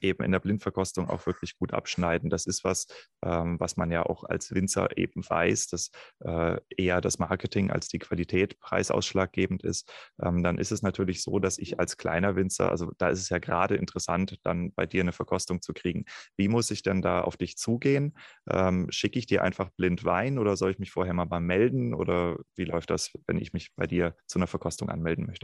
eben 0.00 0.22
in 0.24 0.32
der 0.32 0.40
Blindverkostung 0.40 1.08
auch 1.08 1.26
wirklich 1.26 1.56
gut 1.58 1.72
abschneiden, 1.72 2.30
das 2.30 2.46
ist 2.46 2.64
was, 2.64 2.86
ähm, 3.24 3.58
was 3.58 3.76
man 3.76 3.90
ja 3.90 4.04
auch 4.04 4.24
als 4.24 4.54
Winzer 4.54 4.96
eben 4.96 5.22
weiß, 5.28 5.68
dass 5.68 5.90
äh, 6.20 6.58
eher 6.76 7.00
das 7.00 7.18
Marketing 7.18 7.70
als 7.70 7.88
die 7.88 7.98
Qualität 7.98 8.58
preisausschlaggebend 8.60 9.64
ist, 9.64 9.90
ähm, 10.22 10.42
dann 10.42 10.58
ist 10.58 10.72
es 10.72 10.82
natürlich 10.82 11.22
so, 11.22 11.38
dass 11.38 11.58
ich 11.58 11.78
als 11.80 11.96
kleiner 11.96 12.36
Winzer, 12.36 12.70
also 12.70 12.92
da 12.98 13.08
ist 13.08 13.20
es 13.20 13.28
ja 13.28 13.38
gerade 13.38 13.76
interessant, 13.76 14.38
dann 14.44 14.72
bei 14.74 14.86
dir 14.86 15.00
eine 15.02 15.12
Verkostung 15.12 15.60
zu 15.62 15.72
kriegen. 15.72 16.04
Wie 16.36 16.48
muss 16.48 16.70
ich 16.70 16.82
denn 16.82 17.02
da 17.02 17.20
auf 17.22 17.36
dich 17.36 17.56
zugehen? 17.56 18.14
Ähm, 18.48 18.86
schicke 18.90 19.18
ich 19.18 19.26
dir 19.26 19.42
einfach 19.42 19.70
blind 19.70 20.04
Wein 20.04 20.38
oder 20.38 20.56
soll 20.56 20.70
ich 20.70 20.78
mich 20.78 20.90
vorher 20.90 21.14
mal 21.14 21.26
mal 21.26 21.40
melden 21.40 21.94
oder 21.94 22.38
wie 22.56 22.64
läuft 22.64 22.90
das, 22.90 23.10
wenn 23.26 23.38
ich 23.38 23.52
mich 23.52 23.74
bei 23.76 23.86
dir 23.86 24.14
zu 24.26 24.38
einer 24.38 24.46
Verkostung 24.46 24.88
anmelden 24.88 25.26
möchte? 25.26 25.37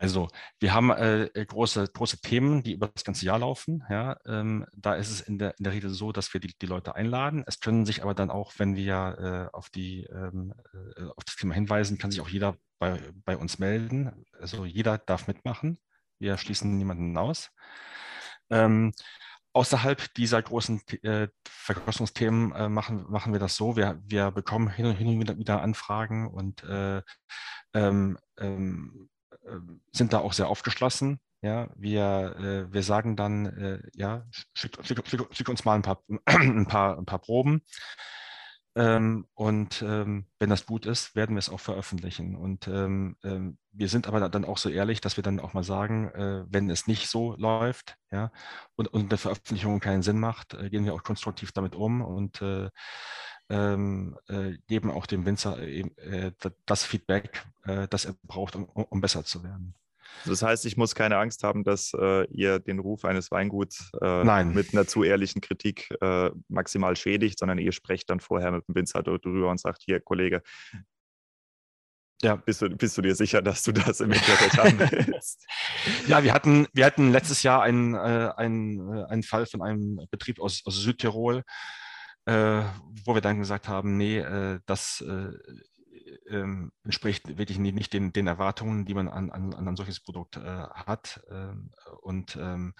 Also 0.00 0.28
wir 0.60 0.72
haben 0.72 0.90
äh, 0.90 1.28
große, 1.34 1.88
große 1.92 2.20
Themen, 2.20 2.62
die 2.62 2.72
über 2.72 2.86
das 2.86 3.02
ganze 3.02 3.26
Jahr 3.26 3.40
laufen. 3.40 3.84
Ja, 3.90 4.16
ähm, 4.26 4.64
da 4.72 4.94
ist 4.94 5.10
es 5.10 5.20
in 5.20 5.38
der, 5.38 5.58
in 5.58 5.64
der 5.64 5.72
Regel 5.72 5.90
so, 5.90 6.12
dass 6.12 6.32
wir 6.32 6.40
die, 6.40 6.54
die 6.56 6.66
Leute 6.66 6.94
einladen. 6.94 7.42
Es 7.46 7.58
können 7.58 7.84
sich 7.84 8.02
aber 8.02 8.14
dann 8.14 8.30
auch, 8.30 8.52
wenn 8.58 8.76
wir 8.76 9.50
äh, 9.52 9.56
auf, 9.56 9.70
die, 9.70 10.04
ähm, 10.04 10.54
äh, 10.96 11.02
auf 11.16 11.24
das 11.24 11.34
Thema 11.34 11.54
hinweisen, 11.54 11.98
kann 11.98 12.12
sich 12.12 12.20
auch 12.20 12.28
jeder 12.28 12.56
bei, 12.78 13.00
bei 13.24 13.36
uns 13.36 13.58
melden. 13.58 14.24
Also 14.40 14.64
jeder 14.64 14.98
darf 14.98 15.26
mitmachen. 15.26 15.80
Wir 16.20 16.38
schließen 16.38 16.76
niemanden 16.78 17.16
aus. 17.16 17.50
Ähm, 18.50 18.92
außerhalb 19.52 20.14
dieser 20.14 20.42
großen 20.42 20.80
äh, 21.02 21.28
Verkostungsthemen 21.46 22.52
äh, 22.52 22.68
machen, 22.68 23.06
machen 23.08 23.32
wir 23.32 23.40
das 23.40 23.56
so. 23.56 23.76
Wir, 23.76 24.00
wir 24.04 24.30
bekommen 24.30 24.68
hin 24.68 24.86
und, 24.86 24.96
hin 24.96 25.08
und 25.08 25.20
wieder, 25.20 25.38
wieder 25.38 25.62
Anfragen 25.62 26.28
und 26.28 26.62
äh, 26.64 27.02
ähm, 27.74 28.18
ähm, 28.38 29.08
ähm, 29.46 29.80
sind 29.92 30.12
da 30.12 30.18
auch 30.18 30.32
sehr 30.32 30.48
aufgeschlossen. 30.48 31.20
Ja, 31.40 31.68
wir, 31.76 32.36
äh, 32.38 32.72
wir 32.72 32.82
sagen 32.82 33.14
dann, 33.14 33.46
äh, 33.46 33.80
ja, 33.94 34.26
schick, 34.54 34.76
schick, 34.82 35.06
schick, 35.06 35.26
schick, 35.30 35.48
uns 35.48 35.64
mal 35.64 35.74
ein 35.74 35.82
paar, 35.82 36.02
ein 36.26 36.66
paar, 36.66 36.98
ein 36.98 37.06
paar 37.06 37.20
Proben. 37.20 37.62
Ähm, 38.78 39.26
und 39.34 39.82
ähm, 39.82 40.26
wenn 40.38 40.50
das 40.50 40.64
gut 40.64 40.86
ist, 40.86 41.16
werden 41.16 41.34
wir 41.34 41.40
es 41.40 41.50
auch 41.50 41.58
veröffentlichen. 41.58 42.36
Und 42.36 42.68
ähm, 42.68 43.16
wir 43.72 43.88
sind 43.88 44.06
aber 44.06 44.28
dann 44.28 44.44
auch 44.44 44.56
so 44.56 44.68
ehrlich, 44.68 45.00
dass 45.00 45.16
wir 45.16 45.24
dann 45.24 45.40
auch 45.40 45.52
mal 45.52 45.64
sagen, 45.64 46.08
äh, 46.10 46.44
wenn 46.48 46.70
es 46.70 46.86
nicht 46.86 47.08
so 47.08 47.34
läuft, 47.36 47.96
ja, 48.12 48.30
und, 48.76 48.86
und 48.86 49.10
eine 49.10 49.18
Veröffentlichung 49.18 49.80
keinen 49.80 50.02
Sinn 50.02 50.20
macht, 50.20 50.54
äh, 50.54 50.70
gehen 50.70 50.84
wir 50.84 50.94
auch 50.94 51.02
konstruktiv 51.02 51.50
damit 51.50 51.74
um 51.74 52.02
und 52.02 52.40
äh, 52.40 52.70
ähm, 53.50 54.16
äh, 54.28 54.58
geben 54.68 54.92
auch 54.92 55.06
dem 55.06 55.26
Winzer 55.26 55.58
äh, 55.60 56.30
das 56.66 56.84
Feedback, 56.84 57.44
äh, 57.64 57.88
das 57.88 58.04
er 58.04 58.14
braucht, 58.22 58.54
um, 58.54 58.64
um, 58.64 59.00
besser 59.00 59.24
zu 59.24 59.42
werden. 59.42 59.74
Das 60.24 60.42
heißt, 60.42 60.66
ich 60.66 60.76
muss 60.76 60.94
keine 60.94 61.18
Angst 61.18 61.42
haben, 61.44 61.64
dass 61.64 61.92
äh, 61.94 62.24
ihr 62.30 62.58
den 62.58 62.78
Ruf 62.78 63.04
eines 63.04 63.30
Weinguts 63.30 63.90
äh, 64.00 64.44
mit 64.44 64.72
einer 64.72 64.86
zu 64.86 65.02
ehrlichen 65.04 65.40
Kritik 65.40 65.88
äh, 66.00 66.30
maximal 66.48 66.96
schädigt, 66.96 67.38
sondern 67.38 67.58
ihr 67.58 67.72
sprecht 67.72 68.10
dann 68.10 68.20
vorher 68.20 68.50
mit 68.50 68.66
dem 68.68 68.74
Winzer 68.74 69.02
darüber 69.02 69.50
und 69.50 69.60
sagt, 69.60 69.82
hier, 69.84 70.00
Kollege, 70.00 70.42
ja. 72.22 72.34
Bist, 72.34 72.62
du, 72.62 72.68
bist 72.70 72.98
du 72.98 73.02
dir 73.02 73.14
sicher, 73.14 73.42
dass 73.42 73.62
du 73.62 73.72
das 73.72 74.00
im 74.00 74.10
Internet 74.10 74.56
haben 74.56 74.78
willst? 75.06 75.46
ja, 76.08 76.22
wir 76.22 76.32
hatten, 76.32 76.66
wir 76.72 76.84
hatten 76.84 77.12
letztes 77.12 77.42
Jahr 77.42 77.62
einen, 77.62 77.94
äh, 77.94 78.32
einen, 78.36 79.04
einen 79.04 79.22
Fall 79.22 79.46
von 79.46 79.62
einem 79.62 80.00
Betrieb 80.10 80.40
aus, 80.40 80.62
aus 80.64 80.76
Südtirol, 80.76 81.44
äh, 82.26 82.62
wo 83.04 83.14
wir 83.14 83.20
dann 83.20 83.38
gesagt 83.38 83.68
haben, 83.68 83.96
nee, 83.96 84.18
äh, 84.18 84.58
das 84.66 85.00
äh, 85.00 85.30
ähm, 86.30 86.72
entspricht 86.84 87.38
wirklich 87.38 87.58
nicht 87.58 87.92
den, 87.92 88.12
den, 88.12 88.26
Erwartungen, 88.26 88.84
die 88.84 88.94
man 88.94 89.08
an, 89.08 89.30
an, 89.30 89.54
an 89.54 89.68
ein 89.68 89.76
solches 89.76 90.00
Produkt 90.00 90.36
äh, 90.36 90.40
hat. 90.40 91.20
Ähm, 91.30 91.70
und 92.02 92.36
ähm, 92.36 92.74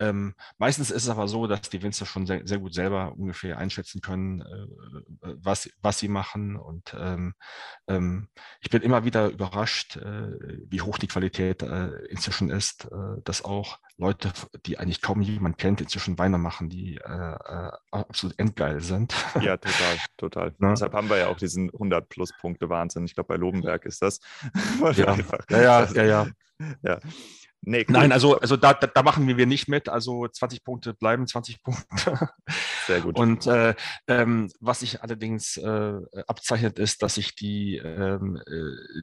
ähm, 0.00 0.34
meistens 0.58 0.90
ist 0.90 1.04
es 1.04 1.08
aber 1.08 1.28
so, 1.28 1.46
dass 1.46 1.68
die 1.70 1.82
Winzer 1.82 2.06
schon 2.06 2.26
sehr, 2.26 2.46
sehr 2.46 2.58
gut 2.58 2.74
selber 2.74 3.14
ungefähr 3.16 3.58
einschätzen 3.58 4.00
können, 4.00 4.42
äh, 4.42 5.34
was, 5.42 5.70
was 5.80 5.98
sie 5.98 6.08
machen. 6.08 6.56
Und 6.56 6.94
ähm, 6.98 7.34
ähm, 7.86 8.28
ich 8.60 8.70
bin 8.70 8.82
immer 8.82 9.04
wieder 9.04 9.28
überrascht, 9.28 9.96
äh, 9.96 10.36
wie 10.66 10.80
hoch 10.80 10.98
die 10.98 11.08
Qualität 11.08 11.62
äh, 11.62 11.88
inzwischen 12.06 12.50
ist, 12.50 12.86
äh, 12.86 13.20
dass 13.24 13.44
auch 13.44 13.78
Leute, 13.98 14.32
die 14.64 14.78
eigentlich 14.78 15.02
kaum 15.02 15.20
jemand 15.20 15.58
kennt, 15.58 15.80
inzwischen 15.80 16.18
Weine 16.18 16.38
machen, 16.38 16.70
die 16.70 16.96
äh, 16.96 17.34
äh, 17.34 17.70
absolut 17.90 18.38
endgeil 18.38 18.80
sind. 18.80 19.12
Ja, 19.40 19.56
total, 19.58 19.98
total. 20.16 20.54
Ne? 20.58 20.70
Deshalb 20.70 20.94
haben 20.94 21.10
wir 21.10 21.18
ja 21.18 21.26
auch 21.26 21.36
diesen 21.36 21.68
100 21.70 22.08
plus 22.08 22.32
Punkte 22.40 22.68
Wahnsinn. 22.70 23.04
Ich 23.04 23.14
glaube, 23.14 23.28
bei 23.28 23.36
Lobenberg 23.36 23.84
ist 23.86 24.00
das. 24.00 24.20
ja. 24.96 25.16
ja, 25.50 25.58
ja, 25.58 25.92
ja, 25.92 26.04
ja. 26.04 26.26
ja. 26.82 26.98
Nee, 27.62 27.84
cool. 27.88 27.92
Nein, 27.92 28.12
also, 28.12 28.38
also 28.38 28.56
da, 28.56 28.72
da, 28.72 28.86
da, 28.86 29.02
machen 29.02 29.26
wir 29.36 29.46
nicht 29.46 29.66
mit. 29.66 29.88
Also 29.88 30.28
20 30.28 30.62
Punkte 30.62 30.94
bleiben 30.94 31.26
20 31.26 31.62
Punkte. 31.62 32.30
Sehr 32.86 33.00
gut. 33.00 33.18
Und 33.18 33.46
äh, 33.48 33.74
ähm, 34.06 34.48
was 34.60 34.80
sich 34.80 35.02
allerdings 35.02 35.56
äh, 35.56 36.00
abzeichnet, 36.28 36.78
ist, 36.78 37.02
dass 37.02 37.16
sich 37.16 37.34
die, 37.34 37.76
ähm, 37.78 38.40
äh, 38.46 39.02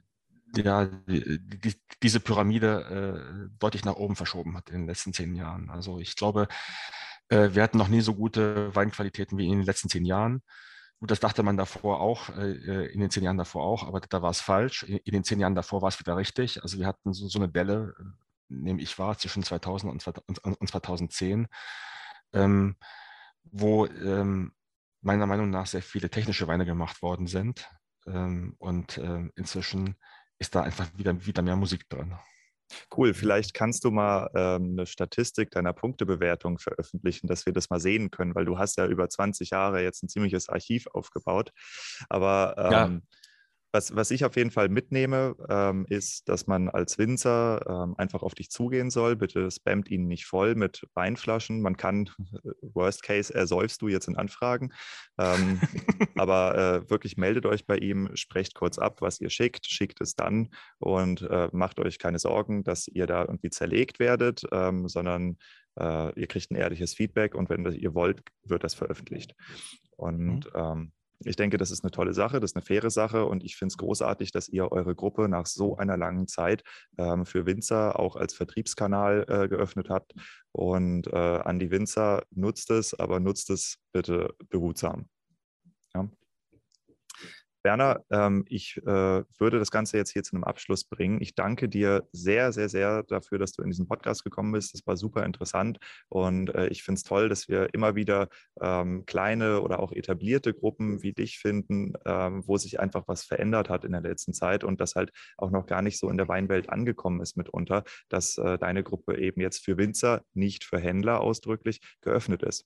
ja, 0.54 0.86
die, 0.86 1.38
die, 1.40 1.74
diese 2.02 2.20
Pyramide 2.20 3.48
äh, 3.50 3.58
deutlich 3.58 3.84
nach 3.84 3.96
oben 3.96 4.16
verschoben 4.16 4.56
hat 4.56 4.70
in 4.70 4.80
den 4.80 4.86
letzten 4.86 5.12
zehn 5.12 5.34
Jahren. 5.34 5.70
Also 5.70 5.98
ich 5.98 6.16
glaube, 6.16 6.48
äh, 7.28 7.50
wir 7.52 7.62
hatten 7.62 7.78
noch 7.78 7.88
nie 7.88 8.00
so 8.00 8.14
gute 8.14 8.74
Weinqualitäten 8.74 9.38
wie 9.38 9.46
in 9.46 9.58
den 9.58 9.66
letzten 9.66 9.88
zehn 9.88 10.04
Jahren. 10.04 10.42
Gut, 10.98 11.10
das 11.10 11.20
dachte 11.20 11.42
man 11.42 11.56
davor 11.56 12.00
auch, 12.00 12.30
äh, 12.30 12.86
in 12.86 13.00
den 13.00 13.10
zehn 13.10 13.22
Jahren 13.22 13.36
davor 13.36 13.64
auch, 13.64 13.86
aber 13.86 14.00
da 14.00 14.22
war 14.22 14.30
es 14.30 14.40
falsch. 14.40 14.84
In, 14.84 14.96
in, 14.98 15.12
den 15.12 15.24
zehn 15.24 15.40
Jahren 15.40 15.54
davor 15.54 15.82
war 15.82 15.88
es 15.88 15.98
wieder 15.98 16.16
richtig. 16.16 16.62
Also 16.62 16.78
wir 16.78 16.86
hatten 16.86 17.12
so, 17.12 17.28
so 17.28 17.38
eine 17.38 17.48
Delle, 17.48 17.94
nehme 18.48 18.80
ich 18.80 18.98
wahr, 18.98 19.18
zwischen 19.18 19.42
2000 19.42 19.92
und, 19.92 20.38
und 20.44 20.68
2010, 20.68 21.48
ähm, 22.32 22.76
wo 23.44 23.86
ähm, 23.86 24.52
meiner 25.02 25.26
Meinung 25.26 25.50
nach 25.50 25.66
sehr 25.66 25.82
viele 25.82 26.10
technische 26.10 26.48
Weine 26.48 26.64
gemacht 26.64 27.02
worden 27.02 27.26
sind. 27.26 27.68
Ähm, 28.06 28.54
und 28.58 28.98
ähm, 28.98 29.32
inzwischen 29.36 29.96
ist 30.38 30.54
da 30.54 30.62
einfach 30.62 30.88
wieder, 30.96 31.26
wieder 31.26 31.42
mehr 31.42 31.56
Musik 31.56 31.88
drin. 31.88 32.14
Cool, 32.94 33.14
vielleicht 33.14 33.54
kannst 33.54 33.84
du 33.84 33.90
mal 33.90 34.28
ähm, 34.34 34.72
eine 34.72 34.86
Statistik 34.86 35.50
deiner 35.52 35.72
Punktebewertung 35.72 36.58
veröffentlichen, 36.58 37.28
dass 37.28 37.46
wir 37.46 37.52
das 37.52 37.70
mal 37.70 37.78
sehen 37.78 38.10
können, 38.10 38.34
weil 38.34 38.44
du 38.44 38.58
hast 38.58 38.76
ja 38.76 38.86
über 38.86 39.08
20 39.08 39.50
Jahre 39.50 39.82
jetzt 39.82 40.02
ein 40.02 40.08
ziemliches 40.08 40.48
Archiv 40.48 40.86
aufgebaut. 40.88 41.52
Aber 42.08 42.54
ähm, 42.58 42.72
ja. 42.72 43.00
Was, 43.72 43.94
was 43.94 44.10
ich 44.10 44.24
auf 44.24 44.36
jeden 44.36 44.50
Fall 44.50 44.68
mitnehme, 44.68 45.36
ähm, 45.48 45.86
ist, 45.88 46.28
dass 46.28 46.46
man 46.46 46.68
als 46.68 46.98
Winzer 46.98 47.60
ähm, 47.68 47.94
einfach 47.98 48.22
auf 48.22 48.34
dich 48.34 48.50
zugehen 48.50 48.90
soll. 48.90 49.16
Bitte 49.16 49.50
spammt 49.50 49.90
ihn 49.90 50.06
nicht 50.06 50.26
voll 50.26 50.54
mit 50.54 50.86
Weinflaschen. 50.94 51.60
Man 51.60 51.76
kann, 51.76 52.08
äh, 52.44 52.50
worst 52.62 53.02
case, 53.02 53.34
ersäufst 53.34 53.82
du 53.82 53.88
jetzt 53.88 54.08
in 54.08 54.16
Anfragen. 54.16 54.72
Ähm, 55.18 55.60
aber 56.16 56.56
äh, 56.56 56.90
wirklich 56.90 57.16
meldet 57.16 57.44
euch 57.46 57.66
bei 57.66 57.76
ihm, 57.76 58.10
sprecht 58.14 58.54
kurz 58.54 58.78
ab, 58.78 59.02
was 59.02 59.20
ihr 59.20 59.30
schickt, 59.30 59.66
schickt 59.66 60.00
es 60.00 60.14
dann 60.14 60.50
und 60.78 61.22
äh, 61.22 61.48
macht 61.52 61.78
euch 61.80 61.98
keine 61.98 62.18
Sorgen, 62.18 62.64
dass 62.64 62.88
ihr 62.88 63.06
da 63.06 63.22
irgendwie 63.22 63.50
zerlegt 63.50 63.98
werdet, 63.98 64.42
ähm, 64.52 64.88
sondern 64.88 65.36
äh, 65.78 66.18
ihr 66.18 66.26
kriegt 66.26 66.50
ein 66.50 66.56
ehrliches 66.56 66.94
Feedback 66.94 67.34
und 67.34 67.50
wenn 67.50 67.64
das 67.64 67.74
ihr 67.74 67.94
wollt, 67.94 68.22
wird 68.44 68.64
das 68.64 68.74
veröffentlicht. 68.74 69.34
Und 69.96 70.52
mhm. 70.54 70.92
Ich 71.24 71.36
denke, 71.36 71.56
das 71.56 71.70
ist 71.70 71.82
eine 71.82 71.90
tolle 71.90 72.12
Sache, 72.12 72.40
das 72.40 72.50
ist 72.50 72.56
eine 72.56 72.64
faire 72.64 72.90
Sache 72.90 73.24
und 73.24 73.42
ich 73.42 73.56
finde 73.56 73.72
es 73.72 73.78
großartig, 73.78 74.32
dass 74.32 74.48
ihr 74.48 74.70
eure 74.70 74.94
Gruppe 74.94 75.28
nach 75.28 75.46
so 75.46 75.76
einer 75.76 75.96
langen 75.96 76.28
Zeit 76.28 76.62
ähm, 76.98 77.24
für 77.24 77.46
Winzer 77.46 77.98
auch 77.98 78.16
als 78.16 78.34
Vertriebskanal 78.34 79.24
äh, 79.28 79.48
geöffnet 79.48 79.88
habt. 79.88 80.14
Und 80.52 81.06
äh, 81.08 81.16
an 81.16 81.58
die 81.58 81.70
Winzer 81.70 82.22
nutzt 82.30 82.70
es, 82.70 82.94
aber 82.94 83.20
nutzt 83.20 83.50
es 83.50 83.78
bitte 83.92 84.34
behutsam. 84.48 85.08
Werner, 87.66 88.04
ähm, 88.10 88.44
ich 88.48 88.76
äh, 88.76 89.24
würde 89.38 89.58
das 89.58 89.72
Ganze 89.72 89.96
jetzt 89.96 90.12
hier 90.12 90.22
zu 90.22 90.36
einem 90.36 90.44
Abschluss 90.44 90.84
bringen. 90.84 91.20
Ich 91.20 91.34
danke 91.34 91.68
dir 91.68 92.06
sehr, 92.12 92.52
sehr, 92.52 92.68
sehr 92.68 93.02
dafür, 93.02 93.38
dass 93.38 93.54
du 93.54 93.62
in 93.62 93.70
diesen 93.70 93.88
Podcast 93.88 94.22
gekommen 94.22 94.52
bist. 94.52 94.72
Das 94.72 94.86
war 94.86 94.96
super 94.96 95.24
interessant 95.24 95.78
und 96.08 96.54
äh, 96.54 96.68
ich 96.68 96.84
finde 96.84 96.98
es 96.98 97.02
toll, 97.02 97.28
dass 97.28 97.48
wir 97.48 97.74
immer 97.74 97.96
wieder 97.96 98.28
ähm, 98.60 99.04
kleine 99.04 99.62
oder 99.62 99.80
auch 99.80 99.90
etablierte 99.90 100.54
Gruppen 100.54 101.02
wie 101.02 101.12
dich 101.12 101.40
finden, 101.40 101.94
ähm, 102.04 102.44
wo 102.46 102.56
sich 102.56 102.78
einfach 102.78 103.02
was 103.08 103.24
verändert 103.24 103.68
hat 103.68 103.84
in 103.84 103.90
der 103.90 104.00
letzten 104.00 104.32
Zeit 104.32 104.62
und 104.62 104.80
das 104.80 104.94
halt 104.94 105.10
auch 105.36 105.50
noch 105.50 105.66
gar 105.66 105.82
nicht 105.82 105.98
so 105.98 106.08
in 106.08 106.18
der 106.18 106.28
Weinwelt 106.28 106.70
angekommen 106.70 107.20
ist 107.20 107.36
mitunter, 107.36 107.82
dass 108.08 108.38
äh, 108.38 108.58
deine 108.58 108.84
Gruppe 108.84 109.18
eben 109.18 109.40
jetzt 109.40 109.64
für 109.64 109.76
Winzer, 109.76 110.22
nicht 110.34 110.62
für 110.62 110.78
Händler 110.78 111.20
ausdrücklich 111.20 111.80
geöffnet 112.00 112.44
ist. 112.44 112.64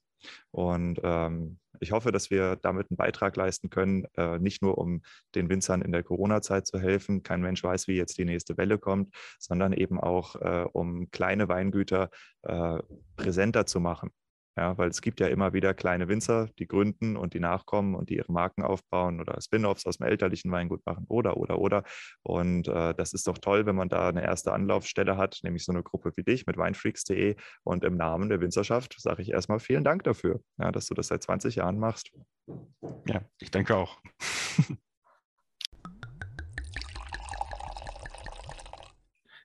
Und 0.50 1.00
ähm, 1.02 1.58
ich 1.80 1.92
hoffe, 1.92 2.12
dass 2.12 2.30
wir 2.30 2.56
damit 2.56 2.90
einen 2.90 2.96
Beitrag 2.96 3.36
leisten 3.36 3.70
können, 3.70 4.06
äh, 4.16 4.38
nicht 4.38 4.62
nur 4.62 4.78
um 4.78 5.02
den 5.34 5.48
Winzern 5.48 5.82
in 5.82 5.92
der 5.92 6.02
Corona-Zeit 6.02 6.66
zu 6.66 6.78
helfen, 6.78 7.22
kein 7.22 7.40
Mensch 7.40 7.62
weiß, 7.62 7.88
wie 7.88 7.96
jetzt 7.96 8.18
die 8.18 8.24
nächste 8.24 8.56
Welle 8.56 8.78
kommt, 8.78 9.14
sondern 9.38 9.72
eben 9.72 9.98
auch, 9.98 10.36
äh, 10.36 10.66
um 10.72 11.10
kleine 11.10 11.48
Weingüter 11.48 12.10
äh, 12.42 12.78
präsenter 13.16 13.66
zu 13.66 13.80
machen. 13.80 14.10
Ja, 14.56 14.76
weil 14.78 14.88
es 14.88 15.00
gibt 15.00 15.20
ja 15.20 15.28
immer 15.28 15.52
wieder 15.52 15.74
kleine 15.74 16.08
Winzer, 16.08 16.48
die 16.58 16.66
gründen 16.66 17.16
und 17.16 17.34
die 17.34 17.40
nachkommen 17.40 17.94
und 17.94 18.10
die 18.10 18.16
ihre 18.16 18.32
Marken 18.32 18.62
aufbauen 18.62 19.20
oder 19.20 19.40
Spin-offs 19.40 19.86
aus 19.86 19.98
dem 19.98 20.06
elterlichen 20.06 20.50
Weingut 20.50 20.84
machen 20.84 21.06
oder, 21.08 21.36
oder, 21.36 21.58
oder. 21.58 21.84
Und 22.22 22.66
äh, 22.68 22.94
das 22.94 23.12
ist 23.12 23.26
doch 23.26 23.38
toll, 23.38 23.66
wenn 23.66 23.76
man 23.76 23.88
da 23.88 24.08
eine 24.08 24.22
erste 24.22 24.52
Anlaufstelle 24.52 25.16
hat, 25.16 25.38
nämlich 25.42 25.64
so 25.64 25.72
eine 25.72 25.82
Gruppe 25.82 26.12
wie 26.16 26.24
dich 26.24 26.46
mit 26.46 26.56
weinfreaks.de. 26.56 27.36
Und 27.62 27.84
im 27.84 27.96
Namen 27.96 28.28
der 28.28 28.40
Winzerschaft 28.40 28.96
sage 28.98 29.22
ich 29.22 29.30
erstmal 29.30 29.60
vielen 29.60 29.84
Dank 29.84 30.02
dafür, 30.04 30.40
ja, 30.58 30.72
dass 30.72 30.86
du 30.86 30.94
das 30.94 31.08
seit 31.08 31.22
20 31.22 31.54
Jahren 31.54 31.78
machst. 31.78 32.10
Ja, 33.06 33.22
ich 33.40 33.50
danke 33.50 33.76
auch. 33.76 33.98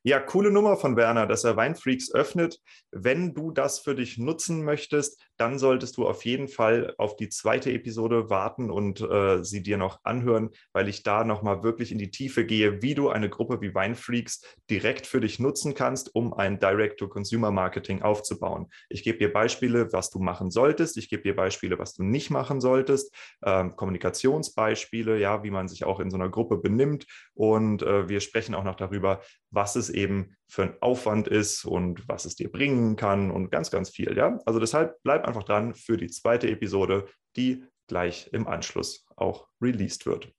Ja, 0.07 0.19
coole 0.19 0.51
Nummer 0.51 0.77
von 0.77 0.97
Werner, 0.97 1.25
dass 1.25 1.45
er 1.45 1.57
Weinfreaks 1.57 2.13
öffnet. 2.13 2.61
Wenn 2.91 3.33
du 3.33 3.49
das 3.49 3.79
für 3.79 3.95
dich 3.95 4.19
nutzen 4.19 4.63
möchtest, 4.63 5.19
dann 5.37 5.57
solltest 5.57 5.97
du 5.97 6.07
auf 6.07 6.23
jeden 6.25 6.47
Fall 6.47 6.93
auf 6.99 7.15
die 7.15 7.27
zweite 7.27 7.71
Episode 7.71 8.29
warten 8.29 8.69
und 8.69 9.01
äh, 9.01 9.43
sie 9.43 9.63
dir 9.63 9.77
noch 9.77 10.01
anhören, 10.03 10.51
weil 10.73 10.89
ich 10.89 11.01
da 11.01 11.23
nochmal 11.23 11.63
wirklich 11.63 11.91
in 11.91 11.97
die 11.97 12.11
Tiefe 12.11 12.45
gehe, 12.45 12.83
wie 12.83 12.93
du 12.93 13.09
eine 13.09 13.29
Gruppe 13.29 13.61
wie 13.61 13.73
Weinfreaks 13.73 14.43
direkt 14.69 15.07
für 15.07 15.21
dich 15.21 15.39
nutzen 15.39 15.73
kannst, 15.73 16.13
um 16.13 16.35
ein 16.35 16.59
Direct-to-Consumer-Marketing 16.59 18.03
aufzubauen. 18.03 18.67
Ich 18.89 19.01
gebe 19.01 19.17
dir 19.17 19.33
Beispiele, 19.33 19.91
was 19.91 20.11
du 20.11 20.19
machen 20.19 20.51
solltest. 20.51 20.97
Ich 20.97 21.09
gebe 21.09 21.23
dir 21.23 21.35
Beispiele, 21.35 21.79
was 21.79 21.95
du 21.95 22.03
nicht 22.03 22.29
machen 22.29 22.61
solltest. 22.61 23.11
Ähm, 23.43 23.75
Kommunikationsbeispiele, 23.75 25.17
ja, 25.17 25.41
wie 25.41 25.49
man 25.49 25.67
sich 25.67 25.83
auch 25.83 25.99
in 25.99 26.11
so 26.11 26.17
einer 26.17 26.29
Gruppe 26.29 26.57
benimmt. 26.57 27.07
Und 27.33 27.81
äh, 27.81 28.07
wir 28.07 28.19
sprechen 28.19 28.53
auch 28.53 28.63
noch 28.63 28.75
darüber, 28.75 29.21
was 29.55 29.75
es 29.75 29.89
eben 29.89 30.35
für 30.47 30.63
ein 30.63 30.75
Aufwand 30.81 31.27
ist 31.27 31.65
und 31.65 32.07
was 32.07 32.25
es 32.25 32.35
dir 32.35 32.51
bringen 32.51 32.95
kann 32.95 33.31
und 33.31 33.49
ganz, 33.49 33.71
ganz 33.71 33.89
viel. 33.89 34.15
Ja, 34.15 34.39
also 34.45 34.59
deshalb 34.59 35.01
bleib 35.03 35.25
einfach 35.25 35.43
dran 35.43 35.73
für 35.73 35.97
die 35.97 36.09
zweite 36.09 36.49
Episode, 36.49 37.07
die 37.35 37.63
gleich 37.87 38.29
im 38.33 38.47
Anschluss 38.47 39.05
auch 39.15 39.47
released 39.61 40.05
wird. 40.05 40.34